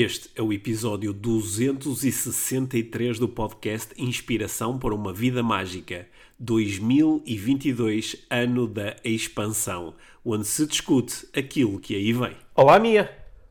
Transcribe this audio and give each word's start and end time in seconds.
Este 0.00 0.30
é 0.36 0.40
o 0.40 0.52
episódio 0.52 1.12
263 1.12 3.18
do 3.18 3.28
podcast 3.28 3.92
Inspiração 4.00 4.78
para 4.78 4.94
uma 4.94 5.12
Vida 5.12 5.42
Mágica 5.42 6.06
2022, 6.38 8.24
ano 8.30 8.68
da 8.68 8.94
expansão, 9.02 9.92
onde 10.24 10.46
se 10.46 10.64
discute 10.68 11.28
aquilo 11.36 11.80
que 11.80 11.96
aí 11.96 12.12
vem. 12.12 12.36
Olá, 12.54 12.78
Mia! 12.78 13.10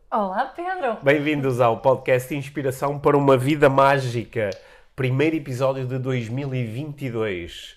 Olá, 0.10 0.46
Pedro! 0.46 0.96
Bem-vindos 1.04 1.60
ao 1.60 1.81
podcast 1.81 2.33
Inspiração 2.33 2.98
para 2.98 3.18
uma 3.18 3.36
Vida 3.36 3.70
Mágica, 3.70 4.50
primeiro 4.95 5.36
episódio 5.36 5.86
de 5.86 6.00
2022. 6.00 7.77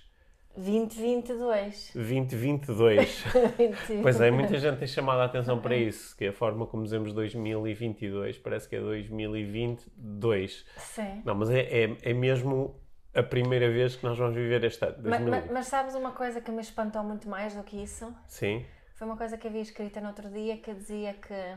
2022. 0.57 1.93
2022. 1.95 3.25
pois 4.03 4.21
é, 4.21 4.31
muita 4.31 4.59
gente 4.59 4.79
tem 4.79 4.89
chamado 4.89 5.21
a 5.21 5.25
atenção 5.25 5.61
para 5.61 5.77
isso, 5.77 6.17
que 6.17 6.25
é 6.25 6.29
a 6.29 6.33
forma 6.33 6.67
como 6.67 6.83
dizemos 6.83 7.13
2022 7.13 8.39
parece 8.39 8.69
que 8.69 8.77
é 8.77 8.81
2022. 8.81 10.65
Sim. 10.77 11.23
Não, 11.25 11.35
mas 11.35 11.51
é, 11.51 11.61
é, 11.61 11.97
é 12.03 12.13
mesmo 12.13 12.75
a 13.15 13.23
primeira 13.23 13.71
vez 13.71 13.97
que 13.97 14.05
nós 14.05 14.19
vamos 14.19 14.35
viver 14.35 14.63
este 14.65 14.85
ano. 14.85 14.97
Mas, 15.05 15.21
mas, 15.21 15.51
mas, 15.51 15.67
sabes 15.67 15.95
uma 15.95 16.13
coisa 16.13 16.41
que 16.41 16.51
me 16.51 16.61
espantou 16.61 17.03
muito 17.03 17.29
mais 17.29 17.55
do 17.55 17.63
que 17.63 17.83
isso? 17.83 18.13
Sim. 18.29 18.65
Foi 18.95 19.07
uma 19.07 19.17
coisa 19.17 19.37
que 19.37 19.47
havia 19.49 19.63
escrita 19.63 20.01
no 20.01 20.09
outro 20.09 20.29
dia 20.29 20.59
que 20.59 20.75
dizia 20.75 21.15
que, 21.15 21.57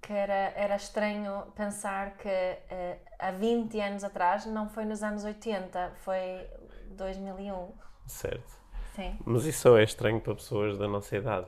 que 0.00 0.12
era, 0.12 0.52
era 0.56 0.76
estranho 0.76 1.52
pensar 1.54 2.16
que 2.16 2.28
uh, 2.28 2.98
há 3.18 3.30
20 3.30 3.80
anos 3.80 4.04
atrás, 4.04 4.46
não 4.46 4.68
foi 4.68 4.84
nos 4.84 5.02
anos 5.02 5.22
80, 5.22 5.92
foi 5.96 6.46
2001. 6.90 7.72
Certo. 8.06 8.60
Sim. 8.94 9.16
Mas 9.24 9.44
isso 9.44 9.60
só 9.60 9.78
é 9.78 9.84
estranho 9.84 10.20
para 10.20 10.34
pessoas 10.34 10.78
da 10.78 10.88
nossa 10.88 11.16
idade. 11.16 11.46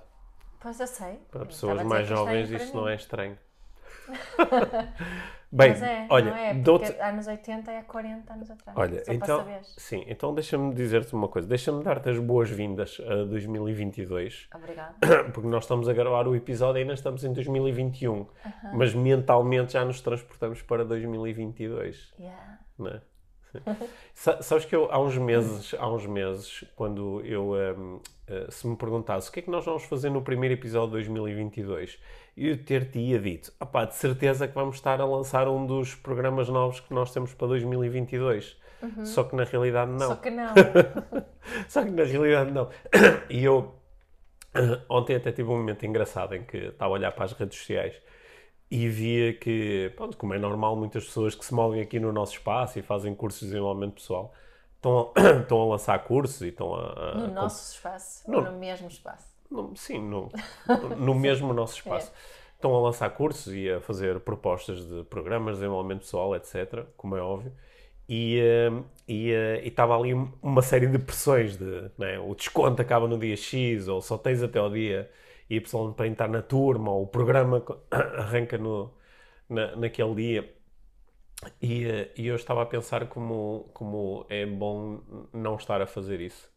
Pois 0.60 0.78
eu 0.78 0.86
sei. 0.86 1.18
Para 1.30 1.44
pessoas 1.44 1.82
mais 1.82 2.06
é 2.06 2.14
jovens 2.14 2.50
isso 2.50 2.74
não 2.76 2.88
é 2.88 2.94
estranho. 2.94 3.36
Bem, 5.54 5.68
Mas 5.68 5.82
é, 5.82 6.06
olha, 6.08 6.30
não 6.30 6.36
é? 6.36 6.54
Porque 6.54 7.02
anos 7.02 7.26
80 7.26 7.70
é 7.70 7.82
40 7.82 8.32
anos 8.32 8.50
atrás. 8.50 8.78
Olha, 8.78 9.04
Só 9.04 9.12
então, 9.12 9.46
sim, 9.76 10.02
então 10.08 10.34
deixa-me 10.34 10.72
dizer-te 10.72 11.12
uma 11.14 11.28
coisa. 11.28 11.46
Deixa-me 11.46 11.84
dar-te 11.84 12.08
as 12.08 12.18
boas-vindas 12.18 12.98
a 13.06 13.24
2022, 13.24 14.48
Obrigada. 14.54 14.94
porque 15.34 15.48
nós 15.48 15.64
estamos 15.64 15.90
a 15.90 15.92
gravar 15.92 16.26
o 16.26 16.34
episódio 16.34 16.78
e 16.78 16.82
ainda 16.82 16.94
estamos 16.94 17.22
em 17.22 17.34
2021, 17.34 18.26
mas 18.72 18.94
mentalmente 18.94 19.74
já 19.74 19.84
nos 19.84 20.00
transportamos 20.00 20.62
para 20.62 20.86
2022. 20.86 22.14
Yeah. 22.18 22.58
não 22.78 22.88
é? 22.88 23.02
Sabes 24.14 24.64
que 24.64 24.74
eu, 24.74 24.88
há 24.90 25.00
uns 25.00 25.16
meses, 25.16 25.74
há 25.78 25.88
uns 25.88 26.06
meses, 26.06 26.64
quando 26.74 27.20
eu, 27.24 27.52
hum, 27.52 28.00
eh, 28.26 28.46
se 28.50 28.66
me 28.66 28.76
perguntasse 28.76 29.28
o 29.28 29.32
que 29.32 29.40
é 29.40 29.42
que 29.42 29.50
nós 29.50 29.64
vamos 29.64 29.84
fazer 29.84 30.10
no 30.10 30.22
primeiro 30.22 30.54
episódio 30.54 30.88
de 30.88 31.08
2022, 31.08 31.98
eu 32.36 32.56
ter-te-ia 32.64 33.18
dito, 33.18 33.52
opá, 33.60 33.84
de 33.84 33.94
certeza 33.94 34.48
que 34.48 34.54
vamos 34.54 34.76
estar 34.76 35.00
a 35.00 35.04
lançar 35.04 35.48
um 35.48 35.66
dos 35.66 35.94
programas 35.94 36.48
novos 36.48 36.80
que 36.80 36.94
nós 36.94 37.12
temos 37.12 37.34
para 37.34 37.48
2022. 37.48 38.56
Só 39.04 39.22
que 39.22 39.36
na 39.36 39.44
realidade 39.44 39.92
não. 39.92 40.08
Só 40.08 40.16
que 40.16 40.30
não. 40.30 40.54
Só 41.68 41.84
que 41.84 41.90
na 41.90 42.02
realidade 42.02 42.50
não. 42.50 42.68
E 43.30 43.44
eu 43.44 43.74
ontem 44.88 45.16
até 45.16 45.32
tive 45.32 45.48
um 45.48 45.56
momento 45.56 45.84
engraçado 45.86 46.34
em 46.34 46.42
que 46.42 46.56
estava 46.56 46.90
a 46.90 46.94
olhar 46.94 47.12
para 47.12 47.24
as 47.24 47.32
redes 47.32 47.58
sociais 47.58 47.94
e 48.74 48.88
via 48.88 49.34
que, 49.34 49.92
pronto, 49.96 50.16
como 50.16 50.32
é 50.32 50.38
normal, 50.38 50.74
muitas 50.76 51.04
pessoas 51.04 51.34
que 51.34 51.44
se 51.44 51.52
movem 51.52 51.80
aqui 51.82 52.00
no 52.00 52.10
nosso 52.10 52.32
espaço 52.32 52.78
e 52.78 52.82
fazem 52.82 53.14
cursos 53.14 53.40
de 53.40 53.48
desenvolvimento 53.48 53.94
pessoal 53.96 54.32
estão 54.76 55.12
a, 55.14 55.30
estão 55.42 55.60
a 55.60 55.66
lançar 55.66 55.98
cursos 56.04 56.40
e 56.40 56.48
estão 56.48 56.74
a. 56.74 56.92
a- 57.10 57.14
No 57.14 57.34
nosso 57.34 57.74
espaço. 57.74 58.24
Ou 58.32 58.40
no 58.42 58.52
mesmo 58.52 58.88
espaço. 58.88 59.26
no- 59.50 59.76
sim, 59.76 59.98
no, 60.00 60.30
no 60.98 61.14
mesmo 61.14 61.52
nosso 61.52 61.76
espaço. 61.76 62.12
Estão 62.54 62.74
a 62.76 62.80
lançar 62.80 63.10
cursos 63.10 63.52
e 63.52 63.68
a 63.70 63.80
fazer 63.80 64.20
propostas 64.20 64.86
de 64.88 65.02
programas 65.04 65.56
de 65.56 65.60
desenvolvimento 65.62 66.00
pessoal, 66.00 66.34
etc., 66.36 66.86
como 66.96 67.16
é 67.16 67.20
óbvio. 67.20 67.52
E 68.08 68.38
eh, 68.40 68.70
e, 69.08 69.32
eh, 69.32 69.60
e 69.64 69.68
estava 69.68 69.96
ali 69.98 70.14
uma 70.42 70.62
série 70.62 70.86
de 70.86 70.98
pressões 70.98 71.56
de 71.56 71.90
né, 71.98 72.18
o 72.20 72.34
desconto 72.34 72.80
acaba 72.80 73.06
no 73.08 73.18
dia 73.18 73.36
X, 73.36 73.88
ou 73.88 74.00
só 74.00 74.16
tens 74.16 74.42
até 74.42 74.58
ao 74.58 74.70
dia 74.70 75.10
Y 75.56 75.94
para 75.96 76.06
entrar 76.06 76.28
na 76.28 76.42
turma, 76.42 76.90
ou 76.92 77.02
o 77.04 77.06
programa 77.06 77.62
arranca 77.90 78.58
no, 78.58 78.92
na, 79.48 79.76
naquele 79.76 80.14
dia. 80.14 80.54
E, 81.60 81.84
eh, 81.86 82.12
e 82.16 82.26
eu 82.26 82.36
estava 82.36 82.62
a 82.62 82.66
pensar 82.66 83.08
como, 83.08 83.70
como 83.74 84.26
é 84.28 84.46
bom 84.46 85.00
não 85.32 85.56
estar 85.56 85.80
a 85.82 85.86
fazer 85.86 86.20
isso. 86.20 86.50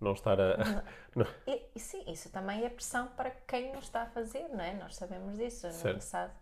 Não 0.00 0.12
estar 0.14 0.40
a. 0.40 0.84
não- 1.14 1.26
E, 1.46 1.78
sim, 1.78 2.04
isso 2.10 2.30
também 2.30 2.64
é 2.64 2.70
pressão 2.70 3.08
para 3.16 3.30
quem 3.30 3.72
não 3.72 3.80
está 3.80 4.02
a 4.02 4.06
fazer, 4.06 4.48
não 4.48 4.60
é? 4.60 4.74
Nós 4.74 4.96
sabemos 4.96 5.36
disso. 5.36 5.66
É 5.66 5.70
Certo. 5.70 5.86
Uhum. 5.86 5.90
engraçado 5.90 6.32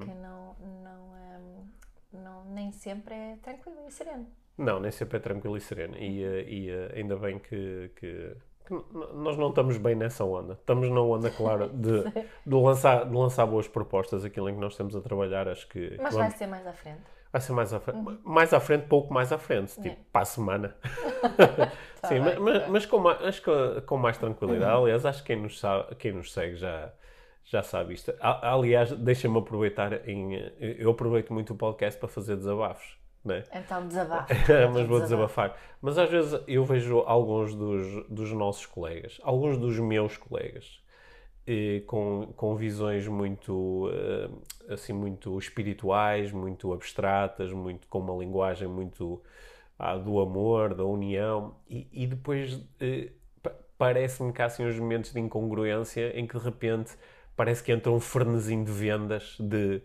que 0.00 0.14
não, 0.14 0.54
não, 0.82 1.02
hum, 1.12 1.68
não, 2.12 2.44
nem 2.46 2.72
sempre 2.72 3.14
é 3.14 3.36
tranquilo 3.42 3.86
e 3.86 3.90
sereno. 3.90 4.26
Não, 4.56 4.80
nem 4.80 4.90
sempre 4.90 5.16
é 5.18 5.20
tranquilo 5.20 5.56
e 5.56 5.60
sereno. 5.60 5.96
E, 5.98 6.22
eh, 6.24 6.42
e, 6.48 6.70
eh, 6.70 6.92
ainda 6.96 7.16
bem 7.16 7.38
que, 7.38 7.90
que- 7.96 8.36
nós 9.14 9.36
não 9.36 9.48
estamos 9.48 9.76
bem 9.76 9.94
nessa 9.94 10.24
onda. 10.24 10.54
Estamos 10.54 10.88
na 10.90 11.00
onda, 11.00 11.30
claro, 11.30 11.68
de, 11.68 12.02
de, 12.46 12.54
lançar, 12.54 13.04
de 13.06 13.14
lançar 13.16 13.46
boas 13.46 13.66
propostas, 13.68 14.24
aquilo 14.24 14.48
em 14.48 14.54
que 14.54 14.60
nós 14.60 14.72
estamos 14.72 14.94
a 14.96 15.00
trabalhar. 15.00 15.48
Acho 15.48 15.66
que 15.68 15.90
que 15.90 15.96
Mas 16.02 16.14
vai 16.14 16.24
vamos- 16.24 16.38
ser 16.38 16.46
mais 16.46 16.66
à 16.66 16.72
frente. 16.72 17.00
vai 17.32 17.40
ser 17.40 17.52
mais 17.52 17.72
à 17.72 17.80
frente. 17.80 18.18
Mais 18.24 18.52
à 18.54 18.60
frente, 18.60 18.86
pouco 18.86 19.12
mais 19.12 19.32
à 19.32 19.38
frente. 19.38 19.74
Tipo, 19.74 19.88
É. 19.88 19.96
para 20.12 20.22
a 20.22 20.24
semana. 20.24 20.76
Tá 22.02 22.08
Sim, 22.08 22.20
bem, 22.20 22.38
mas, 22.40 22.62
tá 22.62 22.68
mas, 22.68 22.86
com, 22.86 22.98
mais, 22.98 23.22
acho 23.24 23.42
que 23.42 23.80
com 23.82 23.96
mais 23.96 24.18
tranquilidade. 24.18 24.72
Aliás, 24.76 25.06
acho 25.06 25.20
que 25.22 25.32
quem 25.32 25.40
nos, 25.42 25.60
sabe, 25.60 25.94
quem 25.94 26.12
nos 26.12 26.32
segue 26.32 26.56
já, 26.56 26.92
já 27.44 27.62
sabe 27.62 27.94
isto. 27.94 28.12
Aliás, 28.20 28.90
deixa-me 28.90 29.38
aproveitar. 29.38 30.08
Em, 30.08 30.34
eu 30.58 30.90
aproveito 30.90 31.32
muito 31.32 31.52
o 31.52 31.56
podcast 31.56 31.98
para 32.00 32.08
fazer 32.08 32.34
desabafos. 32.36 32.98
Né? 33.24 33.44
Então 33.52 33.86
desabafo. 33.86 34.34
mas 34.72 34.86
vou 34.86 35.00
desabafar. 35.00 35.56
Mas 35.80 35.98
às 35.98 36.10
vezes 36.10 36.40
eu 36.46 36.64
vejo 36.64 36.98
alguns 37.00 37.54
dos, 37.54 38.04
dos 38.08 38.32
nossos 38.32 38.66
colegas, 38.66 39.20
alguns 39.22 39.56
dos 39.58 39.78
meus 39.78 40.16
colegas, 40.16 40.80
eh, 41.46 41.82
com, 41.86 42.32
com 42.36 42.56
visões 42.56 43.06
muito, 43.06 43.90
eh, 43.92 44.72
assim, 44.74 44.92
muito 44.92 45.38
espirituais, 45.38 46.32
muito 46.32 46.72
abstratas, 46.72 47.52
muito, 47.52 47.86
com 47.88 47.98
uma 48.00 48.14
linguagem 48.16 48.68
muito 48.68 49.22
ah, 49.78 49.96
do 49.96 50.20
amor, 50.20 50.74
da 50.74 50.84
união, 50.84 51.54
e, 51.68 51.88
e 51.92 52.06
depois 52.06 52.60
eh, 52.80 53.10
pa- 53.42 53.54
parece-me 53.78 54.32
que 54.32 54.42
há 54.42 54.46
assim 54.46 54.64
uns 54.64 54.78
momentos 54.78 55.12
de 55.12 55.20
incongruência 55.20 56.18
em 56.18 56.26
que 56.26 56.38
de 56.38 56.44
repente 56.44 56.92
parece 57.36 57.62
que 57.62 57.72
entra 57.72 57.90
um 57.90 58.00
frenesim 58.00 58.62
de 58.64 58.70
vendas 58.72 59.36
de 59.40 59.82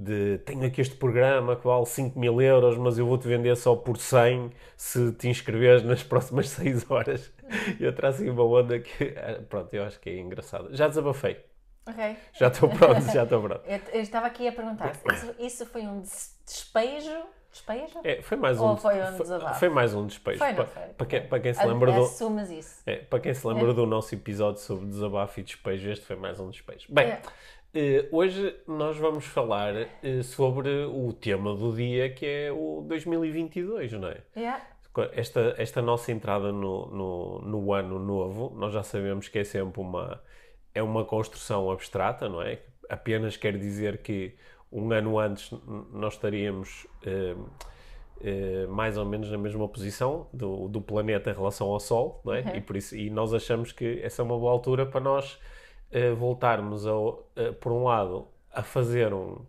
de 0.00 0.38
tenho 0.38 0.64
aqui 0.64 0.80
este 0.80 0.94
programa 0.94 1.56
que 1.56 1.66
vale 1.66 1.84
5 1.84 2.16
mil 2.18 2.40
euros, 2.40 2.78
mas 2.78 2.96
eu 2.98 3.06
vou-te 3.06 3.26
vender 3.26 3.56
só 3.56 3.74
por 3.74 3.96
100 3.98 4.50
se 4.76 5.10
te 5.12 5.28
inscreveres 5.28 5.82
nas 5.82 6.04
próximas 6.04 6.48
6 6.50 6.88
horas. 6.88 7.32
E 7.80 7.82
eu 7.84 7.92
assim 8.08 8.30
uma 8.30 8.44
onda 8.44 8.78
que, 8.78 9.14
ah, 9.16 9.42
pronto, 9.48 9.74
eu 9.74 9.82
acho 9.82 9.98
que 9.98 10.08
é 10.08 10.18
engraçado. 10.20 10.68
Já 10.76 10.86
desabafei, 10.86 11.44
Ok. 11.84 12.16
já 12.34 12.46
estou 12.46 12.68
pronto, 12.68 13.00
já 13.12 13.24
estou 13.24 13.42
pronto. 13.42 13.62
Eu, 13.66 13.80
eu 13.94 14.00
estava 14.02 14.26
aqui 14.28 14.46
a 14.46 14.52
perguntar 14.52 14.92
isso, 15.12 15.34
isso 15.40 15.66
foi 15.66 15.82
um 15.82 16.00
des- 16.00 16.36
despejo? 16.46 17.18
Despejo? 17.50 17.98
É, 18.04 18.20
foi 18.20 18.36
mais 18.36 18.60
Ou 18.60 18.74
um, 18.74 18.76
foi 18.76 19.02
um 19.02 19.16
desabafo? 19.16 19.58
foi 19.58 19.68
mais 19.70 19.94
um 19.94 20.06
despejo. 20.06 20.38
Foi, 20.38 20.52
para, 20.54 20.66
foi? 20.66 20.82
para 20.96 21.06
quem, 21.06 21.26
para 21.26 21.40
quem 21.40 21.54
se 21.54 21.66
lembra 21.66 21.90
do, 21.92 22.02
Assumas 22.02 22.50
isso. 22.50 22.82
É, 22.86 22.96
para 22.96 23.18
quem 23.20 23.32
se 23.34 23.44
lembra 23.46 23.72
do 23.72 23.86
nosso 23.86 24.14
episódio 24.14 24.60
sobre 24.60 24.86
desabafo 24.86 25.40
e 25.40 25.42
despejo, 25.42 25.90
este 25.90 26.04
foi 26.04 26.14
mais 26.14 26.38
um 26.38 26.50
despejo. 26.50 26.86
Bem, 26.90 27.06
É. 27.06 27.10
eh, 27.12 27.22
hoje 28.10 28.56
nós 28.66 28.96
vamos 28.96 29.24
falar 29.26 29.74
eh, 30.02 30.22
sobre 30.22 30.84
o 30.86 31.12
tema 31.12 31.54
do 31.54 31.74
dia 31.74 32.10
que 32.10 32.26
é 32.26 32.52
o 32.52 32.84
2022, 32.86 33.92
não 33.92 34.08
é? 34.08 34.22
Yeah. 34.36 34.64
Esta, 35.12 35.54
esta 35.58 35.80
nossa 35.80 36.10
entrada 36.10 36.50
no, 36.50 36.86
no, 36.86 37.38
no 37.42 37.72
ano 37.72 37.98
novo, 37.98 38.52
nós 38.56 38.72
já 38.72 38.82
sabemos 38.82 39.28
que 39.28 39.38
é 39.38 39.44
sempre 39.44 39.80
uma, 39.80 40.20
é 40.74 40.82
uma 40.82 41.04
construção 41.04 41.70
abstrata, 41.70 42.28
não 42.28 42.42
é? 42.42 42.58
Apenas 42.88 43.36
quer 43.36 43.56
dizer 43.56 43.98
que 43.98 44.34
um 44.72 44.90
ano 44.92 45.18
antes 45.18 45.50
nós 45.92 46.14
estaríamos 46.14 46.86
eh, 47.04 47.36
eh, 48.20 48.66
mais 48.66 48.98
ou 48.98 49.04
menos 49.04 49.30
na 49.30 49.38
mesma 49.38 49.68
posição 49.68 50.26
do, 50.32 50.68
do 50.68 50.80
planeta 50.80 51.30
em 51.30 51.34
relação 51.34 51.68
ao 51.68 51.78
Sol, 51.78 52.20
não 52.24 52.34
é? 52.34 52.40
Uhum. 52.40 52.56
E, 52.56 52.60
por 52.60 52.76
isso, 52.76 52.96
e 52.96 53.08
nós 53.10 53.32
achamos 53.32 53.70
que 53.70 54.00
essa 54.02 54.22
é 54.22 54.24
uma 54.24 54.36
boa 54.36 54.50
altura 54.50 54.84
para 54.84 55.00
nós 55.00 55.38
eh, 55.90 56.10
voltarmos, 56.12 56.86
ao, 56.86 57.28
eh, 57.36 57.52
por 57.52 57.72
um 57.72 57.84
lado, 57.84 58.28
a 58.52 58.62
fazer 58.62 59.12
um, 59.12 59.44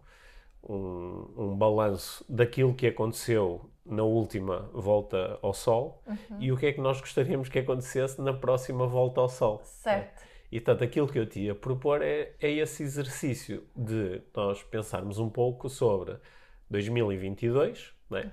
um, 0.64 1.34
um 1.38 1.58
balanço 1.58 2.24
daquilo 2.30 2.74
que 2.74 2.88
aconteceu 2.88 3.70
na 3.86 4.04
última 4.04 4.70
volta 4.74 5.40
ao 5.42 5.54
Sol 5.54 6.04
e 6.40 6.52
o 6.52 6.58
que 6.58 6.68
é 6.68 6.74
que 6.74 6.80
nós 6.80 7.02
gostaríamos 7.02 7.50
que 7.50 7.60
acontecesse 7.60 8.22
na 8.22 8.34
próxima 8.34 8.86
volta 8.86 9.20
ao 9.20 9.28
Sol. 9.28 9.62
Certo. 9.64 10.24
E 10.52 10.60
portanto, 10.60 10.84
aquilo 10.84 11.08
que 11.08 11.18
eu 11.18 11.26
te 11.26 11.42
ia 11.42 11.56
propor 11.56 12.02
é, 12.02 12.34
é 12.40 12.52
esse 12.52 12.84
exercício 12.84 13.64
de 13.76 14.22
nós 14.36 14.64
pensarmos 14.64 15.20
um 15.20 15.30
pouco 15.30 15.70
sobre 15.70 16.18
2022, 16.70 17.94
não 18.10 18.18
é? 18.18 18.32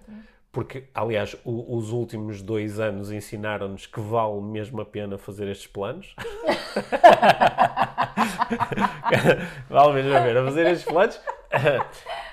Porque, 0.56 0.84
aliás, 0.94 1.36
o- 1.44 1.76
os 1.76 1.90
últimos 1.92 2.40
dois 2.40 2.80
anos 2.80 3.12
ensinaram-nos 3.12 3.84
que 3.86 4.00
vale 4.00 4.40
mesmo 4.40 4.80
a 4.80 4.86
pena 4.86 5.18
fazer 5.18 5.48
estes 5.48 5.66
planos. 5.66 6.16
vale 9.68 9.92
mesmo 9.92 10.16
a 10.16 10.20
pena 10.22 10.42
fazer 10.44 10.66
estes 10.68 10.90
planos. 10.90 11.20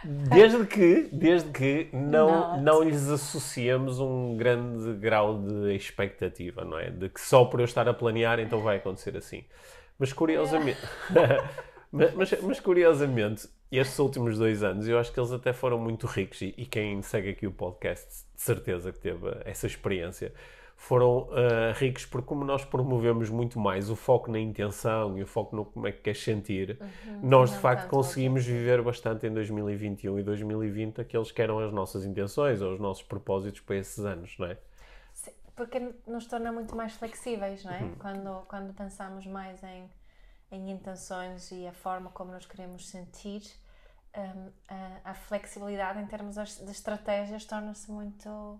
Desde 0.05 0.65
que, 0.65 1.09
desde 1.11 1.49
que 1.51 1.89
não, 1.91 2.51
Not. 2.51 2.61
não 2.63 2.81
lhes 2.83 3.09
associemos 3.09 3.99
um 3.99 4.37
grande 4.37 4.93
grau 4.93 5.39
de 5.39 5.75
expectativa, 5.75 6.63
não 6.63 6.79
é? 6.79 6.89
De 6.89 7.09
que 7.09 7.19
só 7.19 7.43
por 7.43 7.59
eu 7.59 7.65
estar 7.65 7.89
a 7.89 7.93
planear 7.93 8.39
então 8.39 8.61
vai 8.61 8.77
acontecer 8.77 9.17
assim. 9.17 9.43
Mas 9.99 10.13
curiosamente, 10.13 10.79
mas, 11.93 12.13
mas, 12.15 12.41
mas 12.41 12.59
curiosamente, 12.59 13.47
estes 13.71 13.99
últimos 13.99 14.37
dois 14.37 14.63
anos 14.63 14.87
eu 14.87 14.97
acho 14.97 15.11
que 15.13 15.19
eles 15.19 15.31
até 15.31 15.53
foram 15.53 15.77
muito 15.77 16.07
ricos 16.07 16.41
e, 16.41 16.53
e 16.57 16.65
quem 16.65 17.01
segue 17.01 17.29
aqui 17.29 17.45
o 17.45 17.51
podcast 17.51 18.25
de 18.35 18.41
certeza 18.41 18.91
que 18.91 18.99
teve 18.99 19.27
essa 19.45 19.67
experiência 19.67 20.33
foram 20.75 21.29
ah, 21.31 21.71
ricos 21.73 22.05
porque 22.05 22.27
como 22.27 22.43
nós 22.43 22.65
promovemos 22.65 23.29
muito 23.29 23.59
mais 23.59 23.89
o 23.89 23.95
foco 23.95 24.31
na 24.31 24.39
intenção 24.39 25.17
e 25.17 25.23
o 25.23 25.27
foco 25.27 25.55
no 25.55 25.65
como 25.65 25.87
é 25.87 25.91
que 25.91 26.01
queres 26.01 26.21
sentir, 26.21 26.79
nós 27.21 27.51
de 27.51 27.59
facto 27.59 27.87
conseguimos 27.87 28.43
viver 28.43 28.81
bastante 28.81 29.27
em 29.27 29.33
2021 29.33 30.19
e 30.19 30.23
2020 30.23 31.01
aqueles 31.01 31.31
que 31.31 31.41
eram 31.41 31.59
as 31.59 31.71
nossas 31.71 32.05
intenções 32.05 32.61
ou 32.61 32.73
os 32.73 32.79
nossos 32.79 33.03
propósitos 33.03 33.61
para 33.61 33.77
esses 33.77 34.03
anos, 34.03 34.35
não 34.37 34.47
é? 34.47 34.57
Sim, 35.13 35.31
porque 35.55 35.79
nos 36.07 36.25
torna 36.25 36.51
muito 36.51 36.75
mais 36.75 36.93
flexíveis, 36.93 37.63
não 37.63 37.71
é? 37.71 37.79
Uhum. 37.79 37.95
Quando, 37.99 38.45
quando 38.47 38.73
pensamos 38.73 39.25
mais 39.27 39.63
em, 39.63 39.89
em 40.53 40.71
intenções 40.71 41.51
e 41.51 41.67
a 41.67 41.73
forma 41.73 42.09
como 42.11 42.31
nos 42.31 42.45
queremos 42.45 42.87
sentir, 42.87 43.41
hum, 44.15 44.49
a, 44.67 45.11
a 45.11 45.13
flexibilidade 45.13 45.99
em 45.99 46.05
termos 46.05 46.35
de 46.35 46.71
estratégias 46.71 47.43
torna-se 47.45 47.91
muito, 47.91 48.59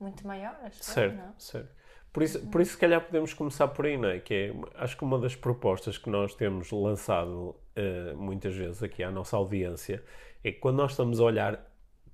muito 0.00 0.26
maior, 0.26 0.58
acho 0.64 0.82
Certo, 0.82 1.16
não? 1.16 1.34
certo. 1.38 1.78
Por 2.12 2.22
isso, 2.22 2.40
por 2.48 2.60
isso, 2.60 2.72
se 2.72 2.78
calhar, 2.78 3.00
podemos 3.04 3.32
começar 3.34 3.68
por 3.68 3.86
aí, 3.86 3.96
não 3.96 4.08
é? 4.08 4.18
Que 4.18 4.34
é, 4.34 4.82
acho 4.82 4.96
que 4.96 5.04
uma 5.04 5.18
das 5.18 5.36
propostas 5.36 5.98
que 5.98 6.08
nós 6.08 6.34
temos 6.34 6.70
lançado 6.72 7.54
eh, 7.76 8.14
muitas 8.14 8.54
vezes 8.56 8.82
aqui 8.82 9.02
à 9.04 9.10
nossa 9.10 9.36
audiência 9.36 10.02
é 10.42 10.50
que 10.50 10.58
quando 10.58 10.76
nós 10.78 10.92
estamos 10.92 11.20
a 11.20 11.24
olhar 11.24 11.60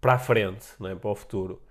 para 0.00 0.14
a 0.14 0.18
frente, 0.18 0.66
não 0.78 0.90
é? 0.90 0.94
para 0.94 1.10
o 1.10 1.14
futuro, 1.14 1.62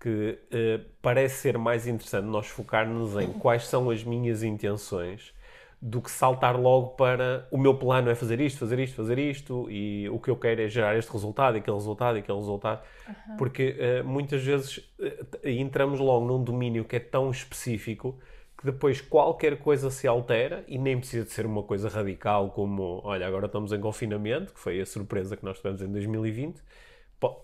que 0.00 0.38
eh, 0.50 0.80
parece 1.00 1.42
ser 1.42 1.58
mais 1.58 1.86
interessante 1.86 2.24
nós 2.24 2.48
focar-nos 2.48 3.14
em 3.16 3.32
quais 3.34 3.66
são 3.66 3.90
as 3.90 4.02
minhas 4.02 4.42
intenções 4.42 5.32
do 5.80 6.00
que 6.00 6.10
saltar 6.10 6.58
logo 6.58 6.88
para 6.90 7.46
o 7.50 7.58
meu 7.58 7.74
plano 7.74 8.10
é 8.10 8.14
fazer 8.14 8.40
isto, 8.40 8.58
fazer 8.58 8.78
isto, 8.78 8.96
fazer 8.96 9.18
isto 9.18 9.70
e 9.70 10.08
o 10.08 10.18
que 10.18 10.30
eu 10.30 10.36
quero 10.36 10.62
é 10.62 10.68
gerar 10.68 10.96
este 10.96 11.12
resultado, 11.12 11.56
aquele 11.56 11.76
resultado, 11.76 12.16
aquele 12.16 12.38
resultado. 12.38 12.82
Porque 13.36 13.76
eh, 13.78 14.02
muitas 14.02 14.42
vezes 14.42 14.80
eh, 14.98 15.52
entramos 15.52 16.00
logo 16.00 16.26
num 16.26 16.42
domínio 16.42 16.84
que 16.84 16.96
é 16.96 17.00
tão 17.00 17.30
específico 17.30 18.18
que 18.58 18.64
depois 18.64 19.02
qualquer 19.02 19.58
coisa 19.58 19.90
se 19.90 20.08
altera 20.08 20.64
e 20.66 20.78
nem 20.78 20.98
precisa 20.98 21.24
de 21.24 21.30
ser 21.30 21.44
uma 21.44 21.62
coisa 21.62 21.88
radical 21.88 22.50
como, 22.50 23.02
olha, 23.04 23.26
agora 23.26 23.46
estamos 23.46 23.70
em 23.70 23.80
confinamento, 23.80 24.54
que 24.54 24.60
foi 24.60 24.80
a 24.80 24.86
surpresa 24.86 25.36
que 25.36 25.44
nós 25.44 25.58
tivemos 25.58 25.82
em 25.82 25.88
2020. 25.92 26.62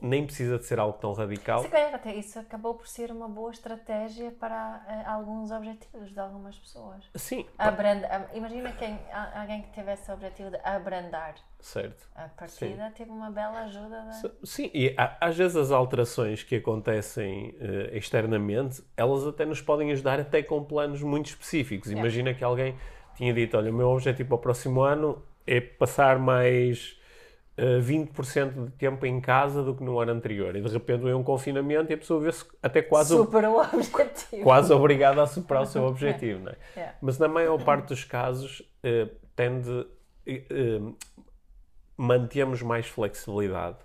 Nem 0.00 0.26
precisa 0.26 0.58
de 0.58 0.64
ser 0.64 0.78
algo 0.78 0.98
tão 0.98 1.12
radical. 1.12 1.62
Se 1.62 1.68
calhar 1.68 1.94
até 1.94 2.14
isso 2.14 2.38
acabou 2.38 2.74
por 2.74 2.86
ser 2.86 3.10
uma 3.10 3.28
boa 3.28 3.50
estratégia 3.50 4.30
para 4.32 4.84
eh, 4.86 5.08
alguns 5.08 5.50
objetivos 5.50 6.12
de 6.12 6.20
algumas 6.20 6.58
pessoas. 6.58 7.08
Sim, 7.14 7.46
Abranda, 7.56 8.28
imagina 8.34 8.70
quem, 8.72 8.98
alguém 9.34 9.62
que 9.62 9.70
tivesse 9.72 10.10
o 10.10 10.14
objetivo 10.14 10.50
de 10.50 10.58
abrandar 10.62 11.34
certo. 11.58 12.06
a 12.14 12.28
partida, 12.28 12.92
teve 12.94 13.10
uma 13.10 13.30
bela 13.30 13.60
ajuda 13.60 14.02
da... 14.02 14.30
Sim, 14.44 14.70
e 14.74 14.94
às 14.96 15.36
vezes 15.36 15.56
as 15.56 15.70
alterações 15.70 16.42
que 16.42 16.56
acontecem 16.56 17.56
eh, 17.58 17.96
externamente, 17.96 18.84
elas 18.96 19.26
até 19.26 19.46
nos 19.46 19.62
podem 19.62 19.90
ajudar 19.92 20.20
até 20.20 20.42
com 20.42 20.62
planos 20.62 21.02
muito 21.02 21.26
específicos. 21.26 21.90
Imagina 21.90 22.34
que 22.34 22.44
alguém 22.44 22.76
tinha 23.14 23.32
dito, 23.32 23.56
olha, 23.56 23.70
o 23.70 23.74
meu 23.74 23.88
objetivo 23.88 24.28
para 24.28 24.36
o 24.36 24.38
próximo 24.38 24.82
ano 24.82 25.22
é 25.46 25.60
passar 25.60 26.18
mais 26.18 27.00
20% 27.82 28.64
de 28.66 28.70
tempo 28.72 29.04
em 29.06 29.20
casa 29.20 29.62
do 29.62 29.74
que 29.74 29.82
no 29.84 29.98
ano 30.00 30.12
anterior. 30.12 30.54
E 30.56 30.60
de 30.60 30.68
repente 30.68 31.02
vem 31.02 31.14
um 31.14 31.22
confinamento 31.22 31.90
e 31.92 31.94
a 31.94 31.98
pessoa 31.98 32.20
vê-se 32.20 32.44
até 32.62 32.82
quase, 32.82 33.14
Superou 33.16 33.56
o 33.56 33.60
objetivo. 33.76 34.42
quase 34.42 34.72
obrigada 34.72 35.22
a 35.22 35.26
superar 35.26 35.62
o 35.62 35.66
seu 35.66 35.84
objetivo. 35.86 36.40
Não 36.44 36.52
é? 36.52 36.56
Yeah. 36.76 36.96
Mas 37.00 37.18
na 37.18 37.28
maior 37.28 37.62
parte 37.62 37.88
dos 37.88 38.04
casos 38.04 38.62
eh, 38.82 39.08
tende... 39.36 39.86
eh, 40.26 40.44
eh, 40.50 40.80
mantemos 41.96 42.62
mais 42.62 42.86
flexibilidade. 42.86 43.78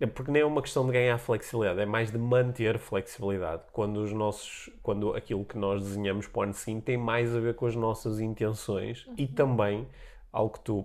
É 0.00 0.06
porque 0.06 0.32
nem 0.32 0.42
é 0.42 0.44
uma 0.44 0.60
questão 0.60 0.84
de 0.84 0.92
ganhar 0.92 1.16
flexibilidade, 1.18 1.80
é 1.80 1.86
mais 1.86 2.10
de 2.10 2.18
manter 2.18 2.76
flexibilidade. 2.78 3.62
Quando 3.70 3.98
os 3.98 4.12
nossos, 4.12 4.68
quando 4.82 5.14
aquilo 5.14 5.44
que 5.44 5.56
nós 5.56 5.80
desenhamos 5.80 6.26
para 6.26 6.40
o 6.40 6.42
ano 6.42 6.54
seguinte 6.54 6.82
tem 6.84 6.96
mais 6.96 7.34
a 7.36 7.38
ver 7.38 7.54
com 7.54 7.66
as 7.66 7.76
nossas 7.76 8.18
intenções 8.18 9.06
e 9.16 9.28
também 9.28 9.86
algo 10.32 10.54
que 10.54 10.60
tu 10.60 10.84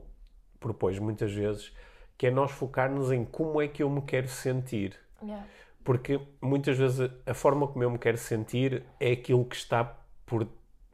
propões 0.68 1.00
muitas 1.00 1.32
vezes, 1.32 1.74
que 2.18 2.28
é 2.28 2.32
nós 2.32 2.52
focarmos 2.52 3.12
em 3.12 3.24
como 3.24 3.62
é 3.62 3.68
que 3.68 3.82
eu 3.84 3.90
me 3.90 4.02
quero 4.02 4.28
sentir. 4.28 4.96
Yeah. 5.22 5.46
Porque 5.84 6.20
muitas 6.42 6.78
vezes 6.78 7.10
a 7.26 7.34
forma 7.34 7.68
como 7.68 7.84
eu 7.84 7.90
me 7.92 7.98
quero 7.98 8.18
sentir 8.18 8.84
é 9.00 9.12
aquilo 9.14 9.46
que 9.46 9.56
está 9.56 9.96
por, 10.26 10.46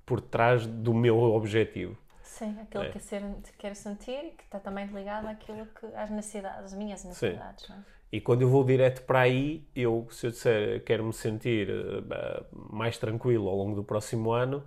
por 0.06 0.22
trás 0.22 0.68
do 0.68 0.94
meu 0.94 1.18
objetivo. 1.18 1.98
Sim, 2.22 2.56
aquilo 2.62 2.84
É. 2.84 2.90
que 2.90 3.00
ser, 3.00 3.24
quero 3.58 3.75
sentir 3.75 4.25
e 4.25 4.31
que 4.31 4.44
está 4.44 4.60
também 4.60 4.86
ligado 4.88 5.28
àquilo 5.28 5.66
que, 5.68 5.86
às 5.96 6.10
necessidades, 6.10 6.66
às 6.66 6.74
minhas 6.74 7.04
necessidades. 7.04 7.68
Não 7.70 7.78
é? 7.78 7.80
E 8.12 8.22
quando 8.22 8.44
eu 8.44 8.50
vou 8.50 8.64
direto 8.64 9.02
para 9.08 9.22
aí, 9.22 9.68
eu, 9.75 10.08
se 10.12 10.28
eu 10.28 10.31
disser 10.31 10.84
quero 10.84 11.04
me 11.04 11.14
sentir 11.14 11.68
eh, 11.70 12.44
mais 12.52 12.96
tranquilo 13.00 13.50
ao 13.50 13.56
longo 13.58 13.75
do 13.75 13.84
próximo 13.84 14.31
ano, 14.31 14.64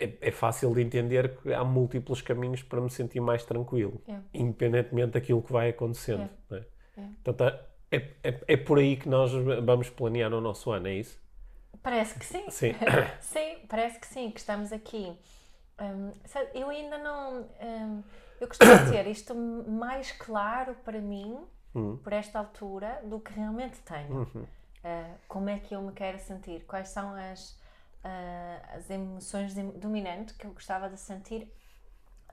é, 0.00 0.28
é 0.28 0.30
fácil 0.30 0.74
de 0.74 0.82
entender 0.82 1.36
que 1.40 1.52
há 1.52 1.64
múltiplos 1.64 2.22
caminhos 2.22 2.62
para 2.62 2.80
me 2.80 2.90
sentir 2.90 3.20
mais 3.20 3.44
tranquilo, 3.44 4.00
É. 4.08 4.16
independentemente 4.34 5.12
daquilo 5.12 5.42
que 5.42 5.52
vai 5.52 5.70
acontecendo. 5.70 6.28
É. 6.50 6.56
é? 6.56 6.64
É. 6.98 7.08
Portanto, 7.22 7.58
é, 7.90 8.08
é, 8.22 8.56
por 8.56 8.78
aí 8.78 8.96
que 8.96 9.08
nós 9.08 9.32
vamos 9.32 9.90
planear 9.90 10.32
o 10.32 10.40
nosso 10.40 10.70
ano, 10.70 10.88
é 10.88 10.94
isso? 10.94 11.20
Parece 11.82 12.18
que 12.18 12.24
sim. 12.24 12.50
Sim. 12.50 12.74
Sim, 13.20 13.56
parece 13.68 13.98
que 13.98 14.06
sim, 14.06 14.30
que 14.30 14.38
estamos 14.38 14.70
aqui. 14.72 15.16
Hum, 15.80 16.12
sabe, 16.26 16.50
eu 16.54 16.68
ainda 16.68 16.98
não. 16.98 17.46
hum, 17.62 18.02
eu 18.40 18.48
de 18.48 18.90
ter 18.90 19.06
isto 19.06 19.34
mais 19.34 20.12
claro 20.12 20.74
para 20.84 21.00
mim, 21.00 21.38
Hum. 21.74 21.96
por 22.02 22.12
esta 22.12 22.38
altura, 22.38 23.00
do 23.04 23.20
que 23.20 23.32
realmente 23.32 23.78
tenho. 23.80 24.12
Uhum. 24.12 24.42
Uh, 24.42 25.14
como 25.28 25.48
é 25.48 25.58
que 25.58 25.74
eu 25.74 25.80
me 25.82 25.92
quero 25.92 26.18
sentir? 26.18 26.64
Quais 26.66 26.88
são 26.88 27.14
as, 27.14 27.56
uh, 28.04 28.76
as 28.76 28.88
emoções 28.90 29.54
dominantes 29.54 30.36
que 30.36 30.46
eu 30.46 30.52
gostava 30.52 30.88
de 30.88 30.98
sentir 30.98 31.52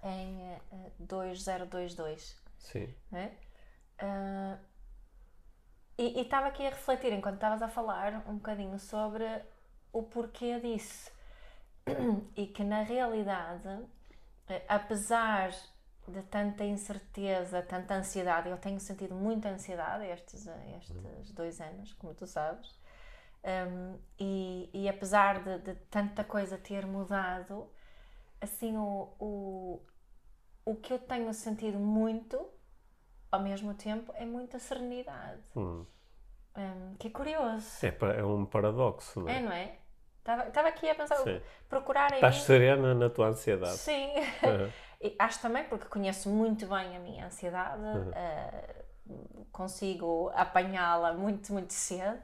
em 0.04 0.54
uh, 0.72 0.92
2022? 1.00 2.38
Sim. 2.60 2.94
né? 3.12 3.38
Ah, 4.00 4.58
e 5.98 6.22
estava 6.22 6.48
aqui 6.48 6.66
a 6.66 6.70
refletir 6.70 7.12
enquanto 7.12 7.36
estavas 7.36 7.62
a 7.62 7.68
falar 7.68 8.24
um 8.28 8.36
bocadinho 8.36 8.78
sobre 8.78 9.26
o 9.92 10.04
porquê 10.04 10.60
disso. 10.60 11.12
E 12.36 12.48
que 12.48 12.64
na 12.64 12.84
realidade, 12.84 13.86
eh, 14.50 14.64
apesar 14.68 15.52
de 16.08 16.22
tanta 16.24 16.64
incerteza, 16.64 17.62
tanta 17.62 17.96
ansiedade, 17.96 18.50
eu 18.50 18.58
tenho 18.58 18.80
sentido 18.80 19.16
muita 19.16 19.50
ansiedade 19.50 20.06
estes, 20.06 20.48
eh, 20.48 20.78
estes 20.78 21.32
dois 21.32 21.60
anos, 21.62 21.94
como 21.94 22.14
tu 22.14 22.28
sabes, 22.28 22.78
Um, 23.44 23.98
e, 24.20 24.70
e 24.74 24.90
apesar 24.90 25.42
de, 25.44 25.60
de 25.60 25.76
tanta 25.90 26.24
coisa 26.24 26.58
ter 26.58 26.86
mudado, 26.86 27.70
assim, 28.42 28.78
o, 28.78 29.14
o, 29.20 29.82
o 30.66 30.76
que 30.76 30.94
eu 30.94 31.00
tenho 31.00 31.34
sentido 31.34 31.80
muito, 31.80 32.46
ao 33.32 33.42
mesmo 33.42 33.74
tempo, 33.74 34.12
é 34.16 34.26
muita 34.26 34.60
serenidade. 34.60 35.42
Hum. 35.56 35.86
Um, 36.56 36.96
que 36.98 37.08
é 37.08 37.12
curioso. 37.12 37.86
É, 37.86 38.20
é 38.20 38.24
um 38.26 38.46
paradoxo, 38.46 39.20
não 39.22 39.30
É, 39.30 39.38
é? 39.38 39.40
não 39.42 39.52
é? 39.52 39.78
Estava 40.48 40.68
aqui 40.68 40.90
a 40.90 40.96
pensar, 40.96 41.16
Sim. 41.18 41.40
procurar 41.70 42.12
Estás 42.14 42.36
mim. 42.36 42.42
serena 42.42 42.94
na 42.94 43.10
tua 43.10 43.28
ansiedade. 43.28 43.78
Sim. 43.78 44.10
E 45.00 45.16
acho 45.20 45.40
também 45.42 45.64
porque 45.66 45.86
conheço 45.86 46.28
muito 46.28 46.66
bem 46.66 46.98
a 46.98 47.00
minha 47.00 47.28
ansiedade, 47.28 47.84
Uhum. 47.84 48.12
eh, 48.16 48.86
consigo 49.52 50.32
apanhá-la 50.34 51.14
muito, 51.14 51.54
muito 51.54 51.72
cedo 51.72 52.20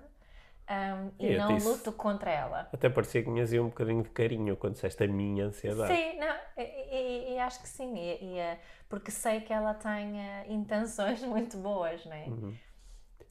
um, 0.73 1.11
e, 1.19 1.25
E 1.27 1.33
eu 1.33 1.39
não 1.39 1.55
disse- 1.55 1.67
luto 1.67 1.91
contra 1.91 2.31
ela. 2.31 2.69
Até 2.73 2.89
parecia 2.89 3.21
que 3.21 3.29
tinhas 3.29 3.51
um 3.53 3.65
bocadinho 3.67 4.03
de 4.03 4.09
carinho 4.09 4.57
quando 4.57 4.73
disseste 4.73 5.03
a 5.03 5.07
minha 5.07 5.45
ansiedade. 5.45 5.93
Sim, 5.95 6.17
não, 6.19 6.35
e, 6.57 7.33
e- 7.33 7.39
acho 7.39 7.61
que 7.61 7.67
sim, 7.67 7.95
e, 7.97 8.23
e, 8.23 8.39
eh, 8.39 8.59
porque 8.89 9.11
sei 9.11 9.41
que 9.41 9.51
ela 9.53 9.73
tem 9.73 10.19
eh, 10.19 10.45
intenções 10.49 11.21
muito 11.23 11.57
boas, 11.57 12.05
não 12.05 12.13
é? 12.13 12.25
Uhum. 12.27 12.57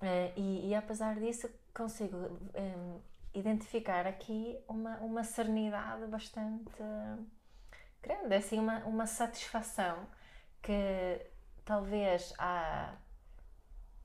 Eh, 0.01 0.33
e, 0.37 0.75
apesar 0.75 1.15
disso, 1.17 1.49
consigo 1.75 2.17
em, 2.55 3.01
identificar 3.35 4.07
aqui 4.07 4.59
uma, 4.69 4.97
uma 4.99 5.25
serenidade 5.25 6.07
bastante 6.07 6.71
grande, 8.03 8.35
assim, 8.35 8.59
uma, 8.59 8.79
uma 8.85 9.07
satisfação 9.07 10.07
que 10.61 11.25
talvez 11.65 12.35
há 12.39 12.95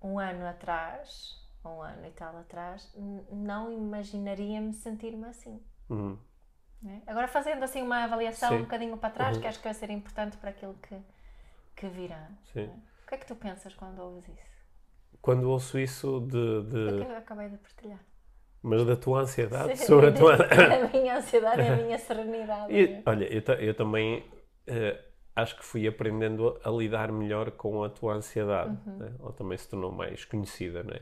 um 0.01 0.20
ano 0.20 0.46
atrás, 0.48 1.36
um 1.68 1.82
ano 1.82 2.06
e 2.06 2.12
tal 2.12 2.36
atrás, 2.38 2.94
não 3.32 3.72
imaginaria 3.72 4.60
me 4.62 4.74
sentir-me 4.74 5.26
assim. 5.26 5.62
Uhum. 5.90 6.18
né? 6.82 7.02
Agora 7.08 7.28
fazendo 7.28 7.64
assim 7.64 7.82
uma 7.82 8.04
avaliação 8.04 8.50
Sim. 8.50 8.56
um 8.58 8.62
bocadinho 8.62 8.98
para 8.98 9.10
trás, 9.10 9.36
Uhum. 9.36 9.42
que 9.42 9.48
acho 9.48 9.58
que 9.60 9.64
vai 9.66 9.74
ser 9.74 9.90
importante 9.90 10.38
para 10.38 10.50
aquilo 10.50 10.74
que, 10.76 10.96
que 11.76 11.88
virá. 11.88 12.30
Né? 12.56 12.70
O 13.04 13.08
que 13.08 13.16
é 13.16 13.18
que 13.18 13.26
tu 13.26 13.36
pensas 13.36 13.74
quando 13.74 14.00
ouves 14.00 14.28
isso? 14.28 14.58
quando 15.22 15.50
ouço 15.50 15.78
isso 15.80 16.22
de. 16.22 16.64
de... 16.64 17.04
Eu 17.06 17.18
acabei 17.18 17.50
de 17.50 17.58
partilhar. 17.58 18.00
Mas 18.62 18.86
da 18.86 18.96
tua 18.96 19.22
ansiedade 19.22 19.78
Sim, 19.78 19.86
sobre 19.86 20.08
a 20.08 20.12
tua. 20.14 20.36
a 20.36 20.88
minha 20.90 21.18
ansiedade 21.18 21.62
e 21.62 21.68
a 21.68 21.76
minha 21.76 21.98
serenidade. 21.98 22.74
E, 22.74 23.04
olha, 23.06 23.26
eu, 23.26 23.42
eu 23.56 23.74
também 23.76 24.26
eh, 24.66 25.00
acho 25.38 25.56
que 25.56 25.63
fui 25.63 25.88
aprendendo 25.88 26.60
a 26.63 26.70
lidar 26.72 27.12
melhor 27.12 27.51
com 27.51 27.84
a 27.84 27.89
tua 27.89 28.15
ansiedade. 28.15 28.75
né? 28.86 29.13
Ela 29.20 29.32
também 29.34 29.56
se 29.58 29.70
tornou 29.70 29.91
mais 29.91 30.25
conhecida, 30.25 30.82
não 30.84 30.94
é? 30.94 31.01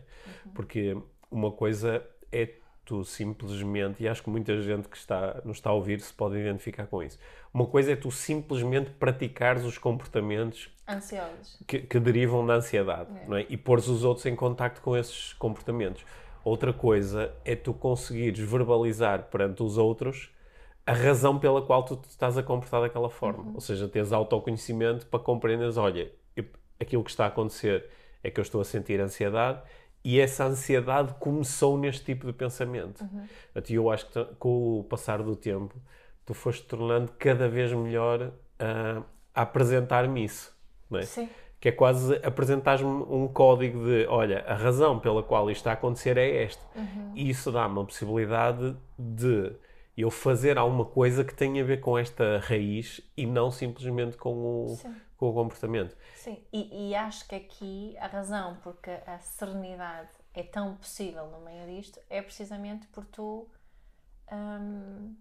Porque 0.53 0.97
uma 1.31 1.51
coisa 1.51 2.05
é 2.31 2.49
tu 2.83 3.03
simplesmente, 3.03 4.03
e 4.03 4.07
acho 4.07 4.21
que 4.21 4.29
muita 4.29 4.61
gente 4.61 4.89
que 4.89 4.97
está, 4.97 5.41
nos 5.45 5.57
está 5.57 5.69
a 5.69 5.73
ouvir 5.73 5.99
se 6.01 6.13
pode 6.13 6.37
identificar 6.37 6.85
com 6.85 7.01
isso. 7.01 7.17
Uma 7.53 7.65
coisa 7.65 7.93
é 7.93 7.95
tu 7.95 8.11
simplesmente 8.11 8.91
praticares 8.91 9.63
os 9.63 9.77
comportamentos 9.77 10.69
Ansiosos. 10.87 11.57
que, 11.65 11.79
que 11.79 11.99
derivam 11.99 12.45
da 12.45 12.55
ansiedade 12.55 13.09
não 13.27 13.37
é? 13.37 13.45
e 13.49 13.55
pôres 13.55 13.87
os 13.87 14.03
outros 14.03 14.25
em 14.25 14.35
contacto 14.35 14.81
com 14.81 14.95
esses 14.95 15.33
comportamentos. 15.33 16.05
Outra 16.43 16.73
coisa 16.73 17.33
é 17.43 17.55
tu 17.55 17.73
conseguires 17.73 18.39
verbalizar 18.39 19.23
perante 19.31 19.63
os 19.63 19.77
outros 19.77 20.29
a 20.85 20.93
razão 20.93 21.39
pela 21.39 21.61
qual 21.61 21.83
tu 21.83 21.95
te 21.95 22.09
estás 22.09 22.37
a 22.37 22.43
comportar 22.43 22.81
daquela 22.81 23.09
forma. 23.09 23.51
Ou 23.53 23.61
seja, 23.61 23.87
teres 23.87 24.11
autoconhecimento 24.13 25.07
para 25.07 25.19
compreenderes, 25.19 25.77
olha, 25.77 26.11
eu- 26.35 26.45
aquilo 26.79 27.03
que 27.03 27.09
está 27.09 27.25
a 27.25 27.27
acontecer 27.27 27.85
é 28.23 28.29
que 28.29 28.39
eu 28.39 28.43
estou 28.43 28.61
a 28.61 28.63
sentir 28.65 28.99
ansiedade 28.99 29.61
e 30.03 30.19
essa 30.19 30.45
ansiedade 30.45 31.13
começou 31.19 31.77
neste 31.77 32.05
tipo 32.05 32.27
de 32.27 32.33
pensamento. 32.33 33.03
Portanto, 33.53 33.69
eu 33.73 33.89
acho 33.89 34.05
que 34.09 34.23
com 34.37 34.79
o 34.79 34.83
passar 34.83 35.23
do 35.23 35.35
tempo 35.35 35.75
tu 36.25 36.33
foste 36.33 36.63
tornando 36.63 37.11
cada 37.17 37.47
vez 37.49 37.71
melhor 37.73 38.31
a, 38.59 39.01
a 39.33 39.41
apresentar-me 39.41 40.23
isso. 40.23 40.55
Não 40.89 40.99
é? 40.99 41.03
Sim. 41.03 41.27
que 41.59 41.69
é 41.69 41.71
quase 41.71 42.13
apresentares-me 42.23 42.87
um 42.91 43.27
código 43.27 43.83
de, 43.85 44.05
olha, 44.05 44.43
a 44.47 44.53
razão 44.53 44.99
pela 44.99 45.23
qual 45.23 45.49
isto 45.49 45.61
está 45.61 45.71
a 45.71 45.73
acontecer 45.73 46.15
é 46.15 46.43
esta. 46.43 46.61
E 47.15 47.27
isso 47.27 47.51
dá-me 47.51 47.79
a 47.81 47.83
possibilidade 47.83 48.75
de 48.99 49.51
eu 49.97 50.11
fazer 50.11 50.57
alguma 50.57 50.85
coisa 50.85 51.23
que 51.23 51.33
tenha 51.33 51.63
a 51.63 51.65
ver 51.65 51.79
com 51.79 51.97
esta 51.97 52.39
raiz 52.39 53.01
e 53.15 53.25
não 53.25 53.49
simplesmente 53.49 54.17
com 54.17 54.65
o, 54.65 54.75
Sim. 54.75 54.95
com 55.17 55.29
o 55.29 55.33
comportamento. 55.33 55.95
Sim, 56.15 56.43
e, 56.51 56.89
e 56.89 56.95
acho 56.95 57.27
que 57.27 57.35
aqui 57.35 57.95
a 57.99 58.07
razão 58.07 58.57
porque 58.61 58.89
a 58.89 59.17
serenidade 59.19 60.09
é 60.33 60.43
tão 60.43 60.75
possível 60.75 61.27
no 61.27 61.39
meio 61.41 61.65
disto 61.67 61.99
é 62.09 62.21
precisamente 62.21 62.87
por 62.87 63.05
tu 63.05 63.47
hum, 64.31 65.15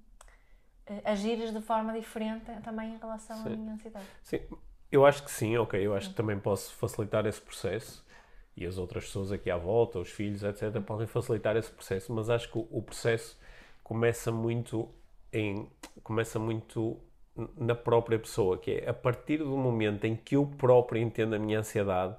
eh, 0.87 1.02
agires 1.04 1.52
de 1.52 1.61
forma 1.61 1.93
diferente 1.93 2.47
também 2.62 2.95
em 2.95 2.99
relação 2.99 3.37
à 3.38 3.43
Sim. 3.45 3.57
minha 3.57 3.75
ansiedade. 3.75 4.07
Sim, 4.23 4.40
eu 4.90 5.07
acho 5.07 5.23
que 5.23 5.31
sim, 5.31 5.57
ok. 5.57 5.81
Eu 5.81 5.95
acho 5.95 6.11
que 6.11 6.16
também 6.16 6.38
posso 6.38 6.75
facilitar 6.75 7.26
esse 7.26 7.40
processo 7.40 8.04
e 8.57 8.66
as 8.66 8.78
outras 8.78 9.04
pessoas 9.04 9.33
aqui 9.33 9.50
à 9.50 9.57
volta, 9.57 9.99
os 9.99 10.11
filhos, 10.11 10.43
etc., 10.43 10.81
podem 10.81 11.07
facilitar 11.07 11.57
esse 11.57 11.71
processo, 11.71 12.12
mas 12.12 12.31
acho 12.31 12.50
que 12.50 12.59
o 12.59 12.83
processo 12.83 13.37
começa 13.85 14.33
muito 14.33 14.88
em 15.33 15.69
começa 16.03 16.38
muito 16.38 16.99
na 17.57 17.75
própria 17.75 18.19
pessoa, 18.19 18.59
que 18.59 18.71
é 18.73 18.88
a 18.88 18.95
partir 18.95 19.38
do 19.38 19.57
momento 19.57 20.05
em 20.05 20.17
que 20.17 20.37
eu 20.37 20.47
próprio 20.47 21.00
entendo 21.03 21.35
a 21.35 21.38
minha 21.38 21.59
ansiedade, 21.59 22.17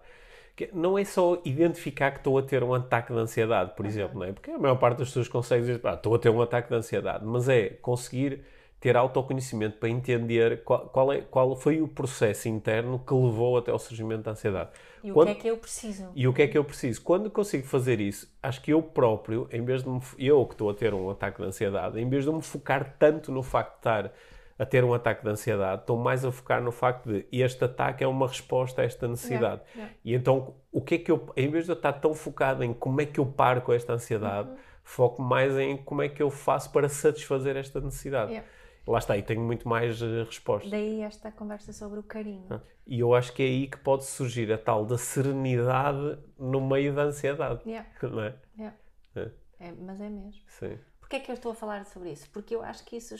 que 0.55 0.69
não 0.73 0.97
é 0.97 1.05
só 1.05 1.41
identificar 1.45 2.11
que 2.11 2.17
estou 2.17 2.37
a 2.37 2.43
ter 2.43 2.63
um 2.63 2.73
ataque 2.73 3.13
de 3.13 3.19
ansiedade, 3.19 3.73
por 3.75 3.85
exemplo, 3.85 4.19
não 4.19 4.25
é? 4.25 4.33
Porque 4.33 4.51
a 4.51 4.57
maior 4.59 4.75
parte 4.75 4.99
das 4.99 5.07
pessoas 5.09 5.27
consegue 5.27 5.61
dizer, 5.61 5.79
"Pá, 5.79 5.93
estou 5.93 6.15
a 6.15 6.19
ter 6.19 6.29
um 6.29 6.41
ataque 6.41 6.69
de 6.69 6.75
ansiedade, 6.75 7.25
mas 7.25 7.49
é 7.49 7.69
conseguir 7.69 8.43
ter 8.79 8.95
autoconhecimento 8.95 9.77
para 9.77 9.89
entender 9.89 10.63
qual, 10.63 10.81
qual, 10.89 11.11
é, 11.13 11.21
qual 11.21 11.55
foi 11.55 11.81
o 11.81 11.87
processo 11.87 12.47
interno 12.47 12.99
que 12.99 13.13
levou 13.13 13.57
até 13.57 13.71
ao 13.71 13.79
surgimento 13.79 14.23
da 14.23 14.31
ansiedade. 14.31 14.69
E 15.03 15.09
o 15.11 15.13
Quando- 15.13 15.27
que 15.27 15.31
é 15.31 15.41
que 15.41 15.47
eu 15.49 15.57
preciso? 15.57 16.11
e 16.15 16.27
o 16.27 16.33
que 16.33 16.41
é 16.43 16.47
que 16.47 16.57
eu 16.57 16.63
preciso? 16.63 17.01
Quando 17.01 17.29
consigo 17.31 17.65
fazer 17.65 17.99
isso, 17.99 18.31
acho 18.43 18.61
que 18.61 18.71
eu 18.71 18.81
próprio, 18.83 19.47
em 19.51 19.63
vez 19.63 19.83
de 19.83 19.89
me, 19.89 19.99
eu 20.19 20.45
que 20.45 20.53
estou 20.53 20.69
a 20.69 20.73
ter 20.73 20.93
um 20.93 21.09
ataque 21.09 21.41
de 21.41 21.47
ansiedade, 21.47 21.99
em 21.99 22.07
vez 22.07 22.25
de 22.25 22.31
me 22.31 22.41
focar 22.41 22.95
tanto 22.99 23.31
no 23.31 23.41
facto 23.41 23.71
de 23.73 23.77
estar 23.79 24.11
a 24.57 24.65
ter 24.65 24.83
um 24.83 24.93
ataque 24.93 25.23
de 25.23 25.29
ansiedade, 25.29 25.81
estou 25.81 25.97
mais 25.97 26.23
a 26.23 26.31
focar 26.31 26.61
no 26.61 26.71
facto 26.71 27.09
de 27.09 27.25
este 27.31 27.63
ataque 27.65 28.03
é 28.03 28.07
uma 28.07 28.27
resposta 28.27 28.81
a 28.81 28.85
esta 28.85 29.07
necessidade. 29.07 29.61
Yeah, 29.73 29.75
yeah. 29.75 29.93
E 30.05 30.13
então, 30.13 30.53
o 30.71 30.79
que 30.81 30.95
é 30.95 30.97
que 30.99 31.11
eu, 31.11 31.27
em 31.35 31.49
vez 31.49 31.65
de 31.65 31.71
eu 31.71 31.75
estar 31.75 31.93
tão 31.93 32.13
focado 32.13 32.63
em 32.63 32.73
como 32.73 33.01
é 33.01 33.05
que 33.05 33.19
eu 33.19 33.25
paro 33.25 33.61
com 33.61 33.73
esta 33.73 33.93
ansiedade, 33.93 34.47
Uhum. 34.49 34.55
foco 34.83 35.21
mais 35.21 35.57
em 35.57 35.75
como 35.75 36.01
é 36.03 36.07
que 36.09 36.21
eu 36.23 36.29
faço 36.29 36.71
para 36.71 36.87
satisfazer 36.87 37.57
esta 37.57 37.81
necessidade. 37.81 38.31
Yeah. 38.31 38.47
Lá 38.87 38.99
está, 38.99 39.17
e 39.17 39.23
tenho 39.23 39.41
muito 39.41 39.67
mais 39.67 40.01
eh, 40.01 40.23
respostas. 40.23 40.69
Daí 40.71 41.01
esta 41.01 41.31
conversa 41.31 41.73
sobre 41.73 41.99
o 41.99 42.03
carinho. 42.03 42.47
E 42.85 42.99
eu 42.99 43.15
acho 43.15 43.33
que 43.33 43.41
é 43.41 43.45
aí 43.47 43.67
que 43.67 43.77
pode 43.77 44.05
surgir 44.05 44.51
a 44.53 44.57
tal 44.57 44.85
da 44.85 44.97
serenidade 44.97 46.19
no 46.37 46.61
meio 46.61 46.93
da 46.93 47.03
ansiedade. 47.03 47.61
Yeah, 47.67 47.89
Não 48.03 48.21
é? 48.21 48.35
yeah. 48.57 48.77
É. 49.15 49.31
É, 49.59 49.71
mas 49.71 49.99
é 50.01 50.09
mesmo. 50.09 50.39
Sim. 50.47 50.77
Porquê 50.99 51.15
é 51.17 51.19
que 51.19 51.31
eu 51.31 51.35
estou 51.35 51.51
a 51.51 51.55
falar 51.55 51.85
sobre 51.85 52.11
isso? 52.11 52.29
Porque 52.31 52.55
eu 52.55 52.61
acho 52.63 52.83
que 52.85 52.97
isso 52.97 53.15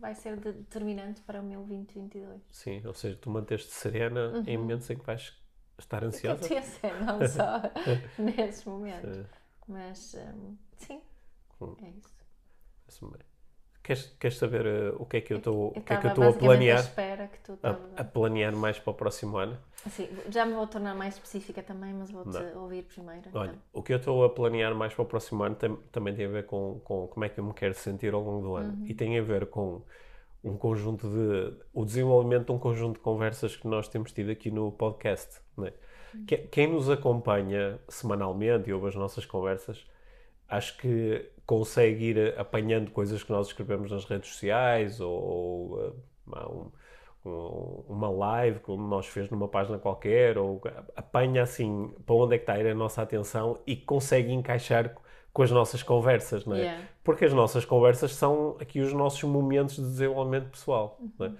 vai 0.00 0.14
ser 0.14 0.36
de- 0.36 0.52
determinante 0.52 1.20
para 1.22 1.40
o 1.40 1.44
meu 1.44 1.60
2022. 1.64 2.40
Sim, 2.50 2.82
ou 2.86 2.94
seja, 2.94 3.16
tu 3.20 3.28
manteste 3.30 3.70
serena 3.72 4.42
em 4.46 4.56
momentos 4.56 4.88
em 4.90 4.96
que 4.96 5.04
vais 5.04 5.32
estar 5.78 6.00
Que 6.00 6.06
ansiosa. 6.06 6.40
podia 6.40 6.62
ser, 6.62 6.94
não 7.04 7.18
só 7.26 7.60
nesses 8.18 8.64
momentos. 8.64 9.14
Sim. 9.16 9.26
Mas 9.68 10.14
hum, 10.14 10.56
sim, 10.76 11.02
Hum. 11.60 11.76
é 11.82 11.90
isso. 11.90 12.14
Parece-me 12.84 13.10
bem. 13.12 13.33
Queres, 13.84 14.16
queres 14.18 14.38
saber 14.38 14.64
eh, 14.64 14.92
o 14.98 15.04
que 15.04 15.18
é 15.18 15.20
que 15.20 15.30
eu 15.32 15.36
estou 15.36 15.68
o 15.68 15.72
que 15.82 15.92
é 15.92 15.96
que 15.98 16.06
eu 16.06 16.08
estou 16.08 16.26
a 16.26 16.32
planear? 16.32 16.78
espera 16.80 17.28
que 17.28 17.38
tu 17.40 17.58
A, 17.62 17.76
a 18.00 18.04
planear 18.04 18.56
mais 18.56 18.78
para 18.78 18.90
o 18.90 18.94
próximo 18.94 19.36
ano? 19.36 19.58
Sim, 19.90 20.08
já 20.30 20.46
me 20.46 20.54
vou 20.54 20.66
tornar 20.66 20.94
mais 20.94 21.14
específica 21.14 21.62
também, 21.62 21.92
mas 21.92 22.10
vou-te 22.10 22.38
ouvir 22.56 22.84
primeiro. 22.84 23.28
Olha, 23.34 23.50
então. 23.50 23.60
o 23.74 23.82
que 23.82 23.92
eu 23.92 23.98
estou 23.98 24.24
a 24.24 24.30
planear 24.30 24.74
mais 24.74 24.94
para 24.94 25.02
o 25.02 25.06
próximo 25.06 25.42
ano 25.42 25.54
tem- 25.54 25.76
também 25.92 26.14
tem 26.14 26.24
a 26.24 26.28
ver 26.30 26.46
com, 26.46 26.80
com 26.82 27.06
como 27.08 27.24
é 27.26 27.28
que 27.28 27.38
eu 27.38 27.44
me 27.44 27.52
quero 27.52 27.74
sentir 27.74 28.14
ao 28.14 28.22
longo 28.22 28.40
do 28.42 28.56
ano. 28.56 28.72
Uhum. 28.72 28.86
E 28.86 28.94
tem 28.94 29.18
a 29.18 29.22
ver 29.22 29.46
com 29.50 29.82
um 30.42 30.56
conjunto 30.56 31.06
de. 31.06 31.54
o 31.74 31.84
desenvolvimento 31.84 32.46
de 32.46 32.52
um 32.52 32.58
conjunto 32.58 32.94
de 32.94 33.00
conversas 33.00 33.54
que 33.54 33.68
nós 33.68 33.86
temos 33.86 34.12
tido 34.12 34.30
aqui 34.30 34.50
no 34.50 34.72
podcast. 34.72 35.40
não 35.58 35.66
é? 35.66 35.74
Uhum. 36.14 36.24
Que- 36.24 36.38
Quem 36.38 36.68
nos 36.72 36.88
acompanha 36.88 37.78
semanalmente 37.86 38.70
e 38.70 38.72
ouve 38.72 38.88
as 38.88 38.94
nossas 38.94 39.26
conversas, 39.26 39.84
acho 40.48 40.76
que 40.78 41.30
consegue 41.46 42.04
ir 42.10 42.38
apanhando 42.38 42.90
coisas 42.90 43.22
que 43.22 43.30
nós 43.30 43.48
escrevemos 43.48 43.90
nas 43.90 44.04
redes 44.04 44.30
sociais 44.30 45.00
ou, 45.00 45.10
ou, 45.12 45.96
ah, 46.32 46.48
um- 46.48 46.70
um- 47.24 47.84
uma 47.88 48.10
live 48.10 48.60
que 48.60 48.70
nós 48.76 49.06
fez 49.06 49.28
numa 49.30 49.48
página 49.48 49.78
qualquer 49.78 50.36
ou 50.38 50.60
apanha 50.96 51.42
assim 51.42 51.92
para 52.04 52.14
onde 52.14 52.34
é 52.34 52.38
que 52.38 52.42
está 52.42 52.54
a 52.54 52.60
ir 52.60 52.66
a 52.68 52.74
nossa 52.74 53.02
atenção 53.02 53.58
e 53.66 53.76
consegue 53.76 54.32
encaixar 54.32 54.94
com 55.32 55.42
as 55.42 55.50
nossas 55.50 55.82
conversas, 55.82 56.44
não 56.46 56.54
é? 56.54 56.60
Yeah. 56.60 56.84
Porque 57.02 57.24
as 57.24 57.32
nossas 57.32 57.64
conversas 57.64 58.14
são 58.14 58.56
aqui 58.60 58.80
os 58.80 58.92
nossos 58.92 59.22
momentos 59.24 59.76
de 59.76 59.82
desenvolvimento 59.82 60.50
pessoal. 60.50 60.98
não 61.18 61.26
é? 61.26 61.32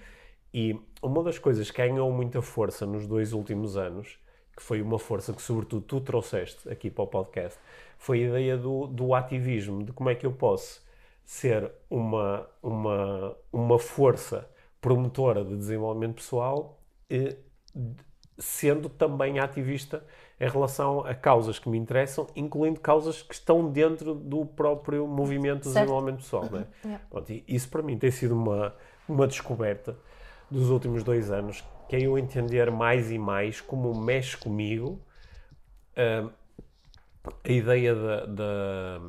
E 0.53 0.77
uma 1.01 1.23
das 1.23 1.37
coisas 1.39 1.69
que 1.71 1.77
ganhou 1.77 2.11
muita 2.11 2.41
força 2.41 2.85
nos 2.85 3.07
dois 3.07 3.31
últimos 3.33 3.77
anos, 3.77 4.17
que 4.55 4.61
foi 4.63 4.81
uma 4.81 4.97
força 4.99 5.33
que 5.33 5.41
sobretudo 5.41 5.81
tu 5.85 6.01
trouxeste 6.01 6.67
aqui 6.69 6.89
para 6.89 7.03
o 7.03 7.07
podcast, 7.07 7.59
foi 7.97 8.23
a 8.23 8.27
ideia 8.27 8.57
do, 8.57 8.87
do 8.87 9.13
ativismo, 9.13 9.83
de 9.83 9.91
como 9.91 10.09
é 10.09 10.15
que 10.15 10.25
eu 10.25 10.31
posso 10.31 10.83
ser 11.23 11.71
uma, 11.89 12.47
uma, 12.61 13.35
uma 13.51 13.79
força 13.79 14.47
promotora 14.79 15.43
de 15.43 15.57
desenvolvimento 15.57 16.15
pessoal, 16.15 16.79
eh, 17.09 17.35
sendo 18.37 18.89
também 18.89 19.39
ativista 19.39 20.05
em 20.39 20.47
relação 20.47 20.99
a 20.99 21.15
causas 21.15 21.57
que 21.57 21.69
me 21.69 21.77
interessam, 21.77 22.27
incluindo 22.35 22.79
causas 22.79 23.21
que 23.21 23.33
estão 23.33 23.71
dentro 23.71 24.13
do 24.13 24.45
próprio 24.45 25.07
movimento 25.07 25.63
de 25.63 25.73
desenvolvimento 25.73 26.17
pessoal. 26.17 26.45
É? 26.45 26.67
Yeah. 26.83 27.05
Pronto, 27.09 27.43
isso 27.47 27.69
para 27.69 27.81
mim 27.81 27.97
tem 27.97 28.11
sido 28.11 28.35
uma, 28.35 28.75
uma 29.07 29.25
descoberta 29.25 29.97
dos 30.51 30.69
últimos 30.69 31.03
dois 31.03 31.31
anos, 31.31 31.63
que 31.89 31.95
é 31.95 32.01
eu 32.01 32.17
entender 32.17 32.69
mais 32.69 33.09
e 33.11 33.17
mais 33.17 33.61
como 33.61 33.99
mexe 33.99 34.37
comigo 34.37 35.01
ah, 35.95 36.29
a 37.43 37.51
ideia 37.51 37.95
da, 37.95 38.25
da, 38.25 39.01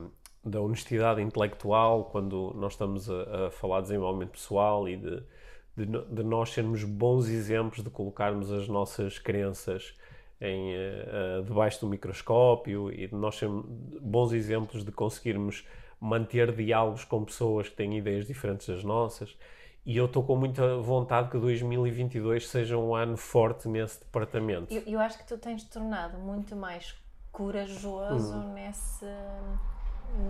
da 0.44 0.61
honestidade 0.61 1.20
intelectual 1.20 2.04
quando 2.04 2.52
nós 2.56 2.73
estamos 2.73 3.11
a, 3.11 3.46
a 3.46 3.50
falar 3.50 3.80
de 3.80 3.88
desenvolvimento 3.88 4.30
pessoal 4.30 4.88
e 4.88 4.96
de, 4.96 5.23
de, 5.76 5.87
de 5.87 6.23
nós 6.23 6.50
sermos 6.50 6.85
bons 6.85 7.28
exemplos 7.28 7.82
de 7.82 7.90
colocarmos 7.90 8.50
as 8.50 8.68
nossas 8.68 9.18
crenças 9.18 9.94
em, 10.40 10.75
eh, 10.75 11.42
debaixo 11.44 11.80
do 11.80 11.88
microscópio 11.88 12.92
e 12.92 13.06
de 13.06 13.14
nós 13.14 13.37
sermos 13.37 13.64
bons 14.00 14.32
exemplos 14.32 14.85
de 14.85 14.92
conseguirmos 14.92 15.66
manter 16.00 16.52
diálogos 16.52 17.04
com 17.04 17.25
pessoas 17.25 17.68
que 17.68 17.76
têm 17.76 17.96
ideias 17.96 18.26
diferentes 18.26 18.66
das 18.68 18.85
nossas. 18.85 19.37
E 19.85 19.96
eu 19.96 20.06
estou 20.06 20.23
com 20.25 20.37
muita 20.37 20.78
vontade 20.78 21.30
que 21.30 21.38
2022 21.38 22.49
seja 22.49 22.76
um 22.76 22.94
ano 22.94 23.16
forte 23.16 23.68
nesse 23.68 24.00
departamento. 24.00 24.75
Eu, 24.75 24.82
eu 24.87 25.00
acho 25.00 25.16
que 25.18 25.26
tu 25.26 25.38
tens 25.38 25.62
te 25.62 25.70
tornado 25.70 26.18
muito 26.18 26.56
mais 26.56 26.94
corajoso 27.37 28.35
Uhum. 28.35 28.55
nesse, 28.55 29.05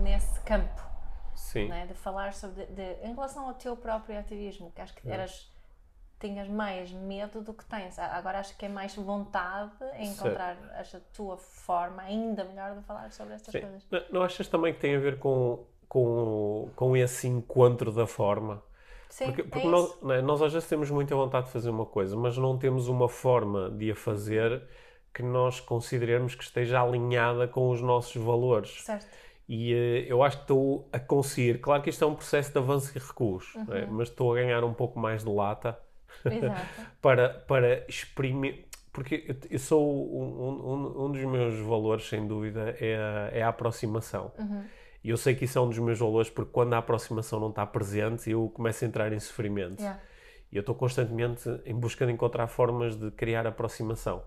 nesse 0.02 0.40
campo, 0.40 0.82
Sim. 1.36 1.68
não 1.68 1.76
é? 1.76 1.86
de 1.86 1.94
falar 1.94 2.32
sobre. 2.34 2.66
De, 2.66 2.94
em 3.04 3.14
relação 3.14 3.46
ao 3.46 3.54
teu 3.54 3.76
próprio 3.76 4.18
ativismo, 4.18 4.72
que 4.74 4.80
acho 4.80 4.92
que 4.92 5.08
eras 5.08 5.48
tinhas 6.18 6.48
mais 6.48 6.90
medo 6.90 7.42
do 7.42 7.54
que 7.54 7.64
tens. 7.66 7.96
Agora 7.98 8.40
acho 8.40 8.56
que 8.56 8.66
é 8.66 8.68
mais 8.68 8.94
vontade 8.96 9.70
em 9.98 10.08
encontrar 10.10 10.56
a 10.72 10.82
tua 11.14 11.36
forma 11.36 12.02
ainda 12.02 12.42
melhor 12.44 12.74
de 12.74 12.82
falar 12.82 13.12
sobre 13.12 13.34
estas 13.34 13.52
Sim. 13.52 13.60
coisas. 13.60 13.86
Não, 13.88 14.00
não 14.10 14.22
achas 14.22 14.48
também 14.48 14.74
que 14.74 14.80
tem 14.80 14.96
a 14.96 14.98
ver 14.98 15.20
com, 15.20 15.64
com, 15.88 16.68
com 16.74 16.96
esse 16.96 17.28
encontro 17.28 17.92
da 17.92 18.06
forma? 18.06 18.60
Sim, 19.08 19.26
Porque, 19.26 19.42
é 19.42 19.44
porque 19.44 19.58
isso. 19.60 19.70
nós, 19.70 20.02
não 20.02 20.12
é? 20.12 20.20
nós 20.22 20.42
às 20.42 20.52
vezes 20.52 20.68
temos 20.68 20.90
muita 20.90 21.14
vontade 21.14 21.46
de 21.46 21.52
fazer 21.52 21.70
uma 21.70 21.86
coisa, 21.86 22.16
mas 22.16 22.36
não 22.36 22.58
temos 22.58 22.88
uma 22.88 23.08
forma 23.08 23.70
de 23.70 23.92
a 23.92 23.94
fazer 23.94 24.66
que 25.16 25.22
nós 25.22 25.60
consideremos 25.60 26.34
que 26.34 26.44
esteja 26.44 26.82
alinhada 26.82 27.48
com 27.48 27.70
os 27.70 27.80
nossos 27.80 28.22
valores. 28.22 28.82
Certo. 28.82 29.06
E 29.48 29.72
eh, 29.72 30.04
eu 30.06 30.22
acho 30.22 30.36
que 30.36 30.42
estou 30.42 30.86
a 30.92 30.98
conseguir. 30.98 31.58
Claro 31.58 31.82
que 31.82 31.88
isto 31.88 32.04
é 32.04 32.06
um 32.06 32.14
processo 32.14 32.52
de 32.52 32.58
avanço 32.58 32.92
e 32.94 32.98
recuo, 32.98 33.40
é? 33.70 33.86
mas 33.86 34.08
estou 34.08 34.34
a 34.34 34.36
ganhar 34.36 34.62
um 34.62 34.74
pouco 34.74 35.00
mais 35.00 35.24
de 35.24 35.30
lata 35.30 35.78
para, 37.00 37.30
para 37.30 37.86
exprimir. 37.88 38.66
Porque 38.92 39.34
eu, 39.48 39.58
sou. 39.58 39.82
Um, 39.82 41.04
um, 41.04 41.04
um 41.06 41.12
dos 41.12 41.24
meus 41.24 41.58
valores, 41.60 42.06
sem 42.06 42.26
dúvida, 42.26 42.76
é 42.78 42.96
a, 42.96 43.38
é 43.38 43.42
a 43.42 43.48
aproximação. 43.48 44.32
E 45.02 45.08
eu 45.08 45.16
sei 45.16 45.34
que 45.34 45.46
isso 45.46 45.58
é 45.58 45.62
um 45.62 45.68
dos 45.68 45.78
meus 45.78 45.98
valores 45.98 46.28
porque 46.28 46.50
quando 46.52 46.74
a 46.74 46.78
aproximação 46.78 47.40
não 47.40 47.48
está 47.48 47.64
presente, 47.64 48.30
eu 48.30 48.50
começo 48.50 48.84
a 48.84 48.88
entrar 48.88 49.12
em 49.14 49.20
sofrimento. 49.20 49.80
Yeah. 49.80 49.98
E 50.52 50.56
eu 50.56 50.60
estou 50.60 50.74
constantemente 50.74 51.48
em 51.64 51.74
busca 51.74 52.04
de 52.04 52.12
encontrar 52.12 52.48
formas 52.48 52.96
de 52.96 53.10
criar 53.12 53.46
aproximação. 53.46 54.22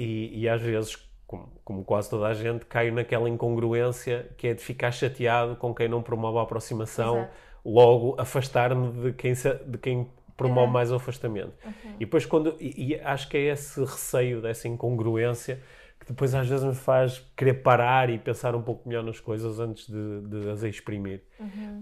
E, 0.00 0.40
e 0.40 0.48
às 0.48 0.62
vezes, 0.62 0.96
como, 1.26 1.52
como 1.62 1.84
quase 1.84 2.08
toda 2.08 2.26
a 2.26 2.32
gente, 2.32 2.64
caio 2.64 2.94
naquela 2.94 3.28
incongruência 3.28 4.30
que 4.38 4.48
é 4.48 4.54
de 4.54 4.62
ficar 4.62 4.90
chateado 4.90 5.56
com 5.56 5.74
quem 5.74 5.88
não 5.88 6.02
promove 6.02 6.38
a 6.38 6.42
aproximação, 6.42 7.18
Exato. 7.18 7.32
logo 7.62 8.16
afastar-me 8.18 8.90
de 8.92 9.12
quem, 9.12 9.34
de 9.34 9.78
quem 9.78 10.10
promove 10.38 10.72
mais 10.72 10.90
o 10.90 10.94
afastamento. 10.94 11.52
E 11.96 12.06
depois, 12.06 12.24
quando. 12.24 12.56
E, 12.58 12.94
e 12.94 13.00
acho 13.00 13.28
que 13.28 13.36
é 13.36 13.52
esse 13.52 13.78
receio 13.80 14.40
dessa 14.40 14.66
incongruência 14.68 15.62
depois 16.10 16.34
às 16.34 16.48
vezes 16.48 16.64
me 16.64 16.74
faz 16.74 17.18
querer 17.36 17.54
parar 17.62 18.10
e 18.10 18.18
pensar 18.18 18.54
um 18.54 18.62
pouco 18.62 18.88
melhor 18.88 19.02
nas 19.04 19.20
coisas 19.20 19.60
antes 19.60 19.86
de, 19.88 20.20
de 20.28 20.50
as 20.50 20.62
exprimir. 20.62 21.22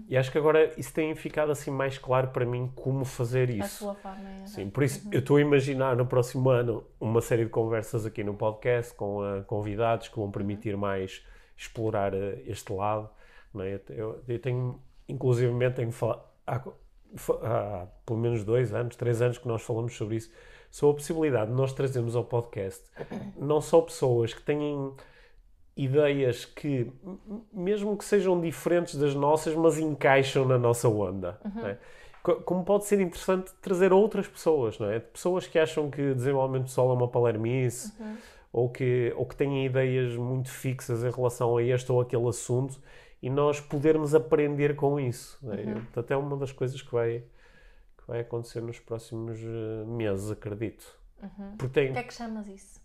E 0.07 0.15
acho 0.15 0.31
que 0.31 0.37
agora 0.37 0.71
isso 0.77 0.93
tem 0.93 1.13
ficado 1.15 1.51
assim 1.51 1.71
mais 1.71 1.97
claro 1.97 2.27
para 2.29 2.45
mim 2.45 2.71
como 2.75 3.03
fazer 3.03 3.49
A 3.49 3.53
isso. 3.65 3.79
sua 3.79 3.95
forma 3.95 4.29
é. 4.29 4.45
Sim, 4.45 4.69
por 4.69 4.83
isso 4.83 5.07
eu 5.11 5.19
estou 5.19 5.37
a 5.37 5.41
imaginar 5.41 5.95
no 5.95 6.05
próximo 6.05 6.49
ano 6.49 6.83
uma 6.99 7.21
série 7.21 7.43
de 7.43 7.49
conversas 7.49 8.05
aqui 8.05 8.23
no 8.23 8.33
podcast 8.35 8.93
com 8.93 9.21
ah, 9.21 9.41
convidados 9.47 10.07
que 10.07 10.15
vão 10.15 10.29
permitir 10.31 10.77
mais 10.77 11.25
explorar 11.57 12.13
ah, 12.13 12.37
este 12.45 12.71
lado. 12.71 13.09
Não 13.53 13.63
é? 13.63 13.73
eu, 13.89 13.95
eu- 13.97 14.23
eu 14.27 14.39
tenho, 14.39 14.79
inclusivamente, 15.07 15.75
tenho 15.77 15.91
falado, 15.91 16.21
há, 16.45 16.61
há 17.43 17.87
pelo 18.05 18.19
menos 18.19 18.43
dois 18.43 18.73
anos, 18.73 18.95
três 18.95 19.21
anos 19.21 19.37
que 19.37 19.47
nós 19.47 19.61
falamos 19.61 19.95
sobre 19.95 20.17
isso, 20.17 20.31
sobre 20.71 20.93
a 20.93 20.97
possibilidade 20.97 21.51
de 21.51 21.57
nós 21.57 21.73
trazermos 21.73 22.15
ao 22.15 22.23
podcast 22.23 22.83
não 23.37 23.59
só 23.61 23.81
pessoas 23.81 24.33
que 24.33 24.41
têm 24.41 24.91
ideias 25.75 26.43
que, 26.45 26.91
mesmo 27.53 27.95
que 27.97 28.03
sejam 28.03 28.39
diferentes 28.39 28.95
das 28.95 29.15
nossas, 29.15 29.55
mas 29.55 29.77
encaixam 29.79 30.45
na 30.45 30.57
nossa 30.57 30.89
onda. 30.89 31.39
não 31.55 31.67
é? 31.67 31.77
Co- 32.21 32.35
Como 32.41 32.65
pode 32.65 32.85
ser 32.85 32.99
interessante 32.99 33.51
trazer 33.61 33.93
outras 33.93 34.27
pessoas, 34.27 34.77
não 34.77 34.89
é? 34.89 34.99
Pessoas 34.99 35.47
que 35.47 35.57
acham 35.57 35.89
que 35.89 36.13
desenvolvimento 36.13 36.63
pessoal 36.65 36.89
é 36.91 36.93
uma 36.93 37.07
palermice, 37.07 37.93
ou, 38.51 38.67
que, 38.69 39.13
ou 39.15 39.25
que 39.25 39.35
têm 39.37 39.65
ideias 39.65 40.15
muito 40.17 40.49
fixas 40.49 41.01
em 41.03 41.09
relação 41.11 41.55
a 41.55 41.63
este 41.63 41.89
ou 41.91 42.01
aquele 42.01 42.27
assunto, 42.27 42.77
e 43.21 43.29
nós 43.29 43.61
podermos 43.61 44.13
aprender 44.13 44.75
com 44.75 44.99
isso. 44.99 45.39
É? 45.49 45.63
Portanto, 45.75 46.11
é 46.11 46.17
uma 46.17 46.35
das 46.35 46.51
coisas 46.51 46.81
que 46.81 46.91
vai, 46.91 47.23
vai 48.09 48.21
acontecer 48.21 48.61
nos 48.61 48.79
próximos 48.79 49.37
eh, 49.39 49.85
meses, 49.85 50.31
acredito. 50.31 50.99
Porque 51.57 51.67
tem, 51.73 51.89
O 51.91 51.93
que 51.93 51.99
é 51.99 52.03
que 52.03 52.13
chamas 52.13 52.47
isso? 52.47 52.81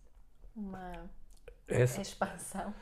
Uma 0.54 1.11
essa- 1.66 2.00
expansão. 2.02 2.75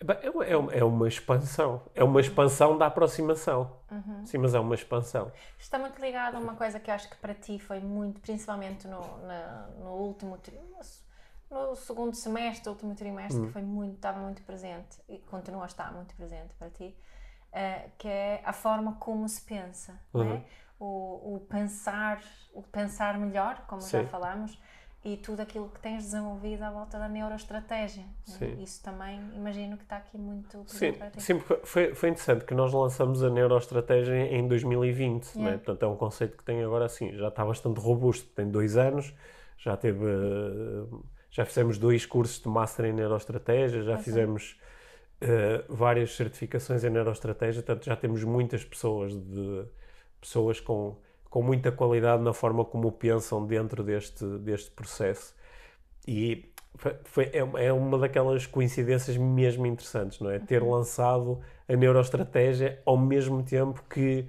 É 0.00 0.30
uma, 0.30 0.44
é 0.44 0.56
uma- 0.56 0.72
é 0.74 0.84
uma 0.84 1.08
expansão. 1.08 1.82
É 1.94 2.04
uma 2.04 2.20
expansão 2.20 2.78
da 2.78 2.86
aproximação. 2.86 3.78
Sim, 4.24 4.38
mas 4.38 4.54
é 4.54 4.60
uma 4.60 4.74
expansão. 4.76 5.32
Está 5.58 5.76
muito 5.78 6.00
ligado 6.00 6.36
a 6.36 6.38
uma 6.38 6.54
coisa 6.54 6.78
que 6.78 6.88
eu 6.88 6.94
acho 6.94 7.10
que 7.10 7.16
para 7.16 7.34
ti 7.34 7.58
foi 7.58 7.80
muito, 7.80 8.20
principalmente 8.20 8.86
no, 8.86 9.00
na- 9.26 9.66
no 9.78 9.90
último 9.94 10.38
no 11.50 11.74
segundo 11.74 12.14
semestre, 12.14 12.68
último 12.68 12.94
trimestre, 12.94 13.40
que 13.46 13.52
foi 13.52 13.62
muito, 13.62 13.94
estava 13.96 14.20
muito 14.20 14.42
presente 14.42 14.98
e 15.08 15.18
continua 15.18 15.64
a 15.64 15.66
estar 15.66 15.92
muito 15.92 16.14
presente 16.14 16.54
para 16.58 16.68
ti, 16.70 16.94
eh, 17.52 17.88
que 17.98 18.06
é 18.06 18.42
a 18.44 18.52
forma 18.52 18.96
como 18.96 19.26
se 19.28 19.40
pensa, 19.40 19.98
não 20.12 20.22
é? 20.34 20.44
O, 20.78 21.36
o 21.36 21.40
pensar, 21.48 22.20
o 22.52 22.62
pensar 22.62 23.18
melhor, 23.18 23.64
como 23.66 23.82
já 23.82 23.88
Sim. 23.88 24.04
falámos, 24.04 24.58
e 25.04 25.16
tudo 25.16 25.40
aquilo 25.40 25.68
que 25.68 25.80
tens 25.80 26.04
desenvolvido 26.04 26.62
à 26.62 26.70
volta 26.70 26.98
da 26.98 27.08
neuroestratégia. 27.08 28.02
é? 28.02 28.30
Sim. 28.30 28.62
Isso 28.62 28.82
também 28.82 29.20
imagino 29.34 29.76
que 29.76 29.84
está 29.84 29.96
aqui 29.96 30.18
muito 30.18 30.58
Sim, 30.66 30.92
presente 30.92 30.98
para 30.98 31.10
ti. 31.10 31.20
sim 31.20 31.40
foi, 31.64 31.94
foi 31.94 32.08
interessante 32.10 32.44
que 32.44 32.54
nós 32.54 32.72
lançamos 32.72 33.22
a 33.22 33.30
neuroestratégia 33.30 34.14
em 34.14 34.46
2020. 34.46 35.24
Né? 35.36 35.42
Yeah. 35.42 35.58
Portanto, 35.58 35.82
é 35.84 35.88
um 35.88 35.96
conceito 35.96 36.36
que 36.36 36.44
tem 36.44 36.62
agora 36.62 36.84
assim, 36.84 37.12
já 37.16 37.28
está 37.28 37.44
bastante 37.44 37.78
robusto. 37.80 38.28
Tem 38.34 38.48
dois 38.50 38.76
anos, 38.76 39.14
já 39.56 39.76
teve. 39.76 40.04
Já 41.30 41.44
fizemos 41.44 41.78
dois 41.78 42.06
cursos 42.06 42.40
de 42.40 42.48
Master 42.48 42.86
em 42.86 42.92
Neuroestratégia, 42.92 43.82
já 43.82 43.94
Ok. 43.94 44.02
fizemos 44.02 44.58
eh, 45.20 45.64
várias 45.68 46.16
certificações 46.16 46.84
em 46.84 46.90
Neuroestratégia, 46.90 47.62
portanto 47.62 47.84
já 47.84 47.96
temos 47.96 48.24
muitas 48.24 48.64
pessoas 48.64 49.12
de 49.14 49.64
pessoas 50.20 50.60
com, 50.60 50.96
com 51.28 51.42
muita 51.42 51.70
qualidade 51.72 52.22
na 52.22 52.32
forma 52.32 52.64
como 52.64 52.90
pensam 52.92 53.46
dentro 53.46 53.82
deste, 53.82 54.24
deste 54.38 54.70
processo. 54.70 55.34
E 56.06 56.52
foi, 57.04 57.30
é, 57.32 57.42
uma- 57.42 57.60
é 57.60 57.72
uma 57.72 57.98
daquelas 57.98 58.46
coincidências 58.46 59.16
mesmo 59.16 59.66
interessantes, 59.66 60.20
não 60.20 60.30
é? 60.30 60.38
Ter 60.38 60.62
lançado 60.62 61.40
a 61.68 61.74
neuroestratégia 61.74 62.80
ao 62.84 62.96
mesmo 62.96 63.42
tempo 63.42 63.82
que 63.90 64.26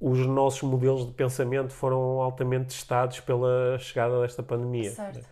os 0.00 0.26
nossos 0.26 0.62
modelos 0.62 1.06
de 1.06 1.12
pensamento 1.12 1.72
foram 1.72 2.20
altamente 2.20 2.74
testados 2.74 3.20
pela 3.20 3.78
chegada 3.78 4.20
desta 4.22 4.42
pandemia. 4.42 4.90
Certo. 4.90 5.28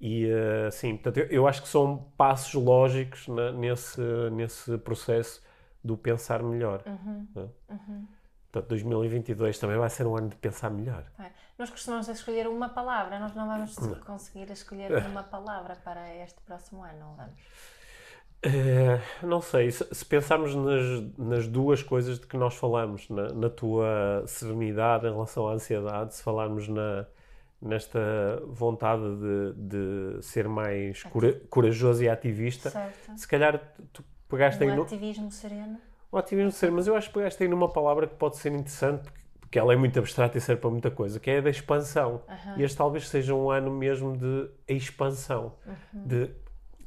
E 0.00 0.26
eh, 0.26 0.70
sim, 0.70 0.96
portanto, 0.96 1.26
eu, 1.30 1.46
acho 1.46 1.62
que 1.62 1.68
são 1.68 2.06
passos 2.16 2.54
lógicos 2.54 3.26
nesse, 3.56 4.00
nesse 4.32 4.76
processo 4.78 5.42
do 5.82 5.96
pensar 5.96 6.42
melhor. 6.42 6.82
né? 7.34 7.48
Portanto, 8.52 8.68
2022 8.68 9.58
também 9.58 9.78
vai 9.78 9.88
ser 9.88 10.06
um 10.06 10.14
ano 10.14 10.28
de 10.28 10.36
pensar 10.36 10.68
melhor. 10.70 11.04
Bem, 11.18 11.30
Nós 11.58 11.70
costumamos 11.70 12.06
escolher 12.08 12.46
uma 12.46 12.68
palavra, 12.68 13.18
nós 13.18 13.34
não 13.34 13.48
vamos 13.48 13.74
conseguir 14.04 14.50
escolher 14.50 14.92
uma 15.08 15.22
palavra 15.22 15.74
para 15.82 16.14
este 16.16 16.38
próximo 16.42 16.84
ano, 16.84 16.98
não 17.00 17.14
vamos? 17.16 17.40
Eh, 18.44 19.00
não 19.22 19.40
sei, 19.40 19.70
se, 19.70 19.86
se 19.94 20.04
pensarmos 20.04 20.54
nas, 20.54 21.16
nas 21.16 21.46
duas 21.46 21.82
coisas 21.82 22.18
de 22.18 22.26
que 22.26 22.36
nós 22.36 22.54
falamos, 22.54 23.08
na, 23.08 23.32
na 23.32 23.48
tua 23.48 24.24
serenidade 24.26 25.06
em 25.06 25.12
relação 25.12 25.46
à 25.48 25.52
ansiedade, 25.52 26.14
se 26.14 26.22
falarmos 26.24 26.66
na, 26.68 27.06
nesta 27.60 28.00
vontade 28.48 29.02
de, 29.16 29.52
de 30.18 30.22
ser 30.24 30.48
mais 30.48 31.04
cora- 31.04 31.40
corajoso 31.48 32.02
e 32.02 32.08
ativista, 32.08 32.68
Certo. 32.70 33.16
se 33.16 33.28
calhar 33.28 33.60
tu- 33.92 34.04
pegaste 34.28 34.62
Um 34.64 34.74
no, 34.76 34.82
ativismo 34.82 35.30
sereno. 35.30 35.78
O 36.12 36.18
ativismo 36.18 36.50
de 36.50 36.56
ser, 36.56 36.70
mas 36.70 36.86
eu 36.86 36.94
acho 36.94 37.08
que 37.08 37.14
pegaste 37.14 37.42
aí 37.42 37.48
numa 37.48 37.68
palavra 37.68 38.06
que 38.06 38.14
pode 38.14 38.36
ser 38.36 38.52
interessante, 38.52 39.10
porque, 39.40 39.58
ela 39.58 39.72
é 39.72 39.76
muito 39.76 39.98
abstrata 39.98 40.38
e 40.38 40.40
serve 40.40 40.60
para 40.60 40.70
muita 40.70 40.90
coisa, 40.90 41.18
que 41.18 41.30
é 41.30 41.38
a 41.38 41.40
da 41.40 41.50
expansão. 41.50 42.22
E 42.58 42.62
este 42.62 42.76
talvez 42.76 43.08
seja 43.08 43.34
um 43.34 43.50
ano 43.50 43.70
mesmo 43.70 44.16
de 44.16 44.48
expansão. 44.68 45.54
De, 45.92 46.30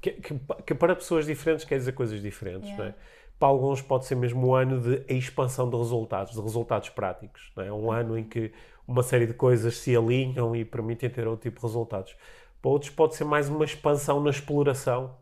que, 0.01 0.11
que- 0.11 0.39
que 0.65 0.73
para 0.75 0.95
pessoas 0.95 1.25
diferentes 1.25 1.65
quer 1.65 1.77
dizer 1.77 1.91
coisas 1.93 2.21
diferentes, 2.21 2.69
Yeah. 2.69 2.83
não 2.83 2.89
é? 2.91 2.95
Para 3.37 3.49
alguns 3.49 3.81
pode 3.81 4.05
ser 4.05 4.15
mesmo 4.15 4.47
um 4.47 4.55
ano 4.55 4.79
de 4.79 5.03
expansão 5.13 5.69
de 5.69 5.75
resultados, 5.75 6.33
de 6.33 6.41
resultados 6.41 6.89
práticos. 6.89 7.51
Não 7.55 7.63
é? 7.63 7.71
Um 7.71 7.91
ano 7.91 8.17
em 8.17 8.23
que 8.23 8.51
uma 8.87 9.03
série 9.03 9.27
de 9.27 9.33
coisas 9.33 9.77
se 9.77 9.95
alinham 9.95 10.55
e 10.55 10.63
permitem 10.63 11.09
ter 11.09 11.27
outro 11.27 11.43
tipo 11.49 11.59
de 11.59 11.65
resultados. 11.67 12.15
Para 12.61 12.71
outros 12.71 12.89
pode 12.91 13.13
ser 13.15 13.25
mais 13.25 13.49
uma 13.49 13.65
expansão 13.65 14.21
na 14.23 14.29
exploração, 14.29 15.17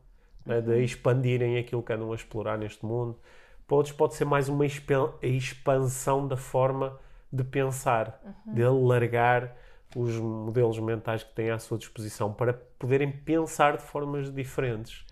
é? 0.48 0.62
de 0.62 0.84
expandirem 0.84 1.58
aquilo 1.58 1.82
que 1.82 1.92
andam 1.92 2.12
a 2.12 2.16
explorar 2.16 2.58
neste 2.58 2.86
mundo. 2.86 3.18
Para 3.74 3.78
outros 3.78 3.96
pode 3.96 4.14
ser 4.14 4.26
mais 4.26 4.48
uma 4.50 4.68
expan- 4.68 5.12
expansão 5.20 6.28
da 6.28 6.38
forma 6.38 6.96
de 7.32 7.44
pensar, 7.44 8.22
de 8.46 8.64
alargar 8.64 9.56
os 9.96 10.14
modelos 10.16 10.78
mentais 10.78 11.24
que 11.24 11.34
têm 11.34 11.50
à 11.50 11.58
sua 11.58 11.80
disposição 11.80 12.32
para 12.32 12.54
poderem 12.78 13.12
pensar 13.12 13.78
de 13.78 13.82
formas 13.82 14.32
diferentes. 14.32 15.04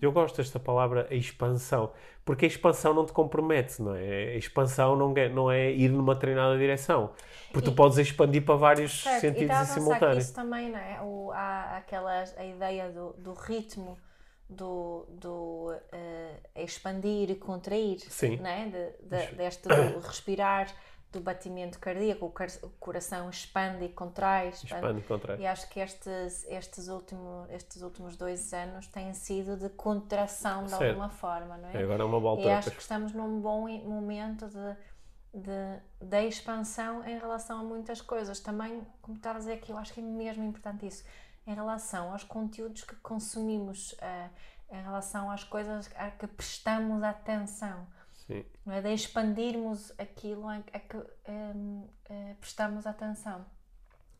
Eu 0.00 0.12
gosto 0.12 0.36
desta 0.36 0.60
palavra 0.60 1.08
expansão, 1.10 1.90
porque 2.24 2.44
a 2.44 2.48
expansão 2.48 2.94
não 2.94 3.04
te 3.04 3.12
compromete, 3.12 3.82
não 3.82 3.96
é? 3.96 4.34
A 4.34 4.36
expansão 4.36 4.94
não 4.94 5.12
é, 5.16 5.28
não 5.28 5.50
é 5.50 5.72
ir 5.72 5.88
numa 5.88 6.14
treinada 6.14 6.56
direção, 6.56 7.10
porque 7.52 7.68
tu 7.68 7.74
podes 7.74 7.98
expandir 7.98 8.44
para 8.44 8.54
vários 8.54 9.02
Certo, 9.02 9.16
e 9.16 9.20
sentidos 9.20 9.42
está 9.50 9.54
a 9.58 9.58
em 9.58 9.62
avançar 9.62 9.74
que 9.74 9.80
simultâneo. 9.80 10.18
isso 10.18 10.32
também, 10.34 10.70
não 10.70 10.78
é? 10.78 11.00
O, 11.02 11.32
há 11.32 11.78
aquelas, 11.78 12.38
a 12.38 12.44
ideia 12.44 12.88
do, 12.88 13.14
do 13.14 13.32
ritmo, 13.32 13.98
do, 14.48 15.06
do 15.08 15.74
eh, 15.92 16.40
expandir 16.56 17.30
e 17.30 17.34
contrair, 17.34 18.00
Sim. 18.00 18.36
não 18.36 18.48
é? 18.48 18.66
De, 18.66 18.90
de- 19.02 19.34
deste 19.34 19.68
do 19.68 19.98
respirar 20.06 20.72
do 21.12 21.20
batimento 21.20 21.78
cardíaco, 21.78 22.26
o, 22.26 22.70
coração 22.78 23.30
expande 23.30 23.84
e 23.84 23.88
contrai. 23.88 24.48
Expande, 24.48 24.74
expande 24.74 25.00
e 25.00 25.02
contrai. 25.04 25.40
E 25.40 25.46
acho 25.46 25.68
que 25.68 25.80
estes, 25.80 26.44
estes, 26.48 26.88
último, 26.88 27.46
estes 27.50 27.82
últimos 27.82 28.16
dois 28.16 28.52
anos 28.52 28.86
têm 28.88 29.12
sido 29.14 29.56
de 29.56 29.68
contração 29.70 30.64
de 30.64 30.70
certo. 30.70 30.84
alguma 30.84 31.08
forma, 31.08 31.56
não 31.56 31.68
é? 31.70 31.76
é 31.76 31.82
agora 31.82 32.02
é 32.02 32.06
uma 32.06 32.20
volta. 32.20 32.42
E 32.42 32.50
acho 32.50 32.70
que 32.70 32.80
estamos 32.80 33.12
num 33.12 33.40
bom 33.40 33.68
momento 33.84 34.46
de, 34.48 35.40
de, 35.40 36.06
de 36.06 36.28
expansão 36.28 37.04
em 37.06 37.18
relação 37.18 37.60
a 37.60 37.62
muitas 37.62 38.00
coisas. 38.00 38.38
Também, 38.40 38.86
como 39.00 39.16
estava 39.16 39.36
a 39.36 39.40
dizer 39.40 39.54
aqui, 39.54 39.72
eu 39.72 39.78
acho 39.78 39.94
que 39.94 40.00
é 40.00 40.02
mesmo 40.02 40.44
importante 40.44 40.86
isso, 40.86 41.04
em 41.46 41.54
relação 41.54 42.12
aos 42.12 42.24
conteúdos 42.24 42.82
que 42.84 42.96
consumimos, 42.96 43.92
uh, 43.92 44.30
em 44.70 44.82
relação 44.82 45.30
às 45.30 45.44
coisas 45.44 45.88
a 45.96 46.10
que 46.10 46.26
prestamos 46.26 47.02
atenção 47.02 47.86
Sim. 48.26 48.44
Não 48.64 48.74
é? 48.74 48.82
De 48.82 48.92
expandirmos 48.92 49.92
aquilo 49.98 50.48
a, 50.48 50.60
que 50.60 50.96
um, 50.96 51.88
uh, 52.10 52.34
prestamos 52.40 52.86
atenção. 52.86 53.46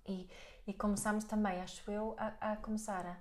E, 0.06 0.28
e 0.66 0.72
começamos 0.72 1.24
também, 1.24 1.60
acho 1.60 1.90
eu, 1.90 2.14
a, 2.16 2.52
a 2.52 2.56
começar 2.56 3.20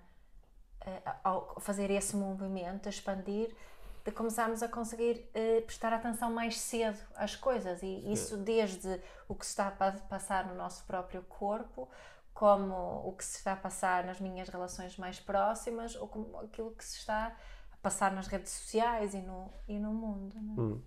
a, 1.24 1.60
fazer 1.60 1.90
esse 1.90 2.16
movimento, 2.16 2.86
a 2.86 2.90
expandir, 2.90 3.56
de 4.04 4.12
começarmos 4.12 4.62
a 4.62 4.68
conseguir 4.68 5.28
uh, 5.34 5.66
prestar 5.66 5.92
atenção 5.92 6.32
mais 6.32 6.60
cedo 6.60 7.00
às 7.16 7.36
coisas. 7.36 7.82
E 7.82 8.02
Sim. 8.02 8.12
isso 8.12 8.38
desde 8.38 9.02
o 9.28 9.34
que 9.34 9.46
se 9.46 9.54
está 9.54 9.68
a 9.68 9.92
passar 9.92 10.46
no 10.46 10.54
nosso 10.54 10.86
próprio 10.86 11.24
corpo, 11.24 11.90
como 12.36 12.76
o 13.08 13.14
que 13.14 13.24
se 13.24 13.38
está 13.38 13.54
a 13.54 13.56
passar 13.56 14.04
nas 14.04 14.20
minhas 14.20 14.50
relações 14.50 14.98
mais 14.98 15.20
próximas, 15.20 15.96
ou 15.96 16.06
como 16.06 16.38
aquilo 16.42 16.70
que 16.72 16.84
se 16.84 17.00
está 17.00 17.34
passar 17.82 18.12
nas 18.12 18.28
redes 18.28 18.52
sociais 18.52 19.14
e 19.14 19.22
no, 19.22 19.50
e 19.68 19.80
no 19.80 19.94
mundo. 19.94 20.36
É? 20.36 20.62
Hum. 20.62 20.82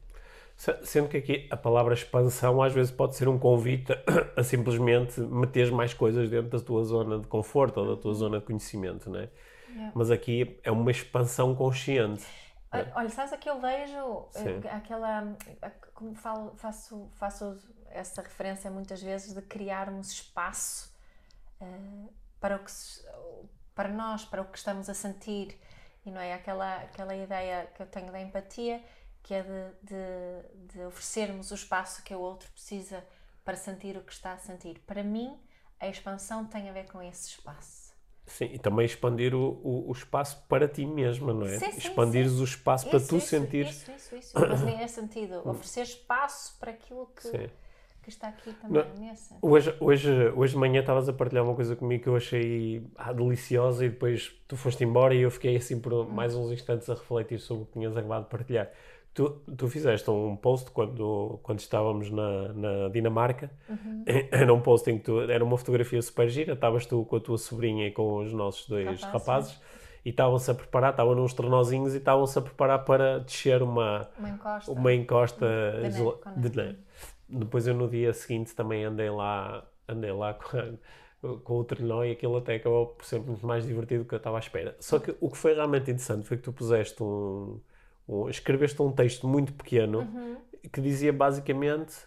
Sendo 0.83 1.09
que 1.09 1.17
aqui 1.17 1.49
a 1.51 1.57
palavra 1.57 1.95
expansão 1.95 2.61
às 2.61 2.73
vezes 2.73 2.91
pode 2.91 3.15
ser 3.15 3.29
um 3.29 3.39
convite 3.39 3.93
a 4.37 4.43
simplesmente 4.43 5.21
meter 5.21 5.73
mais 5.73 5.95
coisas 5.95 6.29
dentro 6.29 6.51
da 6.51 6.61
tua 6.61 6.85
zona 6.85 7.19
de 7.19 7.27
conforto 7.29 7.79
ou 7.81 7.95
da 7.95 8.03
tua 8.03 8.13
zona 8.13 8.41
de 8.41 8.45
conhecimento, 8.45 9.09
não 9.09 9.21
é? 9.21 9.31
Yeah. 9.71 9.93
Mas 9.95 10.11
aqui 10.11 10.61
é 10.63 10.71
uma 10.71 10.91
expansão 10.91 11.55
consciente. 11.55 12.27
Olha, 12.71 12.93
olha 12.95 13.09
sabes 13.09 13.33
aqui 13.33 13.49
eu 13.49 13.59
vejo 13.61 14.27
Sim. 14.33 14.61
Eh, 14.65 14.71
aquela. 14.71 15.37
Como 15.95 16.15
falo, 16.15 16.53
faço, 16.57 17.09
faço 17.15 17.57
essa 17.91 18.21
referência 18.21 18.71
muitas 18.71 19.01
vezes 19.01 19.33
de 19.33 19.41
criarmos 19.41 20.11
espaço 20.11 20.98
uh, 21.61 22.13
para, 22.41 22.57
o 22.57 22.59
que, 22.61 22.73
para 23.75 23.89
nós, 23.89 24.25
para 24.25 24.43
o 24.43 24.45
que 24.47 24.59
estamos 24.59 24.89
a 24.89 24.95
sentir 24.95 25.59
e 26.05 26.11
não 26.11 26.21
é 26.21 26.35
aquela, 26.35 26.77
aquela 26.77 27.15
ideia 27.15 27.71
que 27.75 27.83
eu 27.83 27.87
tenho 27.87 28.11
da 28.11 28.21
empatia, 28.21 28.83
que 29.23 29.35
é 29.35 29.43
de, 29.43 29.73
de, 29.83 30.73
de 30.73 30.85
oferecermos 30.87 31.51
o 31.51 31.55
espaço 31.55 32.03
que 32.03 32.15
o 32.15 32.21
outro 32.21 32.51
precisa 32.51 33.05
para 33.45 33.57
sentir 33.57 33.97
o 33.97 34.03
que 34.03 34.13
está 34.13 34.33
a 34.33 34.39
sentir. 34.39 34.79
Para 34.87 35.03
mim, 35.03 35.39
a 35.79 35.89
expansão 35.89 36.47
tem 36.47 36.69
a 36.69 36.73
ver 36.73 36.87
com 36.87 37.03
esse 37.03 37.29
espaço. 37.29 37.89
Sim, 38.27 38.47
e 38.47 38.59
também 38.59 38.85
expandir 38.85 39.35
o, 39.35 39.61
o, 39.63 39.89
o 39.89 39.93
espaço 39.93 40.45
para 40.49 40.69
ti 40.69 40.85
mesma, 40.85 41.33
não 41.33 41.47
é? 41.47 41.59
Sim, 41.59 41.73
sim, 41.73 41.79
Expandires 41.79 42.33
sim. 42.33 42.41
o 42.41 42.45
espaço 42.45 42.85
isso, 42.85 42.91
para 42.91 43.07
tu 43.07 43.17
isso, 43.17 43.27
sentir. 43.27 43.67
Isso, 43.67 43.91
isso, 43.91 44.17
isso. 44.17 44.39
Mas 44.39 44.61
nesse 44.65 44.95
sentido, 44.95 45.49
oferecer 45.49 45.83
espaço 45.83 46.57
para 46.59 46.73
aquilo 46.73 47.07
que. 47.07 47.29
Sim 47.29 47.51
que 48.09 48.13
está 48.15 48.29
aqui 48.29 48.53
também 48.55 48.83
não, 48.83 49.01
nessa. 49.01 49.37
Hoje, 49.43 49.75
hoje, 49.79 50.11
hoje 50.35 50.55
de 50.55 50.59
manhã 50.59 50.81
estavas 50.81 51.09
a 51.09 51.13
partilhar 51.13 51.45
uma 51.45 51.55
coisa 51.55 51.77
comigo 51.77 52.05
que 52.05 52.09
eu 52.09 52.17
achei 52.17 52.83
ah, 52.97 53.13
deliciosa 53.13 53.85
e 53.85 53.91
depois 53.91 54.35
tu 54.49 54.57
foste 54.57 54.83
embora 54.83 55.15
e 55.15 55.21
eu 55.21 55.31
fiquei 55.31 55.57
assim 55.57 55.79
por 55.79 55.93
hum. 55.93 56.09
mais 56.09 56.35
uns 56.35 56.51
instantes 56.51 56.89
a 56.89 56.95
refletir 56.95 57.39
sobre 57.39 57.65
o 57.65 57.67
que 57.67 57.73
tinhas 57.75 57.95
acabado 57.97 58.25
de 58.25 58.31
partilhar. 58.31 58.71
Tu, 59.13 59.29
tu 59.57 59.69
fizeste 59.69 60.09
um 60.11 60.37
post 60.37 60.71
quando, 60.71 61.39
quando 61.43 61.59
estávamos 61.59 62.11
na, 62.11 62.53
na 62.55 62.89
Dinamarca. 62.89 63.51
Uhum. 63.69 64.05
Era 64.33 64.55
um 64.55 64.61
post 64.61 64.91
em 64.91 64.97
que 64.97 65.05
tu, 65.05 65.21
era 65.21 65.45
uma 65.45 65.59
fotografia 65.59 66.01
super 66.01 66.29
gira. 66.29 66.53
Estavas 66.53 66.87
tu 66.87 67.05
com 67.05 67.17
a 67.17 67.21
tua 67.21 67.37
sobrinha 67.37 67.89
e 67.89 67.91
com 67.91 68.19
os 68.19 68.33
nossos 68.33 68.69
dois 68.69 69.03
Rapaz, 69.03 69.13
rapazes. 69.13 69.61
E 70.05 70.11
estavam-se 70.11 70.51
a 70.51 70.55
preparar, 70.55 70.93
estavam 70.93 71.15
nos 71.17 71.35
tornozinhos 71.35 71.95
e 71.95 71.99
estavam-se 71.99 72.39
a 72.39 72.43
preparar 72.43 72.85
para 72.85 73.19
descer 73.19 73.61
uma, 73.61 74.09
uma 74.17 74.29
encosta, 74.31 74.73
uma 74.73 74.95
encosta 74.95 75.47
de, 75.83 76.03
neve, 76.03 76.15
de 76.37 76.57
neve 76.57 76.79
depois 77.29 77.67
eu 77.67 77.75
no 77.75 77.89
dia 77.89 78.13
seguinte 78.13 78.55
também 78.55 78.85
andei 78.85 79.11
lá, 79.11 79.67
andei 79.87 80.13
lá 80.13 80.35
com, 81.21 81.39
com 81.39 81.55
o 81.55 81.65
trenó 81.65 82.05
e 82.05 82.13
aquilo 82.13 82.37
até 82.37 82.57
acabou 82.57 82.87
por 82.87 83.05
ser 83.05 83.21
muito 83.21 83.47
mais 83.47 83.67
divertido 83.67 84.05
do 84.05 84.09
que 84.09 84.15
eu 84.15 84.19
estava 84.19 84.37
à 84.37 84.41
espera. 84.41 84.77
Só 84.81 84.99
que 84.99 85.15
o 85.21 85.31
que 85.31 85.37
foi 85.37 85.55
realmente 85.55 85.91
interessante 85.91 86.27
foi 86.27 86.37
que 86.37 86.43
tu 86.43 86.53
puseste 86.53 87.03
um, 87.03 87.61
um 88.09 88.29
escreveste 88.29 88.81
um 88.81 88.93
texto 88.93 89.27
muito 89.27 89.53
pequeno 89.53 90.01
uhum. 90.01 90.37
que 90.73 90.81
dizia 90.81 91.13
basicamente 91.13 92.07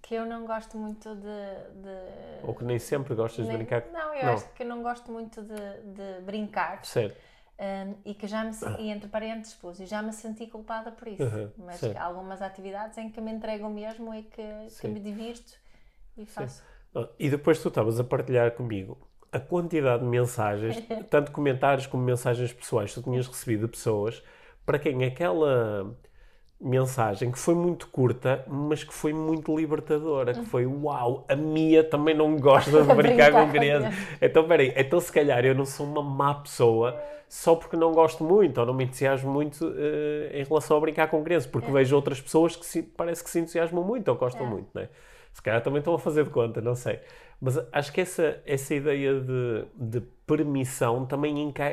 que 0.00 0.14
eu 0.14 0.24
não 0.24 0.46
gosto 0.46 0.78
muito 0.78 1.14
de, 1.16 1.20
de... 1.20 2.46
ou 2.46 2.54
que 2.54 2.64
nem 2.64 2.78
sempre 2.78 3.14
gostas 3.14 3.46
nem... 3.46 3.58
de 3.58 3.64
brincar. 3.64 3.84
Não, 3.92 4.14
eu 4.14 4.26
não. 4.26 4.32
acho 4.32 4.52
que 4.54 4.62
eu 4.62 4.66
não 4.66 4.82
gosto 4.82 5.12
muito 5.12 5.42
de, 5.42 5.54
de 5.54 6.20
brincar. 6.22 6.84
Certo 6.84 7.28
um, 7.58 7.94
e 8.04 8.14
que 8.14 8.26
já 8.26 8.44
me, 8.44 8.52
e 8.78 8.90
entre 8.90 9.08
parênteses 9.08 9.54
pus, 9.54 9.80
e 9.80 9.86
já 9.86 10.00
me 10.00 10.12
senti 10.12 10.46
culpada 10.46 10.92
por 10.92 11.08
isso. 11.08 11.24
Uhum, 11.24 11.50
mas 11.58 11.82
há 11.82 12.04
algumas 12.04 12.40
atividades 12.40 12.96
em 12.98 13.10
que 13.10 13.20
me 13.20 13.32
entrego 13.32 13.68
mesmo 13.68 14.14
e 14.14 14.22
que, 14.22 14.42
que 14.80 14.88
me 14.88 15.00
divirto 15.00 15.54
e 16.16 16.24
faço. 16.24 16.62
Sim. 16.94 17.06
E 17.18 17.28
depois 17.28 17.60
tu 17.60 17.68
estavas 17.68 18.00
a 18.00 18.04
partilhar 18.04 18.52
comigo 18.52 18.98
a 19.30 19.38
quantidade 19.38 20.02
de 20.02 20.08
mensagens, 20.08 20.76
tanto 21.10 21.32
comentários 21.32 21.86
como 21.86 22.02
mensagens 22.02 22.52
pessoais 22.52 22.94
que 22.94 23.00
tu 23.00 23.04
tinhas 23.10 23.26
recebido 23.26 23.66
de 23.66 23.72
pessoas 23.72 24.22
para 24.64 24.78
quem 24.78 25.04
aquela 25.04 25.96
mensagem 26.60 27.30
que 27.30 27.38
foi 27.38 27.54
muito 27.54 27.86
curta, 27.88 28.44
mas 28.48 28.82
que 28.82 28.92
foi 28.92 29.12
muito 29.12 29.56
libertadora, 29.56 30.34
que 30.34 30.44
foi 30.44 30.66
uau, 30.66 31.24
a 31.28 31.36
Mia 31.36 31.84
também 31.84 32.16
não 32.16 32.36
gosta 32.36 32.82
de 32.82 32.94
brincar 32.94 33.32
com 33.32 33.48
crianças. 33.50 33.94
Então, 34.20 34.46
peraí, 34.46 34.72
então 34.76 34.98
se 35.00 35.12
calhar 35.12 35.44
eu 35.44 35.54
não 35.54 35.64
sou 35.64 35.86
uma 35.86 36.02
má 36.02 36.34
pessoa 36.34 37.00
só 37.28 37.54
porque 37.54 37.76
não 37.76 37.92
gosto 37.92 38.24
muito 38.24 38.58
ou 38.58 38.66
não 38.66 38.74
me 38.74 38.84
entusiasmo 38.84 39.30
muito 39.30 39.66
uh, 39.66 40.32
em 40.32 40.42
relação 40.42 40.76
a 40.76 40.80
brincar 40.80 41.08
com 41.08 41.22
crianças, 41.22 41.48
porque 41.48 41.68
é. 41.68 41.72
vejo 41.72 41.94
outras 41.94 42.20
pessoas 42.20 42.56
que 42.56 42.66
se, 42.66 42.82
parece 42.82 43.22
que 43.22 43.30
se 43.30 43.38
entusiasmam 43.38 43.84
muito 43.84 44.08
ou 44.08 44.16
gostam 44.16 44.46
é. 44.46 44.50
muito, 44.50 44.68
né? 44.74 44.88
Se 45.32 45.42
calhar 45.42 45.62
também 45.62 45.78
estão 45.78 45.94
a 45.94 45.98
fazer 45.98 46.24
de 46.24 46.30
conta, 46.30 46.60
não 46.60 46.74
sei. 46.74 47.00
Mas 47.40 47.56
acho 47.72 47.92
que 47.92 48.00
essa, 48.00 48.42
essa 48.44 48.74
ideia 48.74 49.20
de, 49.20 49.66
de 49.74 50.00
permissão 50.26 51.06
também 51.06 51.38
enca 51.40 51.64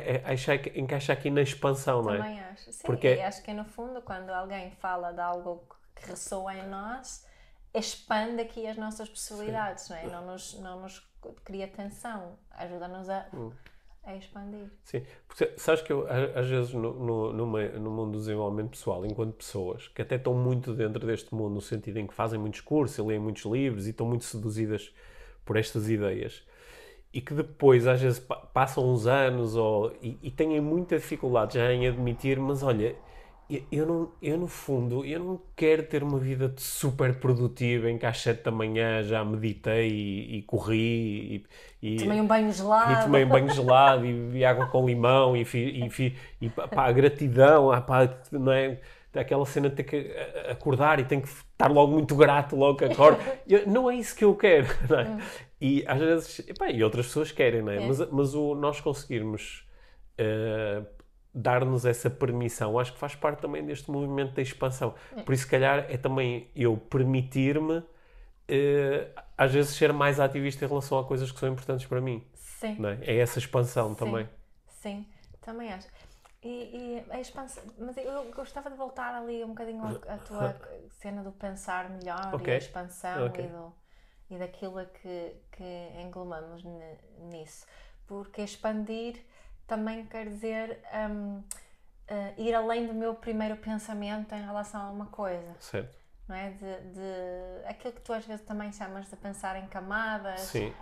encaixa 0.76 1.14
aqui 1.14 1.32
na 1.32 1.42
expansão, 1.42 2.04
também 2.04 2.20
não 2.20 2.26
é? 2.26 2.30
Também 2.30 2.44
acho. 2.52 2.74
Sim, 2.74 2.84
Porque... 2.86 3.08
acho 3.08 3.44
que 3.44 3.54
no 3.54 3.66
fundo, 3.66 4.02
quando 4.02 4.30
alguém 4.30 4.72
fala 4.72 5.12
de 5.12 5.22
algo 5.22 5.66
que 5.96 6.08
ressoa 6.08 6.54
em 6.54 6.68
nós, 6.68 7.26
expande 7.74 8.42
aqui 8.42 8.68
as 8.68 8.78
nossas 8.78 9.10
possibilidades, 9.10 9.86
Sim. 9.86 9.94
não 9.94 10.00
é? 10.00 10.06
Não 10.08 10.26
nos, 10.28 10.60
não 10.60 10.82
nos 10.82 11.08
cria 11.44 11.68
tensão, 11.68 12.38
ajuda-nos 12.52 13.10
a. 13.10 13.26
Hum 13.34 13.52
a 14.06 14.16
expandir. 14.16 14.70
Sim, 14.84 15.04
porque 15.28 15.52
sabes 15.58 15.82
que 15.82 15.92
eu, 15.92 16.08
às 16.36 16.48
vezes 16.48 16.74
no, 16.74 16.94
no, 16.94 17.34
no, 17.34 17.92
mundo 17.92 18.12
do 18.12 18.20
desenvolvimento 18.20 18.72
pessoal, 18.72 19.06
enquanto 19.06 19.34
pessoas 19.34 19.88
que 19.88 20.02
até 20.02 20.16
estão 20.16 20.34
muito 20.34 20.74
dentro 20.74 21.06
deste 21.06 21.34
mundo, 21.34 21.56
no 21.56 21.62
sentido 21.62 21.98
em 21.98 22.06
que 22.06 22.14
fazem 22.14 22.40
muitos 22.40 22.62
cursos 22.62 23.04
leem 23.06 23.20
muitos 23.20 23.44
livros 23.46 23.88
e 23.88 23.90
estão 23.90 24.06
muito 24.06 24.24
seduzidas 24.24 24.94
por 25.44 25.58
estas 25.58 25.90
ideias, 25.90 26.44
e 27.12 27.20
que 27.20 27.34
depois 27.34 27.88
às 27.88 28.00
vezes 28.00 28.20
passam 28.54 28.88
uns 28.92 29.08
anos 29.08 29.56
ou, 29.56 29.92
e, 30.02 30.20
e 30.22 30.32
têm 30.32 30.60
muita 30.62 30.98
dificuldade 30.98 31.56
já 31.56 31.72
em 31.74 31.88
admitir, 31.88 32.40
mas 32.40 32.62
olha, 32.62 32.96
eu, 33.72 33.86
não, 33.86 34.12
eu 34.22 34.38
no 34.38 34.48
fundo, 34.48 35.06
eu 35.06 35.20
não 35.20 35.42
quero 35.56 35.84
ter 35.84 36.04
uma 36.04 36.18
vida 36.18 36.54
super 36.58 37.16
produtiva 37.20 37.90
em 37.90 37.98
que 37.98 38.06
às 38.06 38.20
7 38.20 38.44
da 38.44 38.52
manhã 38.52 39.04
já 39.04 39.24
meditei 39.24 39.90
e, 39.90 40.38
e 40.38 40.42
corri 40.42 41.46
e, 41.82 41.96
e 41.96 41.98
tomei 41.98 42.20
um 42.20 42.26
banho 42.26 42.52
gelado 42.52 42.94
e 42.94 43.04
tomei 43.04 43.24
um 43.24 43.30
banho 43.30 43.50
gelado 43.54 44.06
e, 44.06 44.38
e 44.38 44.46
água 44.46 44.66
com 44.68 44.86
limão 44.86 45.38
e, 45.38 45.44
e, 45.54 46.14
e 46.42 46.50
pá, 46.50 46.86
a 46.88 46.92
gratidão, 46.92 47.72
ah, 47.72 47.82
pá, 47.82 48.10
não 48.32 48.52
é? 48.52 48.80
aquela 49.20 49.46
cena 49.46 49.70
de 49.70 49.76
ter 49.76 49.84
que 49.84 50.14
acordar 50.50 51.00
e 51.00 51.06
tem 51.06 51.22
que 51.22 51.28
estar 51.28 51.72
logo 51.72 51.94
muito 51.94 52.16
grato 52.16 52.56
logo 52.56 52.78
que 52.78 52.86
acordo. 52.86 53.20
Eu, 53.48 53.68
não 53.68 53.90
é 53.90 53.96
isso 53.96 54.16
que 54.16 54.26
eu 54.26 54.36
quero. 54.36 54.68
É? 54.96 55.04
Hum. 55.04 55.20
E 55.60 55.84
às 55.88 56.00
vezes, 56.00 56.40
epá, 56.50 56.70
e 56.70 56.84
outras 56.84 57.08
pessoas 57.08 57.32
querem, 57.32 57.62
não 57.62 57.72
é? 57.72 57.78
é. 57.78 57.88
Mas, 57.88 58.12
mas 58.12 58.36
o 58.36 58.56
nós 58.56 58.82
conseguirmos 58.82 59.66
uh, 60.20 60.86
dar-nos 61.36 61.86
essa 61.86 62.10
permissão, 62.10 62.80
acho 62.80 62.94
que 62.94 62.98
faz 62.98 63.14
parte 63.14 63.42
também 63.42 63.64
deste 63.66 63.92
movimento 63.92 64.34
da 64.34 64.42
expansão. 64.42 64.96
Por 65.26 65.34
isso, 65.34 65.44
se 65.44 65.50
calhar, 65.50 65.86
é 65.90 65.98
também 65.98 66.50
eu 66.56 66.78
permitir-me, 66.78 67.84
eh, 68.48 69.10
às 69.38 69.52
vezes, 69.52 69.76
ser 69.76 69.92
mais 69.92 70.18
ativista 70.18 70.64
em 70.64 70.68
relação 70.68 70.98
a 70.98 71.04
coisas 71.04 71.30
que 71.30 71.38
são 71.38 71.50
importantes 71.50 71.86
para 71.86 72.00
mim. 72.00 72.26
Sim. 72.36 72.78
É? 73.02 73.12
é? 73.12 73.18
essa 73.18 73.38
expansão 73.38 73.90
Sim. 73.90 73.96
também. 73.96 74.30
Sim, 74.68 75.06
também 75.42 75.74
acho. 75.74 75.88
E, 76.42 76.48
e, 76.48 77.12
a 77.12 77.20
expansão, 77.20 77.64
mas 77.78 77.98
eu 77.98 78.32
gostava 78.32 78.70
de 78.70 78.78
voltar 78.78 79.14
ali 79.14 79.44
um 79.44 79.50
bocadinho 79.50 79.84
à 80.08 80.18
tua 80.20 80.56
cena 81.02 81.22
do 81.22 81.32
pensar 81.34 81.90
melhor 81.90 82.34
okay. 82.34 82.54
e 82.54 82.56
a 82.56 82.58
expansão 82.58 83.26
okay. 83.26 83.46
e, 83.46 83.48
do, 83.48 83.74
e 84.30 84.38
daquilo 84.38 84.86
que, 84.86 85.36
que 85.52 86.02
englomamos 86.02 86.64
nisso. 87.30 87.66
Porque 88.08 88.42
expandir 88.44 89.20
também 89.68 90.06
quer 90.06 90.28
dizer 90.30 90.80
um, 91.10 91.38
uh, 91.38 91.44
ir 92.38 92.54
além 92.54 92.88
do 92.88 92.94
meu 92.94 93.16
primeiro 93.16 93.58
pensamento 93.58 94.34
em 94.34 94.42
relação 94.44 94.82
a 94.82 94.92
uma 94.92 95.08
coisa. 95.08 95.56
Certo. 95.60 95.98
não 96.28 96.36
é? 96.36 96.52
De, 96.52 96.94
de 96.94 97.68
aquilo 97.68 97.94
que 97.94 98.02
tu 98.02 98.14
às 98.14 98.26
vezes 98.26 98.46
também 98.46 98.72
chamas 98.72 99.10
de 99.10 99.16
pensar 99.16 99.56
em 99.58 99.68
camadas. 99.68 100.42
Sim. 100.42 100.74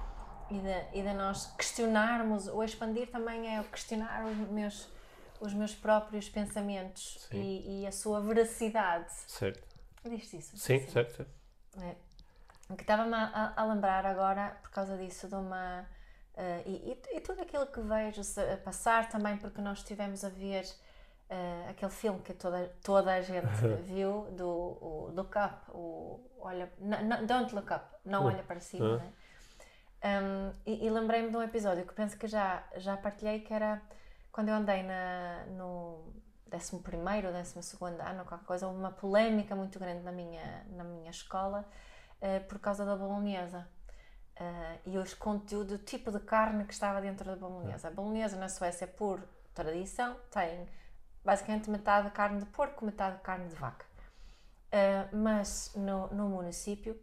E 0.50 0.60
de, 0.60 1.00
e 1.00 1.02
de 1.02 1.14
nós 1.14 1.48
questionarmos, 1.58 2.48
o 2.48 2.62
expandir 2.64 3.10
também 3.10 3.58
é 3.58 3.64
questionar 3.64 4.26
os 4.26 4.38
meus, 4.50 4.90
os 5.40 5.54
meus 5.54 5.74
próprios 5.74 6.30
pensamentos 6.30 7.28
e, 7.32 7.82
e, 7.82 7.88
a 7.88 7.92
sua 7.92 8.20
veracidade. 8.22 9.12
Certo. 9.26 9.66
Diz 10.04 10.34
isso? 10.34 10.58
Sim, 10.58 10.80
sim. 10.80 10.90
certo. 10.90 11.16
certo. 11.16 11.32
É. 11.82 11.96
O 12.70 12.76
que 12.76 12.84
estava-me 12.84 13.14
a, 13.14 13.54
a, 13.56 13.66
lembrar 13.66 14.06
agora, 14.06 14.58
por 14.62 14.72
causa 14.72 14.98
disso, 14.98 15.28
de 15.28 15.36
uma. 15.36 15.86
Uh, 16.36 16.64
e, 16.66 17.00
e, 17.16 17.22
tudo 17.22 17.42
aquilo 17.42 17.68
que 17.68 17.80
vejo 17.80 18.22
a 18.22 18.58
passar 18.58 19.08
também, 19.10 19.38
porque 19.38 19.62
nós 19.62 19.80
estivemos 19.80 20.26
a 20.26 20.30
ver 20.30 20.66
uh, 21.30 21.70
aquele 21.70 21.92
filme 21.92 22.20
que 22.22 22.34
toda, 22.34 22.74
toda 22.84 23.14
a 23.14 23.22
gente 23.22 23.68
viu, 23.86 24.28
do 24.32 24.48
o 24.48 25.12
Look 25.14 25.36
Up, 25.38 25.70
o 25.70 26.20
Olha, 26.40 26.72
no, 26.80 27.26
Don't 27.28 27.54
Look 27.54 27.72
Up, 27.72 27.86
não 28.04 28.26
olha 28.26 28.44
para 28.44 28.60
cima, 28.60 28.98
né? 28.98 29.14
Um, 30.04 30.52
e, 30.66 30.86
e 30.86 30.90
lembrei-me 30.90 31.30
de 31.30 31.38
um 31.38 31.42
episódio 31.42 31.86
que 31.86 31.94
penso 31.94 32.18
que 32.18 32.28
já, 32.28 32.64
já 32.76 32.98
partilhei, 32.98 33.40
que 33.40 33.54
era 33.54 33.82
quando 34.34 34.50
eu 34.50 34.56
andei 34.56 34.84
na, 34.84 35.46
no 35.52 36.12
11 36.52 36.76
ou 37.26 37.32
12 37.32 37.78
ano, 38.02 38.26
qualquer 38.26 38.46
coisa, 38.46 38.68
houve 38.68 38.80
uma 38.80 38.92
polémica 38.92 39.56
muito 39.56 39.80
grande 39.80 40.04
na 40.04 40.12
minha, 40.12 40.66
na 40.72 40.84
minha 40.84 41.10
escola 41.10 41.66
uh, 42.22 42.44
por 42.48 42.60
causa 42.60 42.84
da 42.84 42.96
bolonhesa. 42.96 43.66
Uh, 44.40 44.90
e 44.90 44.98
os 44.98 45.14
conteúdo, 45.14 45.76
o 45.76 45.78
tipo 45.78 46.12
de 46.12 46.20
carne 46.20 46.66
que 46.66 46.74
estava 46.74 47.00
dentro 47.00 47.26
da 47.26 47.36
bolonhesa. 47.36 47.88
A 47.88 47.92
bolonhesa 47.92 48.36
na 48.36 48.50
Suécia, 48.50 48.88
por 48.88 49.22
tradição, 49.54 50.18
tem 50.32 50.68
basicamente 51.24 51.70
metade 51.70 52.08
de 52.08 52.14
carne 52.14 52.40
de 52.40 52.46
porco, 52.48 52.84
metade 52.86 53.18
de 53.18 53.22
carne 53.22 53.48
de 53.48 53.56
vaca. 53.56 53.86
Uh, 54.72 55.16
mas 55.16 55.72
no, 55.76 56.08
no 56.08 56.30
município 56.30 57.00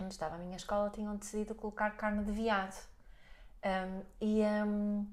onde 0.00 0.12
estava 0.12 0.36
a 0.36 0.38
minha 0.38 0.56
escola 0.56 0.90
tinham 0.90 1.16
decidido 1.16 1.54
colocar 1.54 1.90
carne 1.96 2.24
de 2.24 2.32
veado. 2.32 2.76
Um, 3.64 4.02
e 4.20 4.42
um, 4.42 5.06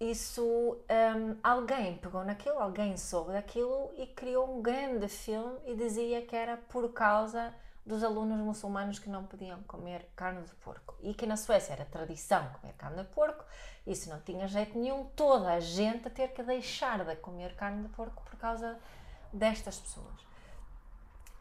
isso, 0.00 0.42
um, 0.44 1.36
alguém 1.42 1.96
pegou 1.98 2.24
naquilo, 2.24 2.58
alguém 2.58 2.96
soube 2.96 3.32
daquilo 3.32 3.92
e 3.96 4.06
criou 4.06 4.58
um 4.58 4.62
grande 4.62 5.08
filme 5.08 5.58
e 5.66 5.74
dizia 5.74 6.22
que 6.22 6.34
era 6.34 6.56
por 6.56 6.92
causa 6.92 7.54
dos 7.86 8.02
alunos 8.02 8.40
muçulmanos 8.40 8.98
que 8.98 9.08
não 9.08 9.24
podiam 9.24 9.62
comer 9.62 10.10
carne 10.16 10.42
de 10.42 10.54
porco. 10.56 10.96
E 11.00 11.14
que 11.14 11.24
na 11.24 11.36
Suécia 11.36 11.72
era 11.72 11.84
tradição 11.84 12.48
comer 12.60 12.72
carne 12.74 12.96
de 12.96 13.08
porco, 13.10 13.44
isso 13.86 14.10
não 14.10 14.20
tinha 14.20 14.48
jeito 14.48 14.76
nenhum, 14.76 15.04
toda 15.14 15.52
a 15.52 15.60
gente 15.60 16.08
a 16.08 16.10
ter 16.10 16.32
que 16.32 16.42
deixar 16.42 17.04
de 17.04 17.14
comer 17.16 17.54
carne 17.54 17.84
de 17.84 17.88
porco 17.90 18.24
por 18.24 18.36
causa 18.36 18.76
destas 19.32 19.78
pessoas. 19.78 20.26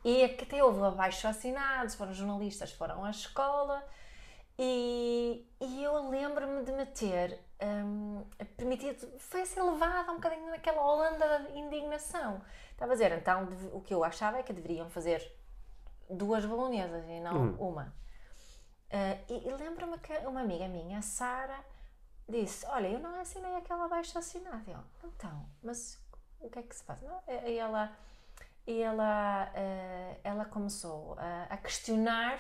E 0.04 0.30
que 0.30 0.44
até 0.44 0.64
houve 0.64 0.84
abaixo 0.84 1.28
assinados, 1.28 1.96
foram 1.96 2.14
jornalistas, 2.14 2.72
foram 2.72 3.04
à 3.04 3.10
escola, 3.10 3.84
e, 4.58 5.46
e 5.60 5.84
eu 5.84 6.10
lembro-me 6.10 6.64
de 6.64 6.72
me 6.72 6.86
ter 6.86 7.40
um, 7.62 8.24
permitido, 8.56 9.20
foi 9.20 9.42
assim 9.42 9.60
levada 9.60 10.12
um 10.12 10.16
bocadinho 10.16 10.50
naquela 10.52 10.82
Holanda 10.82 11.40
de 11.40 11.58
indignação. 11.58 12.40
Estava 12.72 12.92
a 12.92 12.96
dizer, 12.96 13.12
então 13.14 13.50
o 13.74 13.82
que 13.82 13.94
eu 13.94 14.04
achava 14.04 14.38
é 14.38 14.44
que 14.44 14.54
deveriam 14.54 14.90
fazer 14.90 15.20
duas 16.10 16.46
bolonesas 16.46 17.06
e 17.08 17.20
não 17.20 17.48
hum. 17.48 17.56
uma. 17.60 17.94
Uh, 18.92 19.34
e, 19.34 19.48
e 19.48 19.54
lembro-me 19.54 19.98
que 20.00 20.14
uma 20.20 20.42
amiga 20.42 20.68
minha, 20.68 21.02
Sara, 21.02 21.60
disse: 22.28 22.66
Olha, 22.68 22.88
eu 22.88 23.00
não 23.00 23.20
assinei 23.20 23.56
aquela 23.56 23.88
baixa 23.88 24.20
assinada. 24.20 24.64
Eu, 24.68 25.10
então, 25.10 25.48
mas 25.64 26.02
o 26.40 26.50
que 26.50 26.60
é 26.60 26.64
que 26.64 26.76
se 26.76 26.84
faz? 26.84 27.02
Não? 27.02 27.22
E 27.28 27.58
ela, 27.58 27.92
e 28.68 28.82
ela, 28.82 29.52
uh, 29.54 30.20
ela 30.24 30.46
começou 30.46 31.16
a, 31.18 31.44
a 31.50 31.58
questionar 31.58 32.40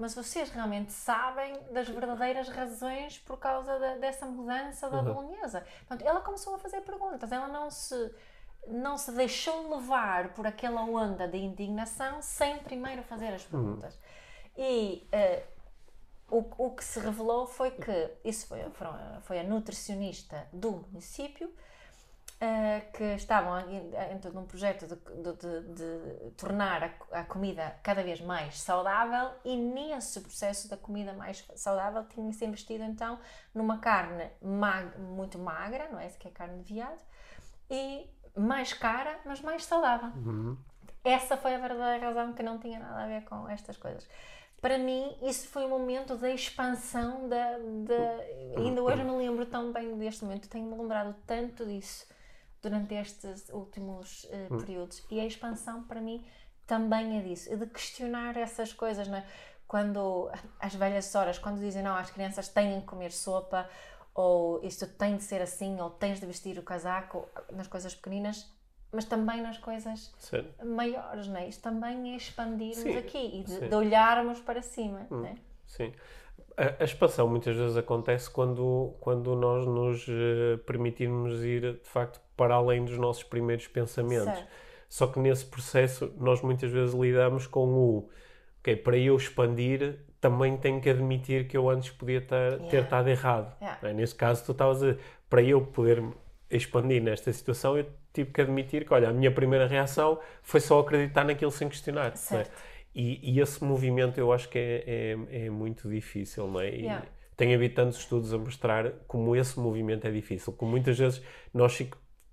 mas 0.00 0.14
vocês 0.14 0.48
realmente 0.48 0.92
sabem 0.92 1.62
das 1.72 1.86
verdadeiras 1.86 2.48
razões 2.48 3.18
por 3.18 3.38
causa 3.38 3.78
da, 3.78 3.96
dessa 3.96 4.24
mudança 4.24 4.88
da 4.88 4.96
uhum. 4.96 5.04
bolonhesa. 5.04 5.60
Portanto, 5.80 6.08
ela 6.08 6.22
começou 6.22 6.54
a 6.54 6.58
fazer 6.58 6.80
perguntas, 6.80 7.30
ela 7.30 7.46
não 7.46 7.70
se 7.70 8.10
não 8.66 8.96
se 8.96 9.12
deixou 9.12 9.74
levar 9.74 10.34
por 10.34 10.46
aquela 10.46 10.82
onda 10.82 11.26
de 11.26 11.38
indignação 11.38 12.22
sem 12.22 12.58
primeiro 12.58 13.02
fazer 13.02 13.28
as 13.28 13.44
perguntas. 13.44 13.94
Uhum. 13.94 14.00
E 14.56 15.08
uh, 15.12 15.60
o, 16.30 16.66
o 16.66 16.70
que 16.70 16.84
se 16.84 17.00
revelou 17.00 17.46
foi 17.46 17.70
que 17.72 18.10
isso 18.24 18.46
foi, 18.46 18.60
foi 19.22 19.40
a 19.40 19.42
nutricionista 19.42 20.46
do 20.52 20.72
município 20.72 21.48
uh, 21.48 22.92
que 22.92 23.04
estavam 23.14 23.62
dentro 24.08 24.30
de 24.30 24.38
um 24.38 24.44
projeto 24.44 24.86
de, 24.86 24.96
de, 24.96 25.32
de, 25.36 25.74
de 25.74 26.30
tornar 26.32 26.82
a, 26.84 27.20
a, 27.20 27.24
comida 27.24 27.76
cada 27.82 28.02
vez 28.02 28.20
mais 28.20 28.60
saudável 28.60 29.32
e 29.44 29.56
nesse 29.56 30.20
processo 30.20 30.68
da 30.68 30.76
comida 30.76 31.12
mais 31.12 31.46
saudável 31.56 32.04
tinha-se 32.08 32.44
investido 32.44 32.84
então 32.84 33.18
numa 33.54 33.78
carne 33.78 34.30
mag, 34.40 34.98
muito 34.98 35.38
magra, 35.38 35.88
não 35.88 35.98
é? 35.98 36.06
Essa 36.06 36.18
que 36.18 36.28
é 36.28 36.30
carne 36.30 36.62
de 36.62 36.74
veado, 36.74 37.00
e 37.70 38.10
mais 38.36 38.72
cara, 38.72 39.18
mas 39.24 39.40
mais 39.40 39.64
saudável. 39.64 40.10
Uhum. 40.16 40.56
Essa 41.04 41.36
foi 41.36 41.54
a 41.54 41.58
verdadeira 41.58 42.06
razão 42.06 42.32
que 42.32 42.42
não 42.42 42.58
tinha 42.58 42.78
nada 42.78 43.04
a 43.04 43.06
ver 43.06 43.24
com 43.24 43.48
estas 43.48 43.76
coisas. 43.76 44.06
Para 44.60 44.76
mim, 44.76 45.16
isso 45.22 45.48
foi 45.48 45.64
um 45.64 45.70
momento 45.70 46.16
da 46.16 46.30
expansão 46.30 47.28
da. 47.28 47.56
da 47.58 48.60
ainda 48.60 48.82
hoje 48.82 49.02
me 49.02 49.12
lembro 49.12 49.46
tão 49.46 49.72
bem 49.72 49.96
deste 49.96 50.22
momento, 50.22 50.50
tenho-me 50.50 50.76
lembrado 50.76 51.16
tanto 51.26 51.64
disso 51.64 52.06
durante 52.60 52.94
estes 52.94 53.48
últimos 53.48 54.24
uh, 54.24 54.58
períodos. 54.58 55.02
E 55.10 55.18
a 55.18 55.24
expansão, 55.24 55.84
para 55.84 55.98
mim, 55.98 56.22
também 56.66 57.18
é 57.18 57.22
disso, 57.22 57.50
é 57.50 57.56
de 57.56 57.66
questionar 57.66 58.36
essas 58.36 58.72
coisas, 58.74 59.08
né? 59.08 59.26
Quando 59.66 60.30
as 60.58 60.74
velhas 60.74 61.14
horas, 61.14 61.38
quando 61.38 61.58
dizem 61.58 61.82
não, 61.82 61.96
as 61.96 62.10
crianças 62.10 62.48
têm 62.48 62.80
que 62.80 62.86
comer 62.86 63.12
sopa, 63.12 63.66
ou 64.20 64.60
isto 64.62 64.86
tem 64.86 65.16
de 65.16 65.22
ser 65.22 65.40
assim, 65.40 65.80
ou 65.80 65.90
tens 65.90 66.20
de 66.20 66.26
vestir 66.26 66.58
o 66.58 66.62
casaco, 66.62 67.26
nas 67.52 67.66
coisas 67.66 67.94
pequeninas, 67.94 68.52
mas 68.92 69.04
também 69.04 69.40
nas 69.40 69.56
coisas 69.56 70.12
Sim. 70.18 70.44
maiores, 70.64 71.26
né? 71.28 71.48
Isto 71.48 71.62
também 71.62 72.12
é 72.12 72.16
expandirmos 72.16 72.78
Sim. 72.78 72.98
aqui 72.98 73.40
e 73.40 73.44
de, 73.44 73.68
de, 73.68 73.74
olharmos 73.74 74.40
para 74.40 74.62
cima, 74.62 75.06
hum. 75.10 75.20
né? 75.20 75.36
Sim. 75.66 75.92
A, 76.56 76.82
a, 76.82 76.84
expansão 76.84 77.28
muitas 77.28 77.56
vezes 77.56 77.76
acontece 77.76 78.28
quando, 78.28 78.94
quando 79.00 79.34
nós 79.36 79.64
nos 79.66 80.06
uh, 80.08 80.58
permitirmos 80.66 81.42
ir, 81.42 81.74
de 81.74 81.88
facto, 81.88 82.20
para 82.36 82.56
além 82.56 82.84
dos 82.84 82.98
nossos 82.98 83.22
primeiros 83.22 83.66
pensamentos. 83.68 84.24
Certo. 84.24 84.48
Só 84.88 85.06
que 85.06 85.20
nesse 85.20 85.46
processo 85.46 86.12
nós 86.18 86.42
muitas 86.42 86.70
vezes 86.70 86.94
lidamos 86.94 87.46
com 87.46 87.68
o 87.68 88.10
ok, 88.58 88.76
para 88.76 88.98
eu 88.98 89.16
expandir 89.16 90.00
também 90.20 90.56
tenho 90.56 90.80
que 90.80 90.90
admitir 90.90 91.48
que 91.48 91.56
eu 91.56 91.68
antes 91.68 91.90
podia 91.90 92.20
ter, 92.20 92.34
yeah. 92.34 92.68
ter 92.68 92.82
estado 92.82 93.08
errado. 93.08 93.56
Yeah. 93.60 93.88
É? 93.88 93.92
Nesse 93.92 94.14
caso 94.14 94.44
tu 94.44 94.52
estavas 94.52 94.82
a 94.82 94.96
para 95.28 95.42
eu 95.42 95.60
poder 95.62 96.02
expandir 96.50 97.00
nesta 97.00 97.32
situação 97.32 97.78
eu 97.78 97.86
tive 98.12 98.32
que 98.32 98.40
admitir 98.40 98.84
que 98.84 98.92
olha, 98.92 99.08
a 99.08 99.12
minha 99.12 99.30
primeira 99.30 99.68
reação 99.68 100.18
foi 100.42 100.60
só 100.60 100.80
acreditar 100.80 101.24
naquilo 101.24 101.50
sem 101.50 101.68
questionar. 101.68 102.12
É? 102.32 102.46
E, 102.92 103.36
e, 103.36 103.40
esse 103.40 103.62
movimento 103.62 104.18
eu 104.18 104.32
acho 104.32 104.48
que 104.48 104.58
é, 104.58 104.84
é, 105.30 105.46
é 105.46 105.50
muito 105.50 105.88
difícil, 105.88 106.48
não 106.48 106.60
é? 106.60 106.70
E, 106.70 106.82
yeah. 106.82 107.06
Tem 107.36 107.54
havido 107.54 107.74
tantos 107.74 107.98
estudos 107.98 108.34
a 108.34 108.38
mostrar 108.38 108.90
como 109.06 109.34
esse 109.34 109.58
movimento 109.58 110.06
é 110.06 110.10
difícil, 110.10 110.52
como 110.52 110.72
muitas 110.72 110.98
vezes 110.98 111.22
nós 111.54 111.72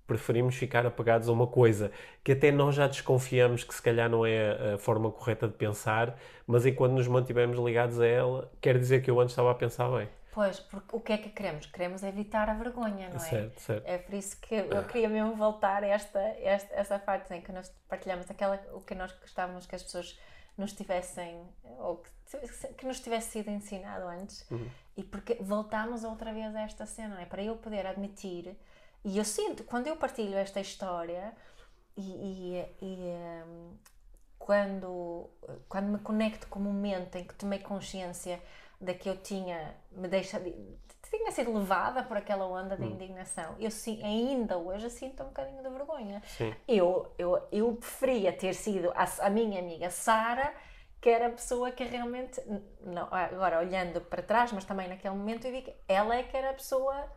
preferimos 0.08 0.56
ficar 0.56 0.86
apegados 0.86 1.28
a 1.28 1.32
uma 1.32 1.46
coisa 1.46 1.92
que 2.24 2.32
até 2.32 2.50
nós 2.50 2.74
já 2.74 2.88
desconfiamos 2.88 3.62
que 3.62 3.74
se 3.74 3.82
calhar 3.82 4.08
não 4.08 4.24
é 4.24 4.74
a 4.74 4.78
forma 4.78 5.12
correta 5.12 5.46
de 5.46 5.52
pensar, 5.52 6.18
mas 6.46 6.64
enquanto 6.64 6.92
nos 6.92 7.06
mantivermos 7.06 7.58
ligados 7.58 8.00
a 8.00 8.06
ela, 8.06 8.50
quer 8.60 8.78
dizer 8.78 9.02
que 9.02 9.10
eu 9.10 9.20
antes 9.20 9.32
estava 9.32 9.50
a 9.50 9.54
pensar 9.54 9.88
bem. 9.90 10.08
Pois, 10.32 10.60
porque 10.60 10.96
o 10.96 11.00
que 11.00 11.12
é 11.12 11.18
que 11.18 11.28
queremos? 11.28 11.66
Queremos 11.66 12.02
evitar 12.02 12.48
a 12.48 12.54
vergonha, 12.54 13.08
não 13.08 13.16
é? 13.16 13.18
Certo, 13.18 13.60
certo. 13.60 13.86
É 13.86 13.98
por 13.98 14.14
isso 14.14 14.40
que 14.40 14.54
eu 14.54 14.84
queria 14.84 15.08
mesmo 15.08 15.34
voltar 15.34 15.84
a 15.84 15.86
esta, 15.86 16.20
esta 16.20 16.74
essa 16.74 16.98
parte 16.98 17.34
em 17.34 17.42
que 17.42 17.52
nós 17.52 17.70
partilhamos 17.88 18.30
aquela, 18.30 18.60
o 18.72 18.80
que 18.80 18.94
nós 18.94 19.12
gostávamos 19.20 19.66
que 19.66 19.74
as 19.74 19.82
pessoas 19.82 20.18
nos 20.56 20.72
tivessem, 20.72 21.40
ou 21.78 21.98
que, 21.98 22.72
que 22.72 22.86
nos 22.86 23.00
tivesse 23.00 23.30
sido 23.30 23.50
ensinado 23.50 24.06
antes, 24.06 24.48
uhum. 24.50 24.68
e 24.96 25.02
porque 25.02 25.36
voltamos 25.40 26.02
outra 26.02 26.32
vez 26.32 26.54
a 26.56 26.62
esta 26.62 26.86
cena, 26.86 27.16
não 27.16 27.22
é? 27.22 27.26
Para 27.26 27.42
eu 27.42 27.56
poder 27.56 27.86
admitir 27.86 28.56
e 29.04 29.18
eu 29.18 29.24
sinto, 29.24 29.64
quando 29.64 29.86
eu 29.86 29.96
partilho 29.96 30.36
esta 30.36 30.60
história 30.60 31.34
e, 31.96 32.02
e, 32.02 32.76
e 32.82 32.96
um, 33.46 33.76
quando, 34.38 35.30
quando 35.68 35.86
me 35.88 35.98
conecto 35.98 36.46
com 36.48 36.58
o 36.58 36.62
momento 36.62 37.16
em 37.16 37.24
que 37.24 37.34
tomei 37.34 37.58
consciência 37.58 38.40
de 38.80 38.94
que 38.94 39.08
eu 39.08 39.16
tinha, 39.16 39.74
me 39.90 40.08
deixa, 40.08 40.40
tinha 40.40 41.32
sido 41.32 41.52
levada 41.52 42.02
por 42.02 42.16
aquela 42.16 42.46
onda 42.46 42.76
de 42.76 42.84
hum. 42.84 42.90
indignação, 42.90 43.56
eu 43.58 43.70
sim, 43.70 44.02
ainda 44.02 44.56
hoje 44.56 44.88
sinto 44.90 45.22
um 45.22 45.26
bocadinho 45.26 45.62
de 45.62 45.68
vergonha. 45.68 46.22
Sim. 46.26 46.54
Eu, 46.66 47.12
eu, 47.18 47.48
eu 47.50 47.74
preferia 47.74 48.32
ter 48.32 48.54
sido 48.54 48.90
a, 48.94 49.26
a 49.26 49.30
minha 49.30 49.58
amiga 49.60 49.90
Sara, 49.90 50.54
que 51.00 51.08
era 51.08 51.28
a 51.28 51.30
pessoa 51.30 51.70
que 51.70 51.84
realmente, 51.84 52.40
não, 52.80 53.08
agora 53.12 53.60
olhando 53.60 54.00
para 54.00 54.22
trás, 54.22 54.52
mas 54.52 54.64
também 54.64 54.88
naquele 54.88 55.14
momento 55.14 55.46
eu 55.46 55.52
vi 55.52 55.62
que 55.62 55.74
ela 55.86 56.16
é 56.16 56.22
que 56.22 56.36
era 56.36 56.50
a 56.50 56.54
pessoa. 56.54 57.10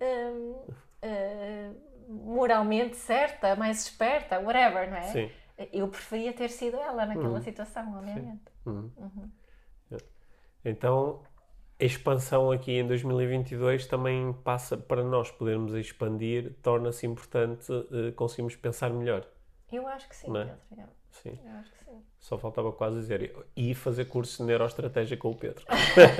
Um, 0.00 0.89
uh, 1.04 2.12
moralmente 2.12 2.96
certa, 2.96 3.54
mais 3.56 3.84
esperta, 3.84 4.38
whatever, 4.40 4.90
não 4.90 4.96
é? 4.96 5.02
Sim. 5.02 5.30
eu 5.72 5.88
preferia 5.88 6.32
ter 6.32 6.50
sido 6.50 6.76
ela 6.76 7.06
naquela 7.06 7.30
uhum. 7.30 7.40
situação, 7.40 7.96
obviamente. 7.96 8.42
Uhum. 8.66 8.90
Então, 10.64 11.22
a 11.80 11.84
expansão 11.84 12.50
aqui 12.50 12.72
em 12.72 12.86
2022 12.86 13.86
também 13.86 14.32
passa 14.44 14.76
para 14.76 15.02
nós 15.02 15.30
podermos 15.30 15.72
expandir, 15.72 16.54
torna-se 16.62 17.06
importante 17.06 17.72
uh, 17.72 18.12
conseguirmos 18.14 18.56
pensar 18.56 18.90
melhor. 18.90 19.26
Eu 19.72 19.86
acho 19.86 20.08
que 20.08 20.16
sim, 20.16 20.36
é? 20.36 20.56
Pedro. 20.68 20.90
Sim. 21.10 21.38
Eu 21.42 21.52
acho 21.52 21.70
que 21.72 21.84
sim. 21.84 22.04
Só 22.20 22.36
faltava 22.38 22.70
quase 22.70 22.96
dizer. 23.00 23.34
E 23.56 23.74
fazer 23.74 24.04
curso 24.04 24.38
de 24.38 24.44
neuroestratégia 24.44 25.16
com 25.16 25.30
o 25.30 25.34
Pedro. 25.34 25.64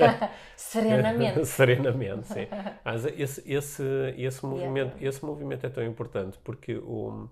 Serenamente. 0.57 1.45
Serenamente, 1.45 2.27
sim. 2.27 2.47
Mas 2.83 3.05
esse, 3.05 3.41
esse, 3.51 3.83
esse, 4.17 4.45
movimento, 4.45 4.95
esse 4.99 5.23
movimento 5.23 5.65
é 5.65 5.69
tão 5.69 5.85
importante 5.85 6.39
porque 6.43 6.75
o, 6.75 7.29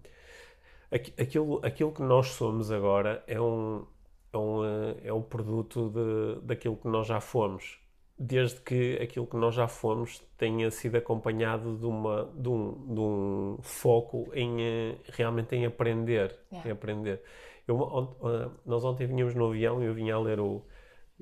aquilo, 0.92 1.60
aquilo 1.66 1.92
que 1.92 2.04
nós 2.04 2.28
somos 2.28 2.72
agora 2.72 3.24
é 3.26 3.42
um, 3.42 3.86
é 4.32 4.38
um, 4.38 4.62
é 5.04 5.14
um 5.14 5.22
produto 5.22 5.90
de, 5.90 6.46
daquilo 6.46 6.78
que 6.78 6.88
nós 6.88 7.08
já 7.08 7.20
fomos 7.20 7.80
desde 8.20 8.60
que 8.60 9.00
aquilo 9.02 9.26
que 9.26 9.38
nós 9.38 9.56
já 9.56 9.68
fomos 9.68 10.22
tenha 10.38 10.70
sido 10.70 10.98
acompanhado 10.98 11.78
de, 11.78 11.86
uma, 11.86 12.30
de, 12.36 12.50
um, 12.50 12.94
de 12.94 13.00
um 13.00 13.58
foco 13.62 14.30
em 14.34 14.62
eh, 14.62 14.96
realmente 15.14 15.56
em 15.56 15.66
aprender, 15.66 16.36
yeah. 16.52 16.68
em 16.68 16.74
aprender. 16.74 17.22
Eu, 17.70 17.78
uh, 17.78 18.52
nós 18.66 18.84
ontem 18.84 19.06
vinhamos 19.06 19.36
no 19.36 19.48
avião 19.48 19.82
e 19.82 19.86
eu 19.86 19.94
vinha 19.94 20.16
a 20.16 20.20
ler 20.20 20.40
o 20.40 20.66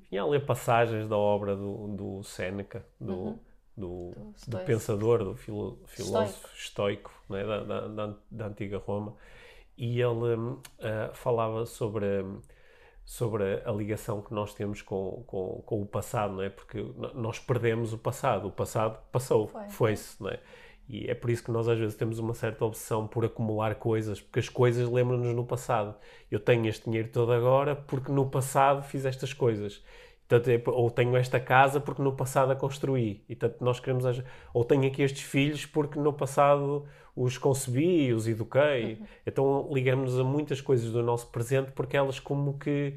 vinha 0.09 0.21
a 0.21 0.25
ler 0.25 0.45
passagens 0.45 1.07
da 1.07 1.17
obra 1.17 1.55
do, 1.55 1.87
do 1.87 2.23
Séneca, 2.23 2.85
do, 2.99 3.13
uhum. 3.13 3.39
do, 3.75 4.11
do, 4.11 4.33
do, 4.47 4.57
pensador, 4.59 5.23
do 5.23 5.35
filo, 5.35 5.79
filósofo 5.87 6.47
estoico, 6.55 7.11
estoico 7.11 7.13
né, 7.29 7.43
da, 7.43 7.87
da, 7.87 8.13
da, 8.29 8.45
antiga 8.45 8.77
Roma, 8.77 9.15
e 9.75 9.99
ele 9.99 10.35
uh, 10.35 10.61
falava 11.13 11.65
sobre 11.65 12.23
sobre 13.03 13.61
a 13.65 13.71
ligação 13.71 14.21
que 14.21 14.33
nós 14.33 14.53
temos 14.53 14.81
com, 14.81 15.23
com, 15.25 15.63
com, 15.65 15.81
o 15.81 15.85
passado, 15.85 16.33
não 16.33 16.43
é? 16.43 16.49
Porque 16.49 16.85
nós 17.15 17.39
perdemos 17.39 17.93
o 17.93 17.97
passado, 17.97 18.49
o 18.49 18.51
passado 18.51 18.99
passou, 19.13 19.49
foi-se, 19.69 20.21
não 20.21 20.29
é? 20.29 20.39
E 20.89 21.09
é 21.09 21.13
por 21.13 21.29
isso 21.29 21.43
que 21.43 21.51
nós 21.51 21.67
às 21.67 21.77
vezes 21.77 21.95
temos 21.95 22.17
uma 22.17 22.33
certa 22.33 22.63
obsessão 22.63 23.07
por 23.07 23.25
acumular 23.25 23.75
coisas, 23.75 24.21
porque 24.21 24.39
as 24.39 24.47
coisas 24.47 24.89
lembram-nos 24.89 25.35
no 25.35 25.45
passado. 25.45 25.95
Eu 26.31 26.39
tenho 26.39 26.65
este 26.67 26.85
dinheiro 26.85 27.09
todo 27.09 27.31
agora 27.31 27.75
porque 27.75 28.11
no 28.11 28.29
passado 28.29 28.83
fiz 28.83 29.05
estas 29.05 29.33
coisas. 29.33 29.83
É, 30.29 30.69
ou 30.69 30.91
tenho 30.91 31.15
esta 31.15 31.39
casa 31.39 31.79
porque 31.79 32.01
no 32.01 32.13
passado 32.13 32.51
a 32.51 32.55
construí. 32.55 33.23
E 33.29 33.35
tanto 33.35 33.63
nós 33.63 33.79
queremos. 33.79 34.05
Ou 34.53 34.63
tenho 34.63 34.85
aqui 34.87 35.01
estes 35.01 35.23
filhos 35.23 35.65
porque 35.65 35.99
no 35.99 36.11
passado 36.11 36.85
os 37.15 37.37
concebi, 37.37 38.13
os 38.13 38.27
eduquei. 38.27 38.93
Uhum. 38.93 39.07
Então 39.25 39.69
ligamos-nos 39.71 40.19
a 40.19 40.23
muitas 40.23 40.61
coisas 40.61 40.91
do 40.91 41.01
nosso 41.01 41.27
presente 41.27 41.71
porque 41.71 41.95
elas 41.95 42.19
como 42.19 42.57
que 42.57 42.95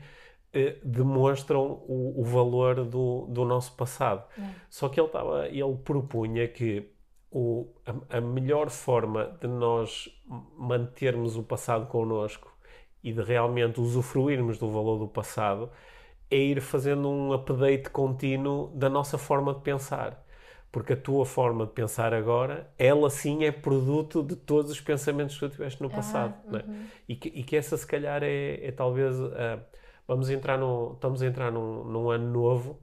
eh, 0.52 0.76
demonstram 0.82 1.82
o, 1.86 2.20
o, 2.20 2.24
valor 2.24 2.84
do, 2.84 3.26
do 3.28 3.44
nosso 3.44 3.76
passado. 3.76 4.24
Uhum. 4.36 4.50
Só 4.68 4.88
que 4.88 4.98
ele, 4.98 5.06
estava, 5.06 5.46
ele 5.46 5.76
propunha 5.84 6.48
que 6.48 6.89
o, 7.30 7.68
a, 7.86 8.18
a 8.18 8.20
melhor 8.20 8.70
forma 8.70 9.36
de 9.40 9.46
nós 9.46 10.08
mantermos 10.58 11.36
o 11.36 11.42
passado 11.42 11.86
connosco 11.86 12.52
e 13.02 13.12
de 13.12 13.22
realmente 13.22 13.80
usufruirmos 13.80 14.58
do 14.58 14.70
valor 14.70 14.98
do 14.98 15.08
passado 15.08 15.70
é 16.30 16.36
ir 16.36 16.60
fazendo 16.60 17.08
um 17.08 17.32
update 17.32 17.90
contínuo 17.90 18.70
da 18.74 18.88
nossa 18.88 19.16
forma 19.18 19.54
de 19.54 19.60
pensar. 19.60 20.24
Porque 20.70 20.92
a 20.92 20.96
tua 20.96 21.26
forma 21.26 21.66
de 21.66 21.72
pensar 21.72 22.14
agora, 22.14 22.72
ela 22.78 23.10
sim 23.10 23.44
é 23.44 23.50
produto 23.50 24.22
de 24.22 24.36
todos 24.36 24.70
os 24.70 24.80
pensamentos 24.80 25.36
que 25.36 25.48
tu 25.48 25.52
tiveste 25.52 25.82
no 25.82 25.88
ah, 25.88 25.96
passado. 25.96 26.34
Ah, 26.46 26.62
uhum. 26.64 26.86
e, 27.08 27.16
que, 27.16 27.28
e, 27.28 27.42
que, 27.42 27.56
essa, 27.56 27.76
se 27.76 27.84
calhar, 27.84 28.22
é, 28.22 28.64
é 28.64 28.70
talvez. 28.70 29.18
Uh, 29.18 29.60
vamos 30.06 30.30
entrar 30.30 30.56
no, 30.56 30.92
estamos 30.92 31.22
a 31.22 31.26
entrar 31.26 31.50
num, 31.50 31.82
num 31.84 32.10
ano 32.10 32.30
novo. 32.30 32.80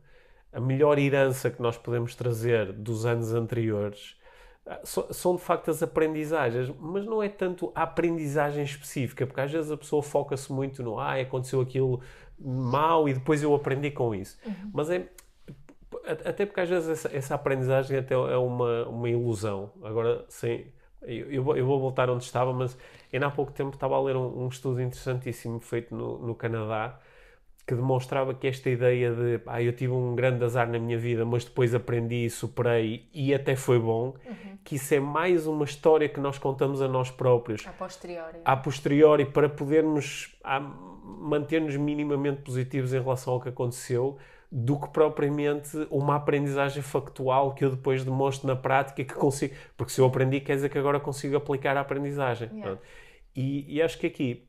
A 0.51 0.59
melhor 0.59 0.99
herança 0.99 1.49
que 1.49 1.61
nós 1.61 1.77
podemos 1.77 2.13
trazer 2.13 2.73
dos 2.73 3.05
anos 3.05 3.33
anteriores 3.33 4.17
são 4.83 5.35
de 5.35 5.41
facto 5.41 5.71
as 5.71 5.81
aprendizagens, 5.81 6.71
mas 6.79 7.05
não 7.05 7.23
é 7.23 7.29
tanto 7.29 7.71
a 7.73 7.83
aprendizagem 7.83 8.63
específica, 8.63 9.25
porque 9.25 9.39
às 9.39 9.51
vezes 9.51 9.71
a 9.71 9.77
pessoa 9.77 10.03
foca-se 10.03 10.51
muito 10.51 10.83
no 10.83 10.99
ah, 10.99 11.19
aconteceu 11.19 11.61
aquilo 11.61 12.01
mal 12.39 13.07
e 13.07 13.13
depois 13.13 13.41
eu 13.41 13.53
aprendi 13.55 13.91
com 13.91 14.13
isso. 14.13 14.37
Uhum. 14.45 14.71
Mas 14.73 14.89
é. 14.89 15.07
Até 16.05 16.45
porque 16.45 16.61
às 16.61 16.69
vezes 16.69 16.89
essa, 16.89 17.15
essa, 17.15 17.35
aprendizagem 17.35 17.97
até 17.97 18.13
é 18.13 18.37
uma, 18.37 18.87
uma 18.87 19.09
ilusão. 19.09 19.71
Agora, 19.83 20.25
sim, 20.29 20.65
eu, 21.01 21.55
eu 21.55 21.65
vou 21.65 21.79
voltar 21.79 22.09
onde 22.09 22.23
estava, 22.23 22.53
mas 22.53 22.77
ainda 23.11 23.27
há 23.27 23.31
pouco 23.31 23.51
tempo 23.51 23.73
estava 23.73 23.95
a 23.95 24.01
ler 24.01 24.15
um, 24.15 24.45
um 24.45 24.47
estudo 24.47 24.81
interessantíssimo 24.81 25.59
feito 25.59 25.93
no, 25.93 26.17
no 26.19 26.35
Canadá 26.35 26.97
que 27.67 27.75
demonstrava 27.75 28.33
que 28.33 28.47
esta 28.47 28.69
ideia 28.69 29.13
de 29.13 29.41
ah, 29.45 29.61
eu 29.61 29.73
tive 29.73 29.91
um 29.91 30.15
grande 30.15 30.41
azar 30.41 30.71
na 30.71 30.79
minha 30.79 30.97
vida, 30.97 31.25
mas 31.25 31.43
depois 31.43 31.75
aprendi, 31.75 32.29
superei 32.29 33.09
e 33.13 33.33
até 33.33 33.57
foi 33.57 33.77
bom, 33.77 34.15
uhum. 34.25 34.57
que 34.63 34.75
isso 34.75 34.93
é 34.93 35.01
mais 35.01 35.45
uma 35.45 35.65
história 35.65 36.07
que 36.07 36.17
nós 36.17 36.37
contamos 36.37 36.81
a 36.81 36.87
nós 36.87 37.11
próprios. 37.11 37.67
A 37.67 37.73
posteriori. 37.73 38.37
A 38.45 38.55
posteriori, 38.55 39.25
para 39.25 39.49
podermos 39.49 40.33
manter-nos 41.03 41.75
minimamente 41.75 42.41
positivos 42.41 42.93
em 42.93 43.01
relação 43.01 43.33
ao 43.33 43.41
que 43.41 43.49
aconteceu, 43.49 44.17
do 44.49 44.79
que 44.79 44.87
propriamente 44.87 45.75
uma 45.91 46.15
aprendizagem 46.15 46.81
factual 46.81 47.53
que 47.53 47.65
eu 47.65 47.69
depois 47.69 48.01
demonstro 48.05 48.47
na 48.47 48.55
prática 48.55 49.03
que 49.03 49.13
consigo. 49.13 49.53
Porque 49.75 49.91
se 49.91 49.99
eu 49.99 50.05
aprendi, 50.05 50.39
quer 50.39 50.55
dizer 50.55 50.69
que 50.69 50.77
agora 50.77 51.01
consigo 51.01 51.35
aplicar 51.35 51.75
a 51.75 51.81
aprendizagem. 51.81 52.49
Yeah. 52.53 52.79
E, 53.35 53.75
e 53.75 53.81
acho 53.81 53.99
que 53.99 54.07
aqui 54.07 54.46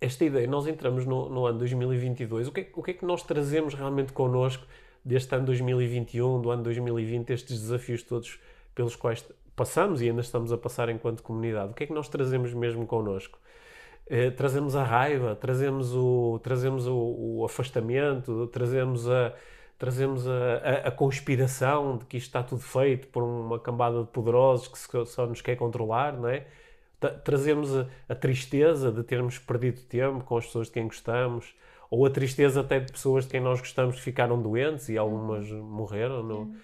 esta 0.00 0.24
ideia, 0.24 0.46
nós 0.46 0.66
entramos 0.66 1.06
no, 1.06 1.28
no 1.28 1.46
ano 1.46 1.58
2022, 1.58 2.48
o 2.48 2.52
que, 2.52 2.60
é, 2.60 2.68
o 2.74 2.82
que 2.82 2.90
é 2.90 2.94
que 2.94 3.04
nós 3.04 3.22
trazemos 3.22 3.74
realmente 3.74 4.12
connosco 4.12 4.66
deste 5.04 5.34
ano 5.34 5.46
2021, 5.46 6.40
do 6.40 6.50
ano 6.50 6.62
2020, 6.62 7.30
estes 7.30 7.60
desafios 7.60 8.02
todos 8.02 8.38
pelos 8.74 8.94
quais 8.96 9.24
passamos 9.54 10.02
e 10.02 10.08
ainda 10.08 10.20
estamos 10.20 10.52
a 10.52 10.58
passar 10.58 10.88
enquanto 10.88 11.22
comunidade? 11.22 11.70
O 11.70 11.74
que 11.74 11.84
é 11.84 11.86
que 11.86 11.94
nós 11.94 12.08
trazemos 12.08 12.52
mesmo 12.52 12.86
connosco? 12.86 13.38
Eh, 14.08 14.30
trazemos 14.30 14.76
a 14.76 14.84
raiva, 14.84 15.34
trazemos 15.34 15.94
o, 15.94 16.38
trazemos 16.42 16.86
o, 16.86 16.94
o 16.94 17.44
afastamento, 17.44 18.46
trazemos 18.48 19.08
a, 19.08 19.34
trazemos 19.78 20.28
a, 20.28 20.32
a, 20.32 20.88
a, 20.88 20.90
conspiração 20.92 21.98
de 21.98 22.04
que 22.04 22.16
isto 22.16 22.26
está 22.26 22.42
tudo 22.42 22.60
feito 22.62 23.08
por 23.08 23.22
uma 23.22 23.58
cambada 23.58 24.02
de 24.02 24.08
poderosos 24.08 24.68
que 24.68 25.06
só 25.06 25.26
nos 25.26 25.40
quer 25.40 25.56
controlar, 25.56 26.12
não 26.16 26.28
é? 26.28 26.46
Trazemos 27.24 27.76
a, 27.76 27.86
a, 28.08 28.14
tristeza 28.14 28.90
de 28.90 29.02
termos 29.02 29.38
perdido 29.38 29.80
tempo 29.82 30.24
com 30.24 30.36
as 30.36 30.46
pessoas 30.46 30.66
de 30.68 30.74
quem 30.74 30.84
gostamos, 30.84 31.54
ou 31.90 32.04
a 32.06 32.10
tristeza 32.10 32.60
até 32.60 32.80
de 32.80 32.90
pessoas 32.90 33.24
de 33.24 33.30
quem 33.30 33.40
nós 33.40 33.60
gostamos 33.60 33.96
que 33.96 34.02
ficaram 34.02 34.40
doentes 34.40 34.88
e 34.88 34.98
algumas 34.98 35.50
morreram. 35.50 36.22
Não? 36.22 36.54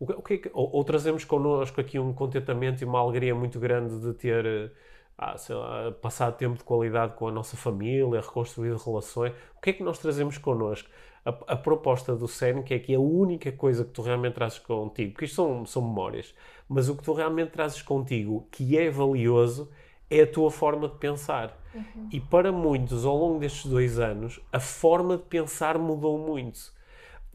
O, 0.00 0.04
o 0.04 0.22
que 0.22 0.34
é 0.34 0.38
que, 0.38 0.50
ou, 0.52 0.70
ou, 0.72 0.84
trazemos 0.84 1.24
connosco 1.24 1.80
aqui 1.80 1.98
um 1.98 2.12
contentamento 2.12 2.82
e 2.82 2.84
uma 2.84 2.98
alegria 2.98 3.34
muito 3.34 3.60
grande 3.60 4.00
de 4.00 4.12
ter 4.14 4.72
ah, 5.16 5.36
lá, 5.50 5.92
passado 5.92 6.36
tempo 6.36 6.58
de 6.58 6.64
qualidade 6.64 7.14
com 7.14 7.28
a 7.28 7.32
nossa 7.32 7.56
família, 7.56 8.20
reconstruído 8.20 8.76
relações. 8.76 9.32
O 9.56 9.60
que 9.60 9.70
é 9.70 9.72
que 9.72 9.82
nós 9.82 9.98
trazemos 9.98 10.38
connosco? 10.38 10.88
A, 11.24 11.30
a 11.52 11.56
proposta 11.56 12.16
do 12.16 12.26
SEN, 12.26 12.62
que 12.62 12.74
é 12.74 12.78
que 12.80 12.94
a 12.94 12.98
única 12.98 13.52
coisa 13.52 13.84
que 13.84 13.90
tu 13.90 14.02
realmente 14.02 14.34
trazes 14.34 14.58
contigo, 14.58 15.12
porque 15.12 15.26
isto 15.26 15.36
são, 15.36 15.64
são 15.64 15.82
memórias, 15.82 16.34
mas 16.72 16.88
o 16.88 16.96
que 16.96 17.02
tu 17.02 17.12
realmente 17.12 17.50
trazes 17.50 17.82
contigo, 17.82 18.46
que 18.50 18.76
é 18.76 18.90
valioso, 18.90 19.70
é 20.10 20.22
a 20.22 20.26
tua 20.26 20.50
forma 20.50 20.88
de 20.88 20.96
pensar. 20.96 21.58
Uhum. 21.74 22.08
E 22.12 22.20
para 22.20 22.50
muitos, 22.52 23.04
ao 23.04 23.16
longo 23.16 23.38
destes 23.38 23.66
dois 23.66 23.98
anos, 23.98 24.40
a 24.52 24.60
forma 24.60 25.16
de 25.16 25.22
pensar 25.24 25.78
mudou 25.78 26.18
muito. 26.18 26.72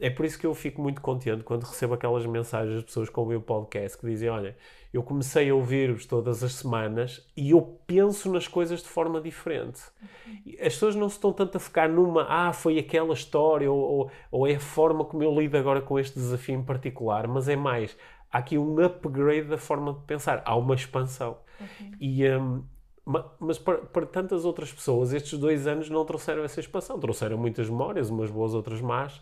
É 0.00 0.08
por 0.08 0.24
isso 0.24 0.38
que 0.38 0.46
eu 0.46 0.54
fico 0.54 0.80
muito 0.80 1.00
contente 1.00 1.42
quando 1.42 1.64
recebo 1.64 1.94
aquelas 1.94 2.24
mensagens 2.24 2.78
de 2.78 2.84
pessoas 2.84 3.10
com 3.10 3.24
o 3.24 3.26
meu 3.26 3.40
podcast 3.40 3.98
que 3.98 4.06
dizem: 4.06 4.28
Olha, 4.28 4.56
eu 4.92 5.02
comecei 5.02 5.50
a 5.50 5.54
ouvir-vos 5.54 6.06
todas 6.06 6.44
as 6.44 6.52
semanas 6.52 7.26
e 7.36 7.50
eu 7.50 7.60
penso 7.84 8.32
nas 8.32 8.46
coisas 8.46 8.80
de 8.80 8.88
forma 8.88 9.20
diferente. 9.20 9.82
Uhum. 10.00 10.52
As 10.60 10.74
pessoas 10.74 10.94
não 10.94 11.08
se 11.08 11.16
estão 11.16 11.32
tanto 11.32 11.56
a 11.56 11.60
focar 11.60 11.90
numa, 11.90 12.26
ah, 12.28 12.52
foi 12.52 12.78
aquela 12.78 13.12
história, 13.12 13.70
ou, 13.70 13.78
ou, 13.78 14.10
ou 14.30 14.46
é 14.46 14.54
a 14.54 14.60
forma 14.60 15.04
como 15.04 15.24
eu 15.24 15.34
lido 15.34 15.56
agora 15.56 15.80
com 15.80 15.98
este 15.98 16.14
desafio 16.14 16.54
em 16.54 16.62
particular, 16.62 17.26
mas 17.26 17.48
é 17.48 17.56
mais, 17.56 17.96
há 18.30 18.38
aqui 18.38 18.58
um 18.58 18.78
upgrade 18.84 19.48
da 19.48 19.58
forma 19.58 19.92
de 19.94 20.00
pensar, 20.00 20.42
há 20.44 20.56
uma 20.56 20.74
expansão. 20.74 21.38
Uhum. 21.60 21.90
E, 22.00 22.28
um, 22.30 22.64
mas 23.40 23.58
para, 23.58 23.78
para, 23.78 24.06
tantas 24.06 24.44
outras 24.44 24.72
pessoas, 24.72 25.12
estes 25.12 25.38
dois 25.38 25.66
anos 25.66 25.88
não 25.88 26.04
trouxeram 26.04 26.44
essa 26.44 26.60
expansão. 26.60 26.98
Trouxeram 27.00 27.38
muitas 27.38 27.68
memórias, 27.68 28.10
umas 28.10 28.30
boas, 28.30 28.54
outras 28.54 28.80
más, 28.80 29.20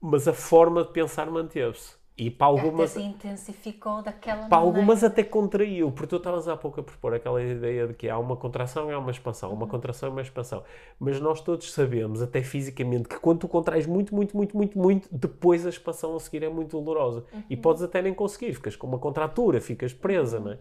mas 0.00 0.28
a 0.28 0.32
forma 0.34 0.84
de 0.84 0.92
pensar 0.92 1.30
manteve-se. 1.30 1.94
E 2.16 2.30
para 2.30 2.46
algumas. 2.46 2.92
Até 2.92 3.00
se 3.00 3.06
intensificou 3.06 4.00
daquela 4.00 4.46
Para 4.48 4.58
maneira. 4.58 4.78
algumas 4.78 5.02
até 5.02 5.24
contraiu, 5.24 5.90
porque 5.90 6.06
tu 6.06 6.16
estavas 6.16 6.46
há 6.46 6.56
pouco 6.56 6.80
a 6.80 6.82
propor 6.82 7.12
aquela 7.12 7.42
ideia 7.42 7.88
de 7.88 7.94
que 7.94 8.08
há 8.08 8.16
uma 8.16 8.36
contração 8.36 8.88
e 8.88 8.92
há 8.92 8.98
uma 8.98 9.10
expansão, 9.10 9.50
uhum. 9.50 9.56
uma 9.56 9.66
contração 9.66 10.08
e 10.08 10.12
uma 10.12 10.22
expansão. 10.22 10.62
Mas 10.98 11.20
nós 11.20 11.40
todos 11.40 11.72
sabemos, 11.72 12.22
até 12.22 12.40
fisicamente, 12.40 13.08
que 13.08 13.18
quando 13.18 13.40
tu 13.40 13.48
contrais 13.48 13.84
muito, 13.84 14.14
muito, 14.14 14.36
muito, 14.36 14.56
muito, 14.56 14.78
muito, 14.78 15.08
depois 15.10 15.66
a 15.66 15.70
expansão 15.70 16.14
a 16.14 16.20
seguir 16.20 16.44
é 16.44 16.48
muito 16.48 16.80
dolorosa. 16.80 17.24
Uhum. 17.32 17.42
E 17.50 17.56
podes 17.56 17.82
até 17.82 18.00
nem 18.00 18.14
conseguir, 18.14 18.54
ficas 18.54 18.76
com 18.76 18.86
uma 18.86 18.98
contratura, 18.98 19.60
ficas 19.60 19.92
presa, 19.92 20.38
uhum. 20.38 20.44
não 20.44 20.52
é? 20.52 20.58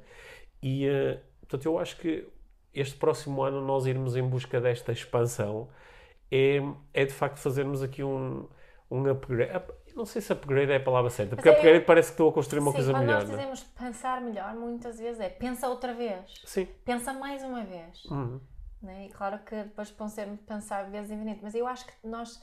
E, 0.63 0.87
uh, 0.87 1.19
portanto, 1.41 1.65
eu 1.67 1.77
acho 1.77 1.97
que 1.99 2.27
este 2.73 2.95
próximo 2.95 3.43
ano 3.43 3.61
nós 3.61 3.85
irmos 3.85 4.15
em 4.15 4.23
busca 4.23 4.59
desta 4.59 4.91
expansão 4.91 5.69
é, 6.31 6.59
é 6.91 7.05
de 7.05 7.13
facto 7.13 7.37
fazermos 7.37 7.83
aqui 7.83 8.03
um, 8.03 8.47
um 8.91 9.09
upgrade. 9.09 9.55
Up- 9.55 9.73
Não 9.95 10.05
sei 10.05 10.21
se 10.21 10.31
upgrade 10.33 10.71
é 10.71 10.77
a 10.77 10.83
palavra 10.83 11.09
certa, 11.09 11.35
porque 11.35 11.49
é- 11.49 11.51
upgrade 11.51 11.85
parece 11.85 12.09
que 12.09 12.13
estou 12.13 12.29
a 12.29 12.33
construir 12.33 12.59
uma 12.61 12.71
Sim, 12.71 12.77
coisa 12.77 12.91
quando 12.93 13.01
melhor. 13.01 13.19
nós 13.19 13.29
não 13.29 13.35
é? 13.35 13.37
dizemos 13.37 13.63
pensar 13.63 14.21
melhor, 14.21 14.53
muitas 14.55 14.97
vezes 14.99 15.19
é 15.19 15.29
pensa 15.29 15.67
outra 15.69 15.93
vez, 15.93 16.41
Sim. 16.45 16.65
pensa 16.83 17.13
mais 17.13 17.43
uma 17.43 17.63
vez. 17.63 18.03
Uhum. 18.05 18.39
né? 18.81 19.05
E 19.05 19.09
claro 19.09 19.39
que 19.39 19.55
depois 19.55 19.89
podemos 19.91 20.39
pensar 20.41 20.89
vezes 20.89 21.11
infinito, 21.11 21.39
mas 21.43 21.55
eu 21.55 21.65
acho 21.67 21.85
que 21.85 21.93
nós, 22.03 22.41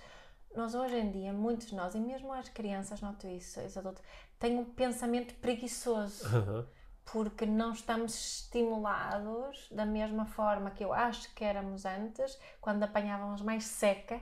nós 0.56 0.74
hoje 0.74 0.96
em 0.96 1.10
dia, 1.10 1.32
muitos 1.32 1.66
de 1.66 1.74
nós, 1.74 1.94
e 1.94 2.00
mesmo 2.00 2.32
as 2.32 2.48
crianças, 2.48 3.00
noto 3.00 3.26
isso, 3.26 3.60
os 3.60 3.76
adultos, 3.76 4.02
têm 4.38 4.56
um 4.58 4.64
pensamento 4.64 5.34
preguiçoso. 5.34 6.24
Uhum. 6.34 6.64
porque 7.12 7.44
não 7.44 7.72
estamos 7.72 8.14
estimulados 8.14 9.68
da 9.72 9.84
mesma 9.84 10.26
forma 10.26 10.70
que 10.70 10.84
eu 10.84 10.92
acho 10.92 11.34
que 11.34 11.44
éramos 11.44 11.84
antes, 11.84 12.38
quando 12.60 12.84
apanhávamos 12.84 13.42
mais 13.42 13.64
seca, 13.64 14.20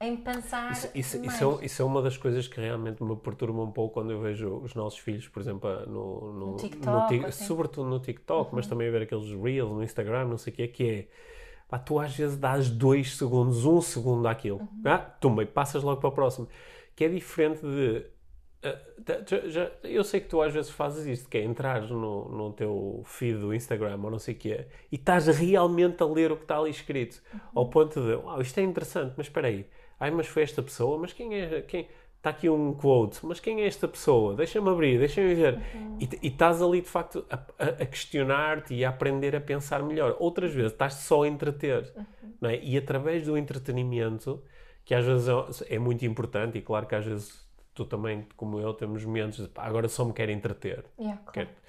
em 0.00 0.16
pensar 0.16 0.72
Isso, 0.72 0.88
isso, 0.94 1.16
isso, 1.24 1.60
é, 1.60 1.64
isso 1.66 1.82
é 1.82 1.84
uma 1.84 2.00
das 2.02 2.16
coisas 2.16 2.46
que 2.48 2.60
realmente 2.60 3.02
me 3.02 3.16
perturba 3.16 3.60
um 3.62 3.70
pouco 3.72 3.94
quando 3.94 4.12
eu 4.12 4.20
vejo 4.20 4.56
os 4.58 4.74
nossos 4.74 4.98
filhos, 4.98 5.28
por 5.28 5.40
exemplo, 5.40 5.68
no, 5.86 6.32
no, 6.32 6.46
No 6.52 6.56
TikTok, 6.56 7.08
Tik- 7.08 7.26
assim. 7.26 7.44
sobretudo 7.46 7.88
no 7.88 8.00
TikTok, 8.00 8.54
mas 8.54 8.66
também 8.66 8.88
a 8.88 8.90
ver 8.90 9.02
aqueles 9.02 9.30
Reels 9.32 9.70
no 9.70 9.82
Instagram, 9.82 10.26
não 10.28 10.38
sei 10.38 10.52
o 10.52 10.56
que 10.56 10.62
é, 10.62 10.68
que 10.68 10.84
é. 10.90 11.08
Pá, 11.68 11.78
tu 11.78 11.98
às 12.00 12.14
vezes 12.16 12.36
dás 12.36 12.70
dois 12.70 13.16
segundos, 13.16 13.64
um 13.64 13.80
segundo 13.80 14.26
àquilo. 14.26 14.60
Ah, 14.84 14.98
tumba 14.98 15.42
e 15.42 15.46
passas 15.46 15.82
logo 15.82 16.00
para 16.00 16.08
o 16.08 16.12
próximo. 16.12 16.48
Que 16.96 17.04
é 17.04 17.08
diferente 17.08 17.60
de. 17.62 18.04
Ah, 18.62 18.78
tá- 19.04 19.18
eu 19.84 20.04
sei 20.04 20.20
que 20.20 20.28
tu 20.28 20.40
às 20.42 20.52
vezes 20.52 20.70
fazes 20.70 21.06
isto, 21.06 21.28
que 21.28 21.38
é 21.38 21.42
entrar 21.44 21.82
no, 21.82 22.28
no 22.28 22.52
teu 22.52 23.02
feed 23.04 23.38
do 23.38 23.54
Instagram 23.54 23.98
ou 24.02 24.10
não 24.10 24.18
sei 24.18 24.34
o 24.34 24.36
que 24.38 24.52
é, 24.52 24.68
e 24.92 24.96
estás 24.96 25.26
realmente 25.28 26.02
a 26.02 26.06
ler 26.06 26.30
o 26.32 26.36
que 26.36 26.42
está 26.44 26.58
ali 26.58 26.70
escrito. 26.70 27.22
Ao 27.54 27.68
ponto 27.68 28.00
de, 28.00 28.14
uau, 28.14 28.40
isto 28.40 28.58
é 28.58 28.62
interessante, 28.62 29.14
mas 29.16 29.26
espera 29.26 29.48
aí. 29.48 29.66
Ai, 29.98 30.10
mas 30.10 30.26
foi 30.26 30.42
esta 30.42 30.62
pessoa? 30.62 30.98
Mas 30.98 31.12
quem 31.12 31.34
é. 31.40 31.62
Quem... 31.62 31.88
Está 32.16 32.28
aqui 32.30 32.50
um 32.50 32.74
quote, 32.74 33.18
mas 33.24 33.40
quem 33.40 33.62
é 33.62 33.66
esta 33.66 33.88
pessoa? 33.88 34.34
Deixa-me 34.36 34.68
abrir, 34.68 34.98
deixa-me 34.98 35.34
ver. 35.34 35.58
E 35.98 36.06
t- 36.06 36.18
E 36.22 36.26
estás 36.28 36.60
ali 36.60 36.82
de 36.82 36.86
facto 36.88 37.24
a, 37.30 37.36
a- 37.36 37.68
a 37.82 37.86
questionar-te 37.86 38.74
e 38.74 38.84
a 38.84 38.90
aprender 38.90 39.34
a 39.34 39.40
pensar 39.40 39.82
melhor. 39.82 40.16
Outras 40.18 40.52
vezes 40.52 40.72
estás 40.72 40.94
só 40.94 41.22
a 41.22 41.28
entreter. 41.28 41.90
Não 42.38 42.50
é? 42.50 42.58
E 42.62 42.76
através 42.76 43.24
do 43.24 43.38
entretenimento, 43.38 44.42
que 44.84 44.94
às 44.94 45.04
vezes 45.04 45.28
é, 45.70 45.76
é 45.76 45.78
muito 45.78 46.04
importante, 46.04 46.58
e 46.58 46.62
claro 46.62 46.86
que 46.86 46.94
às 46.94 47.04
vezes 47.06 47.39
tu 47.84 47.86
também, 47.86 48.26
como 48.36 48.58
eu, 48.60 48.74
temos 48.74 49.04
momentos 49.04 49.38
de 49.38 49.48
pá, 49.48 49.64
agora 49.64 49.88
só 49.88 50.04
me 50.04 50.12
quero 50.12 50.30
entreter. 50.30 50.84
Yeah, 50.98 51.20
claro. 51.24 51.48
Quero- 51.48 51.60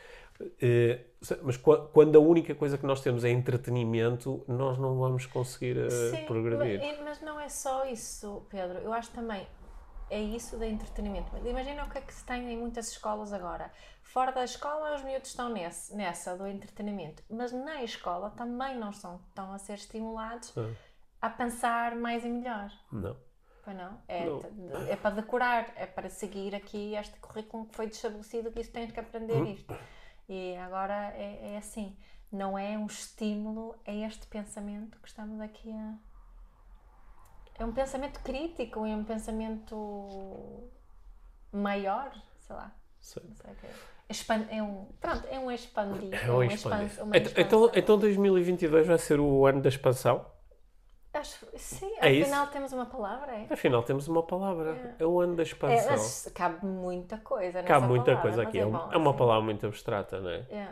se- 1.22 1.40
mas 1.44 1.56
qua- 1.58 1.88
quando 1.94 2.16
a 2.16 2.20
única 2.20 2.56
coisa 2.56 2.78
que 2.78 2.86
nós 2.86 3.00
temos 3.02 3.24
é 3.24 3.30
entretenimento, 3.30 4.44
nós 4.48 4.78
não 4.78 4.98
vamos 4.98 5.26
conseguir 5.26 5.78
eh, 5.78 5.90
Sim, 5.90 6.26
progredir. 6.26 6.80
Mas, 6.80 7.00
mas 7.04 7.22
não 7.22 7.40
é 7.40 7.48
só 7.48 7.86
isso, 7.86 8.46
Pedro. 8.50 8.80
Eu 8.80 8.92
acho 8.92 9.12
também 9.12 9.46
é 10.10 10.20
isso 10.20 10.58
de 10.58 10.66
entretenimento. 10.66 11.30
Mas 11.32 11.46
imagina 11.46 11.86
o 11.86 11.90
que 11.90 11.98
é 12.00 12.02
que 12.02 12.14
se 12.14 12.26
tem 12.26 12.52
em 12.52 12.58
muitas 12.58 12.90
escolas 12.90 13.32
agora. 13.32 13.72
Fora 14.04 14.32
da 14.32 14.44
escola, 14.44 14.96
os 14.96 15.04
miúdos 15.04 15.30
estão 15.30 15.48
nesse, 15.50 15.96
nessa 15.96 16.36
do 16.36 16.46
entretenimento. 16.48 17.24
Mas 17.30 17.52
na 17.52 17.84
escola 17.84 18.30
também 18.32 18.78
não 18.78 18.90
estão, 18.90 19.22
estão 19.30 19.54
a 19.54 19.58
ser 19.58 19.76
estimulados 19.76 20.54
Ah. 20.58 20.70
a 21.22 21.30
pensar 21.30 21.96
mais 21.96 22.26
e 22.26 22.30
melhor. 22.30 22.70
Não. 22.92 23.16
Pois 23.74 23.78
não? 23.78 23.98
É, 24.08 24.26
Não. 24.26 24.88
é 24.88 24.96
para 24.96 25.16
decorar, 25.16 25.72
é 25.76 25.86
para 25.86 26.10
seguir 26.10 26.54
aqui 26.56 26.96
este 26.96 27.18
currículo 27.20 27.66
que 27.66 27.76
foi 27.76 27.86
estabelecido 27.88 28.52
que 28.52 28.60
isso 28.62 28.72
tens 28.72 28.92
que 28.92 29.00
aprender 29.00 29.34
Uhum. 29.36 29.46
isto. 29.54 29.76
E 30.30 30.56
agora 30.58 31.12
é, 31.16 31.54
é 31.54 31.58
assim, 31.58 31.96
não 32.32 32.58
é 32.58 32.78
um 32.78 32.86
estímulo 32.86 33.76
a 33.86 33.92
este 33.94 34.26
pensamento 34.28 34.98
que 35.00 35.08
estamos 35.08 35.40
aqui 35.42 35.72
a. 35.72 35.94
É 37.60 37.66
um 37.66 37.72
pensamento 37.74 38.20
crítico, 38.22 38.86
é 38.86 38.96
um 38.96 39.04
pensamento 39.04 40.70
maior, 41.52 42.12
sei 42.40 42.56
lá. 42.56 42.72
Sei. 43.00 43.24
Não 43.28 43.36
sei 43.36 43.52
o 43.52 43.56
que 43.56 43.66
é. 43.68 43.74
Expan- 44.10 44.48
é 44.50 44.62
um, 44.62 44.86
pronto, 45.00 45.26
é 45.30 45.40
um 45.40 45.50
expandir. 45.52 46.14
É 46.14 46.30
um 46.32 46.36
uma 46.36 46.46
expandir. 46.46 46.92
Então, 46.94 47.08
então, 47.14 47.66
expansão. 47.66 47.72
então 47.76 47.98
2022 47.98 48.88
vai 48.88 48.98
ser 48.98 49.20
o 49.20 49.46
ano 49.46 49.62
da 49.62 49.70
expansão? 49.70 50.26
Acho- 51.14 51.46
sim, 51.58 51.92
É 52.00 52.12
isso? 52.12 52.24
afinal 52.30 52.48
temos 52.48 52.72
uma 52.72 52.86
palavra, 52.86 53.32
é? 53.34 53.48
Afinal, 53.50 53.84
temos 53.84 54.08
uma 54.08 54.24
palavra. 54.24 54.96
É, 54.98 55.06
o 55.06 55.20
ano 55.20 55.36
da 55.36 55.44
É, 55.44 55.46
expansão. 55.46 55.92
mas 55.92 56.32
cabe 56.34 56.66
muita 56.66 57.18
coisa 57.18 57.62
Cabe 57.64 57.88
muita 57.88 58.06
palavra, 58.06 58.22
coisa 58.22 58.38
mas 58.38 58.48
aqui. 58.48 58.60
É, 58.60 58.62
É, 58.62 58.66
um- 58.66 58.72
bom, 58.72 58.90
é 58.92 58.98
uma 58.98 59.14
palavra 59.14 59.44
muito 59.44 59.66
abstrata, 59.68 60.22
não 60.22 60.30
é? 60.30 60.40
É. 60.50 60.68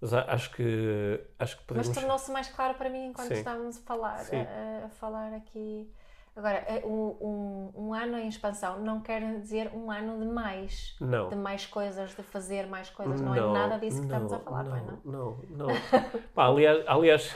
Mas 0.00 0.12
acho 0.12 0.50
que, 0.50 1.20
acho 1.38 1.56
que 1.56 1.62
Mas 1.74 1.86
podemos... 1.86 1.88
tornou-se 1.98 2.30
mais 2.30 2.48
claro 2.48 2.74
para 2.74 2.90
mim 2.90 3.06
enquanto 3.06 3.28
Sim. 3.28 3.34
estávamos 3.34 3.78
a 3.78 3.80
falar, 3.80 4.20
a, 4.20 4.84
a 4.84 4.88
falar 4.90 5.32
aqui. 5.32 5.90
Agora, 6.36 6.56
é 6.66 6.82
um, 6.84 7.16
um, 7.20 7.72
um 7.86 7.94
ano 7.94 8.18
em 8.18 8.26
expansão 8.28 8.80
não 8.80 9.00
quer 9.00 9.20
dizer 9.40 9.70
um 9.72 9.88
ano 9.90 10.18
de 10.18 10.26
mais, 10.26 10.94
Não. 11.00 11.28
de 11.28 11.36
mais 11.36 11.64
coisas, 11.64 12.10
de 12.10 12.22
fazer 12.24 12.66
mais 12.66 12.90
coisas. 12.90 13.20
Não, 13.20 13.34
é 13.34 13.40
nada 13.40 13.78
disso 13.78 14.00
que 14.00 14.06
estamos 14.06 14.32
a 14.32 14.40
falar, 14.40 14.64
não, 14.64 14.76
não? 15.04 15.36
Não, 15.48 15.66
não. 15.68 15.68
Pá, 16.34 16.46
aliás, 16.48 16.84
aliás 16.88 17.34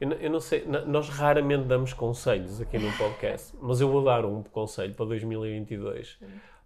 eu, 0.00 0.08
não- 0.08 0.16
eu 0.16 0.30
não 0.30 0.40
sei, 0.40 0.64
nós 0.86 1.08
raramente 1.08 1.64
damos 1.64 1.92
conselhos 1.92 2.60
aqui 2.60 2.78
no 2.78 2.92
podcast, 2.92 3.54
mas 3.60 3.80
eu 3.80 3.88
vou 3.88 4.02
dar 4.04 4.24
um 4.24 4.42
conselho 4.42 4.94
para 4.94 5.06
2022. 5.06 6.18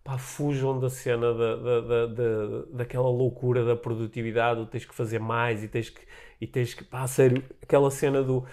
Pá, 0.04 0.16
fujam 0.16 0.78
da 0.80 0.88
cena 0.88 1.34
da, 1.34 1.56
da, 1.56 1.80
da, 1.80 2.06
da- 2.06 2.64
daquela 2.72 3.08
loucura 3.10 3.64
da 3.64 3.76
produtividade, 3.76 4.64
tens 4.66 4.84
que 4.86 4.94
fazer 4.94 5.18
mais 5.18 5.62
e 5.62 5.68
tens 5.68 5.90
que, 5.90 6.00
e 6.40 6.46
tens 6.46 6.72
que, 6.72 6.82
pá, 6.84 7.02
a 7.02 7.06
sério, 7.06 7.42
aquela 7.62 7.90
cena 7.90 8.22
do 8.22 8.44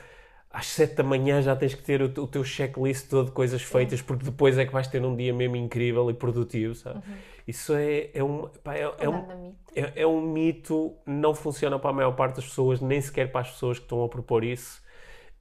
às 0.51 0.67
7 0.67 0.95
da 0.95 1.03
manhã 1.03 1.41
já 1.41 1.53
tens 1.55 1.73
que 1.73 1.83
ter 1.83 2.01
o, 2.01 2.05
o 2.05 2.27
teu 2.27 2.43
checklist 2.43 3.09
todo 3.09 3.25
de 3.27 3.31
coisas 3.31 3.61
feitas, 3.61 4.01
porque 4.01 4.23
depois 4.25 4.57
é 4.57 4.65
que 4.65 4.71
vais 4.71 4.87
ter 4.87 5.03
um 5.03 5.15
dia 5.15 5.33
mesmo 5.33 5.55
incrível 5.57 6.09
e 6.09 6.13
produtivo, 6.13 6.73
sabe? 6.75 7.01
Isso 7.47 7.73
é, 7.73 8.09
é, 8.13 8.23
um, 8.23 8.47
pá, 8.63 8.75
é, 8.75 8.81
é 8.99 9.09
um, 9.09 9.21
mito. 9.37 9.73
é, 9.75 10.01
é 10.01 10.07
um 10.07 10.21
mito, 10.21 10.95
não 11.05 11.33
funciona 11.35 11.77
para 11.79 11.91
a 11.91 11.93
maior 11.93 12.11
parte 12.15 12.37
das 12.37 12.45
pessoas, 12.45 12.81
nem 12.81 12.99
sequer 13.01 13.31
para 13.31 13.41
as 13.41 13.51
pessoas 13.51 13.77
que 13.77 13.85
estão 13.85 14.03
a 14.03 14.09
propor 14.09 14.43
isso. 14.43 14.81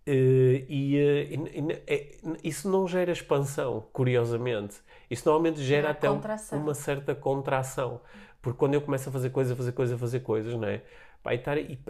Eh, 0.06 0.64
e, 0.68 0.96
eh, 0.98 1.34
e- 1.34 1.82
é- 1.86 2.16
isso 2.42 2.68
não 2.70 2.86
gera 2.86 3.10
expansão, 3.12 3.86
curiosamente. 3.92 4.76
Isso 5.10 5.26
normalmente 5.28 5.62
gera 5.62 5.90
até 5.90 6.10
um- 6.10 6.20
uma 6.58 6.74
certa 6.74 7.14
contração. 7.14 8.00
Porque 8.42 8.58
quando 8.58 8.74
eu 8.74 8.82
começo 8.82 9.08
a 9.08 9.12
fazer 9.12 9.30
coisas, 9.30 9.52
a 9.52 9.56
fazer 9.56 9.72
coisas, 9.72 9.96
a 9.96 9.98
fazer 9.98 10.20
coisas, 10.20 10.54
não 10.54 10.68
é? 10.68 10.82
Pá, 11.24 11.32
e, 11.34 11.40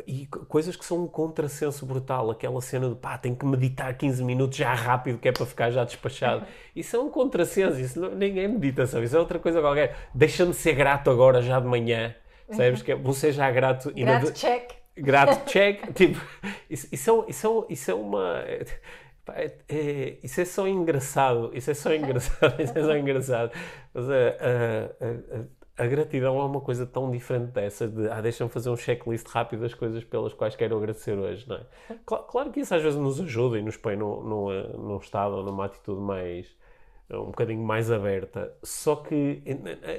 e- 0.06 0.22
e 0.22 0.26
co- 0.26 0.46
coisas 0.46 0.76
que 0.76 0.84
são 0.84 1.02
um 1.02 1.08
contrassenso 1.08 1.84
brutal, 1.84 2.30
aquela 2.30 2.60
cena 2.62 2.88
de 2.88 2.94
pá, 2.94 3.18
tenho 3.18 3.34
que 3.34 3.44
meditar 3.44 3.92
15 3.98 4.22
minutos 4.22 4.56
já 4.56 4.72
rápido, 4.72 5.18
que 5.18 5.28
é 5.28 5.32
para 5.32 5.44
ficar 5.44 5.70
já 5.72 5.82
despachado. 5.84 6.46
Isso 6.74 6.94
é 6.94 7.00
um 7.00 7.10
contrassenso, 7.10 7.80
isso 7.80 8.00
não, 8.00 8.14
ninguém 8.14 8.46
medita, 8.48 8.86
sabe? 8.86 9.04
Isso 9.06 9.16
é 9.16 9.18
outra 9.18 9.38
coisa 9.40 9.60
qualquer. 9.60 9.96
Deixa-me 10.14 10.54
ser 10.54 10.74
grato 10.76 11.10
agora, 11.10 11.42
já 11.42 11.58
de 11.58 11.66
manhã, 11.66 12.14
sabes? 12.48 12.80
Que 12.80 12.92
é, 12.92 12.94
você 12.94 13.32
já 13.32 13.50
grato. 13.50 13.90
e 13.96 14.04
Grato, 14.04 14.26
de- 14.26 14.38
check. 14.38 14.70
grato, 14.96 15.44
check. 15.50 15.92
tipo, 15.94 16.20
isso, 16.70 16.88
isso, 16.92 17.24
é, 17.26 17.30
isso, 17.30 17.66
é, 17.68 17.72
isso 17.72 17.90
é 17.90 17.94
uma. 17.94 18.38
é- 18.46 18.64
é- 19.34 19.52
é- 19.68 20.16
isso 20.22 20.40
é 20.40 20.44
só 20.44 20.68
engraçado. 20.68 21.50
Isso 21.54 21.70
é 21.70 21.74
só 21.74 21.92
engraçado. 21.92 22.54
Isso 22.62 22.78
é 22.78 22.82
só 22.82 22.96
engraçado. 22.96 23.50
Mas 23.92 24.08
a, 24.10 24.14
a, 24.14 25.38
a- 25.40 25.44
a 25.76 25.86
gratidão 25.86 26.38
é 26.40 26.44
uma 26.44 26.60
coisa 26.60 26.86
tão 26.86 27.10
diferente 27.10 27.50
dessa 27.52 27.88
de 27.88 28.08
ah, 28.08 28.20
deixa-me 28.20 28.50
fazer 28.50 28.70
um 28.70 28.76
checklist 28.76 29.26
rápido 29.28 29.60
das 29.62 29.74
coisas 29.74 30.04
pelas 30.04 30.32
quais 30.34 30.54
quero 30.56 30.76
agradecer 30.76 31.18
hoje, 31.18 31.48
não 31.48 31.56
é? 31.56 31.66
Cla- 32.06 32.22
Claro, 32.24 32.50
que 32.52 32.60
isso 32.60 32.74
às 32.74 32.82
vezes 32.82 32.98
nos 32.98 33.20
ajuda 33.20 33.58
e 33.58 33.62
nos 33.62 33.76
põe 33.76 33.96
num, 33.96 34.52
eh, 34.52 34.68
num 34.76 34.96
estado 34.98 35.34
ou 35.36 35.42
numa 35.42 35.64
atitude 35.66 36.00
mais 36.00 36.56
um 37.10 37.26
bocadinho 37.26 37.62
mais 37.62 37.90
aberta. 37.90 38.56
Só 38.62 38.96
que 38.96 39.42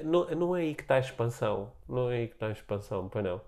não, 0.03 0.25
não 0.31 0.55
é 0.55 0.61
aí 0.61 0.75
que 0.75 0.81
está 0.83 0.95
a 0.95 0.99
expansão. 0.99 1.71
Não 1.87 2.09
é 2.09 2.17
aí 2.17 2.27
que 2.27 2.33
está 2.35 2.47
a 2.47 2.51
expansão, 2.51 3.07
pois 3.09 3.23
não. 3.23 3.41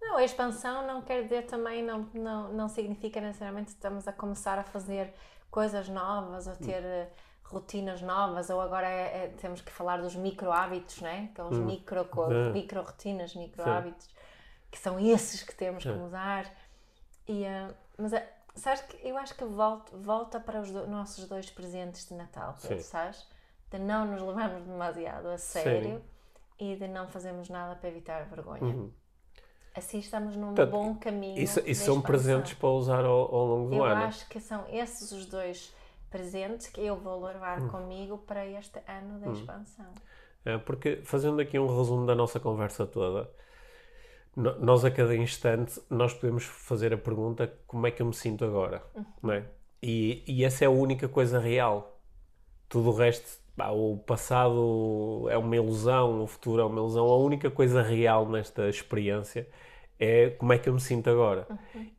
Não, 0.00 0.16
a 0.16 0.24
expansão 0.24 0.86
não 0.86 1.02
quer 1.02 1.22
dizer 1.24 1.42
também, 1.46 1.82
não, 1.84 2.08
não, 2.14 2.52
não 2.52 2.68
significa 2.68 3.20
necessariamente 3.20 3.66
que 3.66 3.72
estamos 3.72 4.06
a 4.08 4.12
começar 4.12 4.58
a 4.58 4.62
fazer 4.64 5.12
coisas 5.50 5.88
novas 5.88 6.46
ou 6.46 6.56
ter 6.56 6.82
eh, 6.84 7.10
rotinas 7.50 8.02
novas, 8.02 8.50
ou 8.50 8.60
agora 8.60 8.86
é- 8.88 9.24
é- 9.24 9.28
temos 9.40 9.60
que 9.60 9.70
falar 9.72 9.98
dos 10.00 10.14
micro 10.14 10.52
hábitos, 10.52 11.00
né? 11.00 11.30
Que 11.34 11.40
é 11.40 11.44
os 11.44 11.58
micro, 11.58 12.08
Hum. 12.16 12.52
micro 12.52 12.82
rotinas, 12.82 13.34
micro 13.34 13.62
Sim. 13.62 13.70
hábitos, 13.70 14.08
que 14.70 14.78
são 14.78 14.98
esses 15.00 15.42
que 15.42 15.54
temos 15.54 15.82
que 15.82 15.90
Sim. 15.90 15.98
mudar. 15.98 16.44
E, 17.26 17.44
eh, 17.44 17.68
mas 17.96 18.12
eh, 18.12 18.28
sabes 18.54 18.82
que 18.82 19.06
eu 19.06 19.16
acho 19.16 19.34
que 19.34 19.44
volta, 19.44 19.96
volta 19.96 20.38
para 20.40 20.60
os 20.60 20.70
do- 20.70 20.86
nossos 20.86 21.26
dois 21.28 21.48
presentes 21.50 22.06
de 22.06 22.14
Natal, 22.14 22.54
Pedro, 22.60 22.78
Sim. 22.78 22.84
sabes? 22.84 23.26
De 23.70 23.78
não 23.78 24.04
nos 24.06 24.22
levarmos 24.22 24.62
demasiado 24.64 25.28
a 25.28 25.38
sério 25.38 26.02
e 26.58 26.74
de 26.76 26.88
não 26.88 27.08
fazermos 27.08 27.48
nada 27.48 27.74
para 27.76 27.88
evitar 27.88 28.24
vergonha. 28.26 28.62
Uhum. 28.62 28.92
Assim 29.74 29.98
estamos 29.98 30.34
num 30.36 30.48
Portanto, 30.54 30.70
bom 30.70 30.94
caminho. 30.96 31.38
Isso, 31.40 31.60
são 31.74 32.00
presentes 32.00 32.54
para 32.54 32.68
usar 32.70 33.04
ao, 33.04 33.34
ao 33.34 33.46
longo 33.46 33.68
do 33.70 33.76
Eu 33.76 33.84
ano. 33.84 34.02
acho 34.04 34.26
que 34.28 34.40
são 34.40 34.66
esses 34.68 35.12
os 35.12 35.26
dois 35.26 35.72
presentes 36.10 36.66
que 36.68 36.80
eu 36.80 36.96
vou 36.96 37.24
levar 37.24 37.60
Hum. 37.60 37.68
comigo 37.68 38.18
para 38.18 38.46
este 38.46 38.80
ano 38.86 39.18
da 39.20 39.30
expansão. 39.30 39.86
É, 40.44 40.56
porque, 40.58 41.00
fazendo 41.04 41.40
aqui 41.40 41.58
um 41.58 41.66
resumo 41.76 42.06
da 42.06 42.14
nossa 42.14 42.40
conversa 42.40 42.86
toda, 42.86 43.28
no- 44.36 44.58
nós 44.60 44.84
a 44.84 44.90
cada 44.90 45.14
instante 45.16 45.80
nós 45.90 46.14
podemos 46.14 46.44
fazer 46.44 46.92
a 46.92 46.98
pergunta 46.98 47.52
como 47.66 47.86
é 47.86 47.90
que 47.90 48.02
eu 48.02 48.06
me 48.06 48.14
sinto 48.14 48.44
agora, 48.44 48.82
não 49.22 49.32
é? 49.32 49.44
E, 49.82 50.22
e 50.26 50.44
essa 50.44 50.64
é 50.64 50.66
a 50.66 50.70
única 50.70 51.08
coisa 51.08 51.38
real. 51.38 52.00
Tudo 52.68 52.90
o 52.90 52.92
resto, 52.92 53.40
pá, 53.56 53.70
o 53.70 53.98
passado 53.98 55.26
é 55.30 55.38
uma 55.38 55.56
ilusão, 55.56 56.22
o 56.22 56.26
futuro 56.26 56.62
é 56.62 56.64
uma 56.64 56.78
ilusão. 56.78 57.06
A 57.06 57.16
única 57.18 57.50
coisa 57.50 57.82
real 57.82 58.28
nesta 58.28 58.68
experiência 58.68 59.48
é 59.98 60.30
como 60.30 60.52
é 60.52 60.58
que 60.58 60.68
eu 60.68 60.74
me 60.74 60.80
sinto 60.80 61.08
agora. 61.10 61.46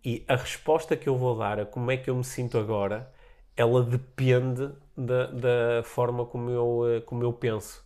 E 0.03 0.23
a 0.27 0.35
resposta 0.35 0.95
que 0.97 1.07
eu 1.09 1.17
vou 1.17 1.37
dar 1.37 1.59
a 1.59 1.65
como 1.65 1.91
é 1.91 1.97
que 1.97 2.09
eu 2.09 2.15
me 2.15 2.23
sinto 2.23 2.57
agora, 2.57 3.11
ela 3.59 3.83
depende 3.83 4.71
da, 4.95 5.25
da 5.27 5.83
forma 5.83 6.25
como 6.25 6.49
eu, 6.49 6.95
eh, 6.95 7.01
como 7.01 7.23
eu 7.23 7.33
penso. 7.33 7.85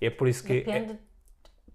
É 0.00 0.08
por 0.08 0.28
isso 0.28 0.44
que 0.44 0.60
Depende 0.60 0.98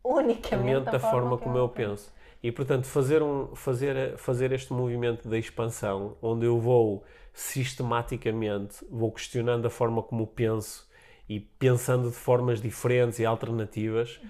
unicamente 0.02 0.86
da 0.86 1.00
forma 1.00 1.38
como 1.38 1.58
eu 1.58 1.68
penso. 1.68 2.14
E 2.42 2.50
portanto, 2.50 2.86
fazer, 2.86 3.22
um, 3.22 3.54
fazer, 3.56 4.18
fazer 4.18 4.54
este 4.54 4.72
movimento 4.72 5.28
da 5.28 5.38
expansão, 5.38 6.18
onde 6.22 6.46
eu 6.46 6.58
vou 6.62 7.04
sistematicamente, 7.34 8.86
vou 8.90 9.12
questionando 9.12 9.66
a 9.66 9.70
forma 9.70 10.02
como 10.02 10.26
penso 10.26 10.88
e 11.28 11.42
pensando 11.42 12.10
de 12.10 12.16
formas 12.16 12.62
diferentes 12.62 13.20
e 13.20 13.26
alternativas 13.26 14.22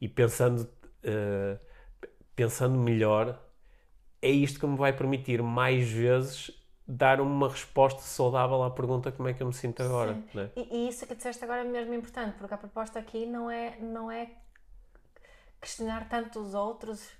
e 0.00 0.08
pensando, 0.08 0.66
eh, 1.02 1.58
pensando 2.34 2.78
melhor, 2.78 3.38
é 4.22 4.30
isto 4.30 4.58
que 4.58 4.66
me 4.66 4.76
vai 4.76 4.92
permitir 4.94 5.42
mais 5.42 5.90
vezes 5.90 6.57
dar 6.90 7.20
uma 7.20 7.48
resposta 7.50 8.00
saudável 8.00 8.62
à 8.62 8.70
pergunta 8.70 9.12
como 9.12 9.28
é 9.28 9.34
que 9.34 9.42
eu 9.42 9.46
me 9.46 9.52
sinto 9.52 9.82
agora. 9.82 10.14
Sim. 10.14 10.24
não 10.32 10.42
é? 10.44 10.50
E, 10.56 10.68
e 10.76 10.88
isso 10.88 11.06
que 11.06 11.14
disseste 11.14 11.44
agora 11.44 11.60
é 11.60 11.64
mesmo 11.64 11.92
importante, 11.92 12.36
porque 12.38 12.54
a 12.54 12.58
proposta 12.58 12.98
aqui 12.98 13.26
não 13.26 13.50
é, 13.50 13.76
não 13.78 14.10
é 14.10 14.30
questionar 15.60 16.08
tanto 16.08 16.40
os 16.40 16.54
outros 16.54 17.10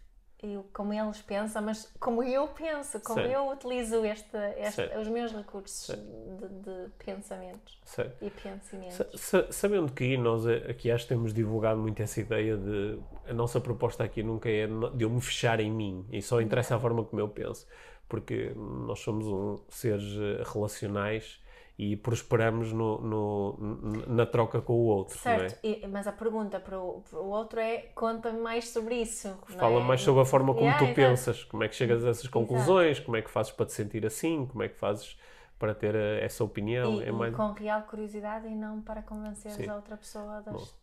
e 0.41 0.57
como 0.73 0.93
eles 0.95 1.21
pensam, 1.21 1.61
mas 1.61 1.93
como 1.99 2.23
eu 2.23 2.47
penso, 2.49 3.01
como 3.01 3.21
Sim. 3.21 3.27
eu 3.29 3.49
utilizo 3.51 4.05
este, 4.05 4.37
este- 4.59 4.89
Sim. 4.89 4.99
os 5.01 5.09
meus 5.09 5.33
recursos 5.33 5.89
de, 5.97 6.49
de 6.61 6.91
pensamentos 7.05 7.77
Certo. 7.85 8.25
e 8.25 8.31
pensamentos. 8.31 8.95
Sa- 8.97 9.43
sa- 9.43 9.53
sabendo 9.53 9.91
que 9.93 10.17
nós 10.17 10.47
eh, 10.47 10.65
aqui 10.71 10.93
acho 10.93 11.05
que 11.05 11.09
temos 11.09 11.35
divulgado 11.35 11.81
muito 11.81 12.01
essa 12.01 12.21
ideia 12.21 12.57
de 12.57 13.01
a 13.29 13.35
nossa 13.35 13.61
proposta 13.61 14.05
aqui 14.05 14.23
nunca 14.23 14.49
é 14.49 14.69
de 14.95 15.05
eu 15.05 15.11
me 15.11 15.21
fechar 15.21 15.59
em 15.59 15.73
mim 15.73 16.07
e 16.13 16.23
só 16.23 16.41
interessa 16.41 16.77
a 16.77 16.79
forma 16.79 17.05
como 17.05 17.21
eu 17.21 17.29
penso, 17.29 17.67
porque 18.09 18.53
nós 18.57 19.01
somos 19.01 19.27
um, 19.27 19.59
seres 19.69 20.05
eh, 20.19 20.43
relacionais 20.53 21.41
e 21.79 21.97
prosperamos 21.97 22.73
no, 22.73 23.01
no- 23.01 24.07
na 24.09 24.27
troca 24.27 24.61
com 24.61 24.75
o 24.75 24.87
outro, 24.87 25.41
é? 25.41 25.49
Certo, 25.49 25.57
e- 25.63 25.87
mas 25.89 26.07
a 26.07 26.13
pergunta 26.13 26.61
para 26.61 26.79
o, 26.81 27.01
para 27.03 27.19
o 27.19 27.29
outro 27.41 27.59
é: 27.61 27.79
conta-me 27.95 28.41
mais 28.41 28.69
sobre 28.69 28.95
isso. 29.03 29.29
não 29.49 29.61
Fala 29.61 29.81
é? 29.81 29.81
mais 29.81 30.01
sobre 30.03 30.23
a 30.23 30.25
forma 30.25 30.55
como 30.55 30.75
Yeah, 30.75 30.75
tu 30.75 30.89
exato. 30.91 31.29
pensas, 31.29 31.43
como 31.45 31.65
é 31.65 31.69
que 31.69 31.75
chegas 31.75 32.05
a 32.05 32.11
essas 32.11 32.29
conclusões, 32.29 33.01
como 33.01 33.17
é 33.17 33.23
que 33.23 33.31
fazes 33.31 33.51
para 33.53 33.67
te 33.67 33.73
sentir 33.73 34.05
assim, 34.07 34.47
como 34.47 34.63
é 34.63 34.69
que 34.69 34.77
fazes 34.79 35.19
para 35.59 35.75
ter 35.75 35.95
eh, 35.95 36.25
essa 36.25 36.45
opinião. 36.45 37.01
E, 37.01 37.03
é 37.03 37.11
e 37.11 37.13
mais... 37.13 37.35
com 37.37 37.53
real 37.53 37.83
curiosidade 37.83 38.47
e 38.49 38.55
não 38.55 38.81
para 38.83 39.03
convenceres 39.03 39.69
a 39.69 39.77
outra 39.77 39.97
pessoa 39.97 40.41
das, 40.43 40.75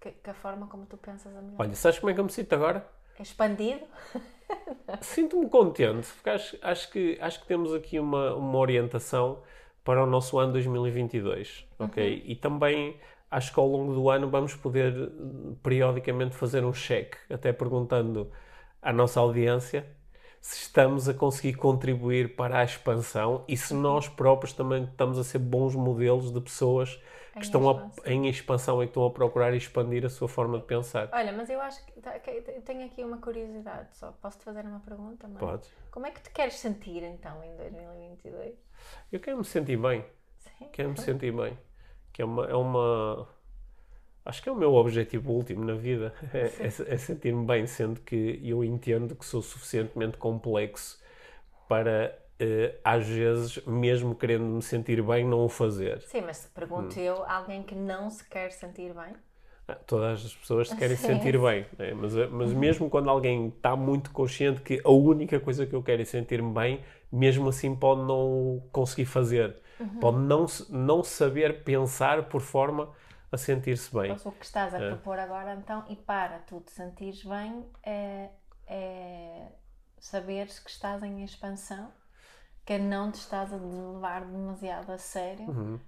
que, 0.00 0.10
que 0.12 0.30
a 0.30 0.34
forma 0.34 0.66
como 0.68 0.86
tu 0.86 0.96
pensas 0.98 1.34
a 1.36 1.42
melhor. 1.42 1.68
Olha, 1.68 1.74
sabes 1.74 1.98
como 1.98 2.10
é 2.10 2.14
que 2.14 2.20
eu 2.20 2.24
me 2.24 2.30
sinto 2.32 2.52
agora? 2.54 2.86
É 3.18 3.22
expandido? 3.22 3.84
Sinto-me 5.00 5.48
contente, 5.48 6.08
porque 6.14 6.30
acho, 6.30 6.58
acho, 6.62 6.90
que, 6.90 7.18
acho 7.20 7.40
que 7.40 7.46
temos 7.46 7.74
aqui 7.74 7.98
uma, 7.98 8.34
uma 8.34 8.58
orientação 8.58 9.42
para 9.84 10.02
o 10.02 10.06
nosso 10.06 10.38
ano 10.38 10.52
2022, 10.52 11.66
ok? 11.78 12.22
E 12.26 12.34
também 12.34 12.96
acho 13.30 13.52
que 13.52 13.60
ao 13.60 13.66
longo 13.66 13.94
do 13.94 14.08
ano 14.10 14.28
vamos 14.28 14.54
poder 14.54 14.92
eh, 14.94 15.54
periodicamente 15.62 16.34
fazer 16.34 16.64
um 16.64 16.72
cheque, 16.72 17.16
até 17.30 17.52
perguntando 17.52 18.30
à 18.80 18.92
nossa 18.92 19.20
audiência 19.20 19.86
se 20.40 20.62
estamos 20.62 21.08
a 21.08 21.14
conseguir 21.14 21.54
contribuir 21.54 22.36
para 22.36 22.60
a 22.60 22.64
expansão 22.64 23.44
e 23.48 23.56
se 23.56 23.74
nós 23.74 24.08
próprios 24.08 24.52
também 24.52 24.84
estamos 24.84 25.18
a 25.18 25.24
ser 25.24 25.40
bons 25.40 25.74
modelos 25.74 26.32
de 26.32 26.40
pessoas 26.40 27.00
que 27.40 27.44
estão 27.46 27.68
a- 27.70 27.90
em 28.06 28.26
expansão 28.28 28.82
e 28.82 28.86
que 28.86 28.90
estão 28.90 29.04
a 29.04 29.10
procurar 29.10 29.54
expandir 29.54 30.04
a 30.04 30.08
sua 30.08 30.28
forma 30.28 30.58
de 30.58 30.64
pensar. 30.64 31.08
Olha, 31.12 31.32
mas 31.32 31.48
eu 31.50 31.60
acho 31.60 31.84
que, 31.86 32.00
tá- 32.00 32.18
tenho 32.64 32.86
aqui 32.86 33.04
uma 33.04 33.18
curiosidade 33.18 33.94
só. 33.96 34.12
Posso-te 34.12 34.44
fazer 34.44 34.64
uma 34.64 34.80
pergunta? 34.80 35.28
Mãe? 35.28 35.38
Pode. 35.38 35.68
Como 35.90 36.06
é 36.06 36.10
que 36.10 36.20
te 36.22 36.30
queres 36.30 36.54
sentir 36.54 37.02
então 37.02 37.42
em 37.44 37.56
2022? 37.56 38.54
Eu 39.12 39.20
quero 39.20 39.38
me 39.38 39.44
sentir 39.44 39.76
bem. 39.76 40.04
Sim? 40.38 40.68
Quero 40.72 40.90
me 40.90 40.98
sentir 41.00 41.32
bem. 41.32 41.58
Que 42.12 42.22
é 42.22 42.24
uma, 42.24 42.46
é 42.46 42.54
uma. 42.54 43.28
Acho 44.24 44.42
que 44.42 44.48
é 44.48 44.52
o 44.52 44.56
meu 44.56 44.74
objetivo 44.74 45.32
último 45.32 45.64
na 45.64 45.74
vida. 45.74 46.12
É, 46.34 46.46
é- 46.66 46.94
é 46.94 46.96
sentir-me 46.98 47.44
bem, 47.46 47.66
sendo 47.66 48.00
que 48.00 48.40
eu 48.42 48.64
entendo 48.64 49.14
que 49.14 49.24
sou 49.24 49.40
suficientemente 49.42 50.16
complexo 50.18 51.00
para, 51.68 52.16
eh, 52.38 52.78
às 52.84 53.06
vezes, 53.06 53.64
mesmo 53.66 54.14
querendo 54.14 54.44
me 54.44 54.62
sentir 54.62 55.02
bem, 55.02 55.24
não 55.26 55.44
o 55.44 55.48
fazer. 55.48 56.04
Sim, 56.06 56.22
mas 56.22 56.46
Hum. 56.76 56.86
pergunto 56.86 56.98
eu, 56.98 57.22
alguém 57.28 57.62
que 57.62 57.74
não 57.74 58.08
se 58.08 58.24
quer 58.24 58.50
sentir 58.50 58.94
bem? 58.94 59.14
Ah, 59.68 59.74
Todas 59.74 60.24
as 60.24 60.34
pessoas 60.34 60.70
se 60.70 60.76
querem 60.76 60.96
Sim, 61.02 61.22
sentir 61.22 61.38
bem, 61.40 61.66
né? 61.78 61.92
mas, 61.94 62.14
mas 62.30 62.52
mesmo 62.52 62.88
quando 62.88 63.10
alguém 63.10 63.48
está 63.48 63.74
muito 63.76 64.10
consciente 64.12 64.60
que 64.62 64.80
a 64.84 64.90
única 64.90 65.40
coisa 65.40 65.66
que 65.66 65.74
eu 65.74 65.82
quero 65.82 66.02
é 66.02 66.04
sentir-me 66.04 66.52
bem, 66.52 66.80
mesmo 67.10 67.48
assim 67.48 67.74
pode 67.74 68.02
não 68.02 68.62
conseguir 68.72 69.06
fazer, 69.06 69.56
pode 69.98 70.18
não, 70.18 70.46
não 70.70 71.02
saber 71.02 71.64
pensar 71.64 72.28
por 72.28 72.40
forma 72.40 72.92
a 73.30 73.36
sentir-se 73.36 73.92
bem. 73.92 74.16
Seja, 74.16 74.28
o 74.28 74.32
que 74.32 74.44
estás 74.44 74.74
a 74.74 74.80
É. 74.80 74.90
propor 74.90 75.18
agora 75.18 75.54
então, 75.54 75.84
e 75.88 75.96
para 75.96 76.38
tu 76.40 76.60
te 76.60 76.70
sentires 76.72 77.22
bem, 77.24 77.68
é, 77.82 78.30
é 78.66 79.52
saberes 79.98 80.58
que 80.60 80.70
estás 80.70 81.02
em 81.02 81.24
expansão, 81.24 81.92
que 82.66 82.78
não 82.78 83.10
te 83.12 83.16
estás 83.16 83.52
a 83.52 83.56
levar 83.56 84.24
demasiado 84.26 84.90
a 84.92 84.98
sério 84.98 85.46
Uhum. 85.46 85.78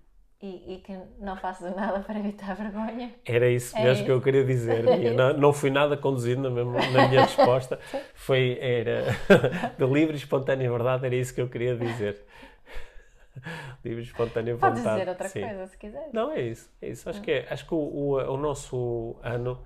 e, 0.41 0.75
e 0.77 0.81
que 0.81 0.97
não 1.19 1.37
faças 1.37 1.75
nada 1.77 2.01
para 2.01 2.19
evitar 2.21 2.55
vergonha. 2.55 3.13
Era 3.25 3.51
isso 3.51 3.77
É 3.77 3.83
mesmo 3.83 4.05
que 4.07 4.13
eu 4.13 4.23
queria 4.23 4.45
dizer. 4.45 4.85
Mia. 4.85 5.13
Não, 5.13 5.33
não 5.37 5.53
fui 5.53 5.71
nada 5.71 5.97
conduzido 5.97 6.41
na, 6.43 6.51
mesma- 6.51 6.79
na 6.93 7.09
minha 7.09 7.23
resposta. 7.23 7.79
Foi, 8.15 8.59
era 8.61 9.05
de 9.77 9.85
livre 9.87 10.15
e 10.15 10.19
espontânea 10.19 10.71
verdade, 10.71 11.05
era 11.07 11.17
isso 11.17 11.35
que 11.35 11.41
eu 11.41 11.49
queria 11.49 11.77
dizer. 11.77 12.25
livre 13.85 14.01
e 14.03 14.05
espontânea 14.07 14.57
Podes 14.57 14.79
vontade. 14.79 14.99
dizer 15.01 15.09
outra 15.11 15.29
sim. 15.29 15.41
coisa 15.41 15.67
se 15.67 15.77
quiseres. 15.77 16.13
Não, 16.13 16.33
é 16.33 16.41
isso. 16.43 16.71
É 16.81 16.89
isso. 16.89 17.09
Acho, 17.11 17.21
que, 17.23 17.31
é, 17.31 17.47
acho 17.51 17.67
que 17.67 17.75
o, 17.75 17.79
o, 17.79 18.35
o 18.35 18.37
nosso 18.37 19.17
ano 19.23 19.61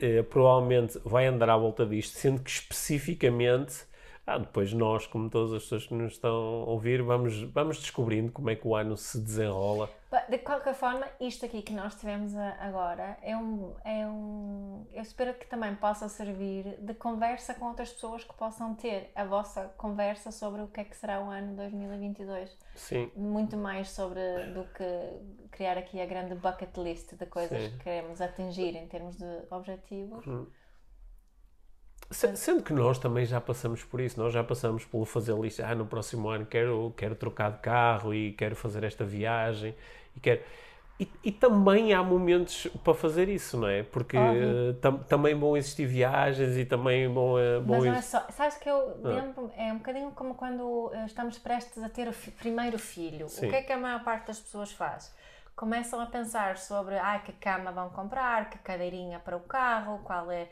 eh, 0.00 0.22
provavelmente 0.22 0.98
vai 1.04 1.26
andar 1.26 1.50
à 1.50 1.56
volta 1.56 1.86
disto, 1.86 2.16
sendo 2.18 2.40
que 2.42 2.50
especificamente, 2.50 3.84
ah, 4.26 4.38
depois 4.38 4.72
nós, 4.72 5.06
como 5.06 5.28
todas 5.28 5.52
as 5.52 5.62
pessoas 5.64 5.86
que 5.86 5.94
nos 5.94 6.12
estão 6.14 6.32
a 6.32 6.70
ouvir, 6.70 7.02
vamos, 7.02 7.42
vamos 7.42 7.78
descobrindo 7.78 8.32
como 8.32 8.48
é 8.50 8.56
que 8.56 8.66
o 8.66 8.74
ano 8.74 8.96
se 8.96 9.18
desenrola. 9.20 9.90
De 10.28 10.38
qualquer 10.38 10.74
forma, 10.74 11.04
isto 11.20 11.44
aqui 11.44 11.60
que 11.60 11.72
nós 11.72 11.96
tivemos 11.96 12.34
agora 12.36 13.18
é 13.20 13.36
um, 13.36 13.74
é 13.84 14.06
um. 14.06 14.86
Eu 14.92 15.02
espero 15.02 15.34
que 15.34 15.44
também 15.46 15.74
possa 15.74 16.08
servir 16.08 16.76
de 16.80 16.94
conversa 16.94 17.52
com 17.54 17.66
outras 17.66 17.92
pessoas 17.92 18.22
que 18.22 18.32
possam 18.34 18.74
ter 18.76 19.10
a 19.16 19.24
vossa 19.24 19.74
conversa 19.76 20.30
sobre 20.30 20.62
o 20.62 20.68
que 20.68 20.80
é 20.80 20.84
que 20.84 20.96
será 20.96 21.20
o 21.20 21.28
ano 21.30 21.56
2022. 21.56 22.56
Sim. 22.76 23.10
Muito 23.16 23.56
mais 23.56 23.90
sobre 23.90 24.20
do 24.54 24.64
que 24.72 25.48
criar 25.50 25.76
aqui 25.76 26.00
a 26.00 26.06
grande 26.06 26.34
bucket 26.36 26.76
list 26.78 27.12
de 27.14 27.26
coisas 27.26 27.60
Sim. 27.60 27.70
que 27.76 27.78
queremos 27.84 28.20
atingir 28.20 28.76
em 28.76 28.86
termos 28.86 29.16
de 29.16 29.42
objetivos. 29.50 30.24
Se- 30.24 30.63
Sendo 32.14 32.62
que 32.62 32.72
nós 32.72 32.98
também 32.98 33.26
já 33.26 33.40
passamos 33.40 33.82
por 33.82 34.00
isso, 34.00 34.18
nós 34.20 34.32
já 34.32 34.42
passamos 34.44 34.84
pelo 34.84 35.04
fazer 35.04 35.34
lista, 35.36 35.66
ah, 35.66 35.74
no 35.74 35.84
próximo 35.86 36.28
ano 36.28 36.46
quero, 36.46 36.94
quero 36.96 37.14
trocar 37.14 37.50
de 37.52 37.58
carro 37.58 38.14
e 38.14 38.32
quero 38.32 38.54
fazer 38.54 38.84
esta 38.84 39.04
viagem 39.04 39.74
e 40.16 40.20
quero... 40.20 40.40
E, 40.98 41.10
e 41.24 41.32
também 41.32 41.92
há 41.92 42.04
momentos 42.04 42.68
para 42.84 42.94
fazer 42.94 43.28
isso, 43.28 43.56
não 43.58 43.66
é? 43.66 43.82
Porque 43.82 44.16
eh, 44.16 44.74
tam- 44.80 44.98
também 44.98 45.34
vão 45.34 45.56
existir 45.56 45.86
viagens 45.86 46.56
e 46.56 46.64
também 46.64 47.12
vão, 47.12 47.36
eh, 47.36 47.58
vão 47.58 47.78
Mas 47.78 47.84
não 47.84 47.94
é 47.94 48.00
só. 48.00 48.24
Sabes 48.30 48.56
que 48.58 48.70
eu 48.70 48.96
lembro, 49.02 49.50
é 49.56 49.72
um 49.72 49.78
bocadinho 49.78 50.12
como 50.12 50.36
quando 50.36 50.92
eh, 50.94 51.04
estamos 51.04 51.36
prestes 51.36 51.82
a 51.82 51.88
ter 51.88 52.06
o 52.06 52.12
fi- 52.12 52.30
primeiro 52.30 52.78
filho. 52.78 53.28
Sim. 53.28 53.48
O 53.48 53.50
que 53.50 53.56
é 53.56 53.62
que 53.62 53.72
a 53.72 53.76
maior 53.76 54.04
parte 54.04 54.28
das 54.28 54.38
pessoas 54.38 54.70
faz? 54.70 55.12
Começam 55.56 56.00
a 56.00 56.06
pensar 56.06 56.58
sobre 56.58 56.96
ah, 56.96 57.18
que 57.18 57.32
cama 57.32 57.72
vão 57.72 57.90
comprar, 57.90 58.48
que 58.48 58.58
cadeirinha 58.58 59.18
para 59.18 59.36
o 59.36 59.40
carro, 59.40 59.98
qual 60.04 60.30
é. 60.30 60.46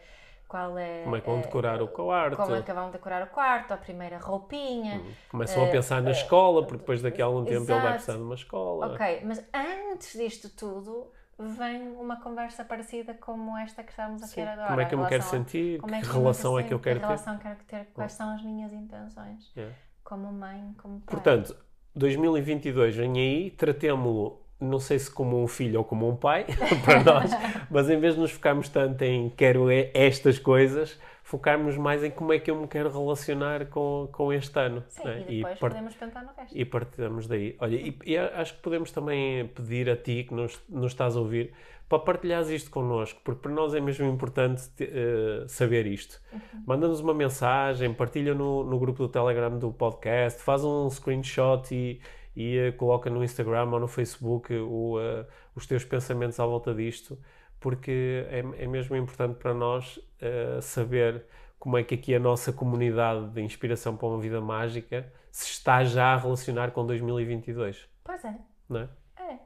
Qual 0.52 0.76
é 0.78 1.02
como 1.04 1.16
é 1.16 1.20
que 1.22 1.26
vão 1.26 1.38
eh, 1.38 1.42
decorar 1.42 1.80
o 1.80 1.88
quarto, 1.88 2.36
Como 2.36 2.54
é 2.54 2.60
que 2.60 2.72
vão 2.74 2.90
decorar 2.90 3.22
o 3.22 3.26
quarto, 3.28 3.72
a 3.72 3.76
primeira 3.78 4.18
roupinha. 4.18 5.00
começam 5.30 5.62
a 5.62 5.66
eh, 5.66 5.70
pensar 5.70 6.02
na 6.02 6.10
eh, 6.10 6.12
escola, 6.12 6.66
porque 6.66 6.76
depois 6.76 7.00
daqui 7.00 7.22
a 7.22 7.24
algum 7.24 7.42
tempo 7.42 7.62
ele 7.62 7.64
vai 7.64 7.76
exato. 7.78 7.94
precisar 7.94 8.16
de 8.18 8.22
uma 8.22 8.34
escola. 8.34 8.92
Ok, 8.92 9.22
mas 9.24 9.42
antes 9.54 10.12
disto 10.12 10.50
tudo 10.50 11.10
vem 11.38 11.96
uma 11.96 12.20
conversa 12.20 12.66
parecida 12.66 13.14
como 13.14 13.56
esta 13.56 13.82
que 13.82 13.92
estamos 13.92 14.22
a 14.22 14.28
ter 14.28 14.46
agora. 14.46 14.68
Como 14.68 14.80
é 14.82 14.84
que 14.84 14.94
eu 14.94 14.98
me 14.98 15.06
quero 15.08 15.22
sentir, 15.22 15.80
como 15.80 15.94
é 15.94 16.00
que 16.02 16.06
que 16.06 16.12
relação 16.12 16.58
é 16.58 16.62
que 16.64 16.74
eu 16.74 16.80
quero 16.80 17.00
ter. 17.00 17.06
relação 17.06 17.38
quero 17.38 17.58
ter, 17.66 17.86
quais 17.94 18.12
são 18.12 18.34
as 18.34 18.42
minhas 18.42 18.74
intenções, 18.74 19.50
Yeah. 19.56 19.74
como 20.04 20.30
mãe, 20.30 20.74
como 20.76 21.00
pai. 21.00 21.14
Portanto, 21.14 21.56
2022 21.94 22.94
vem 22.94 23.12
aí, 23.18 23.50
tratemo-lo, 23.52 24.41
não 24.62 24.78
sei 24.78 24.98
se 24.98 25.10
como 25.10 25.42
um 25.42 25.46
filho 25.46 25.78
ou 25.80 25.84
como 25.84 26.08
um 26.08 26.16
pai, 26.16 26.46
para 26.84 27.02
nós, 27.02 27.30
mas 27.70 27.90
em 27.90 27.98
vez 27.98 28.14
de 28.14 28.20
nos 28.20 28.30
focarmos 28.30 28.68
tanto 28.68 29.02
em 29.02 29.28
quero 29.30 29.70
e- 29.70 29.90
estas 29.94 30.38
coisas, 30.38 30.98
focarmos 31.22 31.76
mais 31.76 32.02
em 32.04 32.10
como 32.10 32.32
é 32.32 32.38
que 32.38 32.50
eu 32.50 32.56
me 32.60 32.66
quero 32.66 32.90
relacionar 32.90 33.66
com, 33.66 34.08
com 34.12 34.32
este 34.32 34.58
ano. 34.58 34.82
Sim, 34.88 35.04
né? 35.04 35.24
e 35.28 35.36
depois 35.38 35.58
part- 35.58 35.72
podemos 35.74 35.94
pensar 35.94 36.22
no 36.24 36.30
resto. 36.36 36.56
e 36.58 36.64
partilhamos 36.64 37.26
daí. 37.26 37.56
Olha, 37.58 37.76
e, 37.76 37.96
e 38.04 38.16
acho 38.18 38.54
que 38.54 38.60
podemos 38.62 38.90
também 38.90 39.46
pedir 39.48 39.88
a 39.90 39.96
ti 39.96 40.24
que 40.28 40.34
nos, 40.34 40.60
nos 40.68 40.92
estás 40.92 41.16
a 41.16 41.20
ouvir 41.20 41.52
para 41.88 41.98
partilhares 41.98 42.48
isto 42.48 42.70
connosco, 42.70 43.20
porque 43.22 43.42
para 43.42 43.52
nós 43.52 43.74
é 43.74 43.80
mesmo 43.80 44.06
importante 44.08 44.66
te- 44.70 44.84
eh, 44.90 45.44
saber 45.46 45.86
isto. 45.86 46.18
Manda-nos 46.66 47.00
uma 47.00 47.12
mensagem, 47.12 47.92
partilha 47.92 48.34
no, 48.34 48.64
no 48.64 48.78
grupo 48.78 48.98
do 49.02 49.08
Telegram 49.10 49.58
do 49.58 49.70
podcast, 49.70 50.40
faz 50.42 50.64
um 50.64 50.88
screenshot 50.88 51.62
e, 51.70 52.00
e 52.34 52.56
eh, 52.58 52.72
coloca 52.72 53.08
no 53.10 53.22
Instagram 53.22 53.70
ou 53.70 53.80
no 53.80 53.88
Facebook 53.88 54.52
o, 54.54 54.98
eh, 55.00 55.26
os 55.54 55.66
teus 55.66 55.84
pensamentos 55.84 56.38
à 56.40 56.46
volta 56.46 56.74
disto, 56.74 57.18
porque 57.60 58.24
é, 58.28 58.40
é 58.64 58.66
mesmo 58.66 58.96
importante 58.96 59.36
para 59.38 59.52
nós 59.54 60.00
eh, 60.20 60.58
saber 60.60 61.24
como 61.58 61.78
é 61.78 61.84
que 61.84 61.94
aqui 61.94 62.14
a 62.14 62.18
nossa 62.18 62.52
comunidade 62.52 63.28
de 63.30 63.40
inspiração 63.42 63.96
para 63.96 64.08
uma 64.08 64.18
vida 64.20 64.40
mágica 64.40 65.12
se 65.30 65.50
está 65.50 65.84
já 65.84 66.14
a 66.14 66.16
relacionar 66.16 66.72
com 66.72 66.84
2022, 66.84 67.88
Pois 68.04 68.24
é, 68.24 68.34
não 68.68 68.80
é? 68.80 68.88
é. 69.20 69.38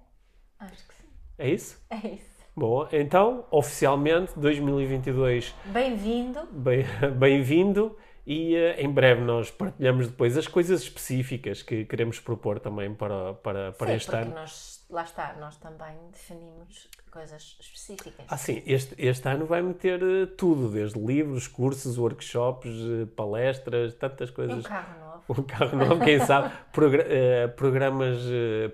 Acho 0.59 0.89
que 0.89 0.95
sim. 0.95 1.07
É 1.39 1.49
isso? 1.51 1.85
É 1.91 1.97
isso. 2.09 2.37
Boa, 2.57 2.89
então, 2.91 3.47
oficialmente, 3.51 4.33
2022, 4.39 5.55
Bem-vindo. 5.67 6.47
bem- 6.51 6.85
bem-vindo 7.19 7.95
e 8.27 8.57
eh, 8.57 8.83
em 8.83 8.91
breve 8.91 9.21
nós 9.23 9.51
partilhamos 9.51 10.09
depois 10.09 10.37
as 10.37 10.49
coisas 10.49 10.83
específicas 10.83 11.63
que 11.63 11.85
queremos 11.85 12.19
propor 12.19 12.59
também 12.59 12.93
para, 12.93 13.35
para, 13.35 13.73
para 13.73 13.87
Sim, 13.89 13.95
este 13.95 14.17
ano. 14.17 14.35
nós, 14.35 14.85
lá 14.91 15.05
está, 15.05 15.35
nós 15.39 15.57
também 15.59 15.95
definimos 16.11 16.89
coisas 17.11 17.57
específicas. 17.61 18.27
Ah, 18.29 18.37
sim, 18.37 18.63
este, 18.67 18.95
este 18.99 19.29
ano 19.29 19.47
vai 19.47 19.63
meter 19.63 20.03
eh, 20.03 20.27
tudo, 20.37 20.69
desde 20.69 20.99
livros, 20.99 21.47
cursos, 21.47 21.97
workshops, 21.97 22.69
eh, 22.69 23.07
palestras, 23.15 23.95
tantas 23.95 24.29
E 24.29 24.33
um 24.33 24.35
coisas. 24.35 24.67
carro 24.67 25.01
novo. 25.01 25.41
Um 25.41 25.43
carro 25.45 25.77
novo, 25.79 26.05
quem 26.05 26.19
sabe, 26.21 26.53
eh, 27.09 27.47
programas, 27.49 28.19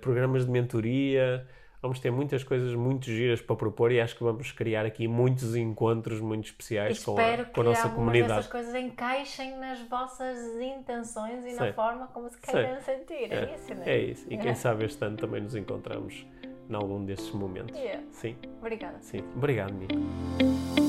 programas 0.00 0.46
de 0.46 0.50
mentoria. 0.50 1.46
Vamos 1.82 1.98
ter 1.98 2.12
muitas 2.12 2.44
coisas 2.44 2.72
muito 2.76 3.06
giras 3.06 3.40
para 3.42 3.56
propor 3.56 3.90
e 3.90 4.00
acho 4.00 4.16
que 4.16 4.22
vamos 4.22 4.52
criar 4.52 4.86
aqui 4.86 5.08
muitos 5.08 5.56
encontros 5.56 6.20
muito 6.20 6.44
especiais 6.44 7.02
com 7.04 7.18
a, 7.18 7.22
Espero 7.22 7.44
com 7.46 7.50
a 7.60 7.64
que 7.64 7.70
nossa 7.70 7.88
comunidade. 7.88 8.28
dessas 8.36 8.46
coisas 8.52 8.74
encaixem 8.76 9.58
nas 9.58 9.80
vossas 9.88 10.38
intenções 10.60 11.44
e 11.44 11.50
Sim. 11.50 11.56
na 11.56 11.72
forma 11.72 12.06
como 12.06 12.30
se 12.30 12.38
queiram 12.38 12.80
sentir. 12.80 13.32
É, 13.32 13.54
isso, 13.56 13.74
não 13.74 13.82
É 13.82 13.98
isso. 13.98 14.26
E 14.30 14.38
quem 14.38 14.50
É. 14.50 14.54
sabe 14.54 14.84
este 14.84 15.04
ano 15.04 15.16
também 15.16 15.42
nos 15.42 15.56
encontramos 15.56 16.24
em 16.70 16.74
algum 16.74 17.04
destes 17.04 17.32
momentos. 17.32 17.76
Yeah. 17.76 18.02
Sim, 18.12 18.36
Obrigada. 18.60 18.98
sim. 19.00 19.18
Obrigado, 19.36 19.72
Nico. 19.74 20.81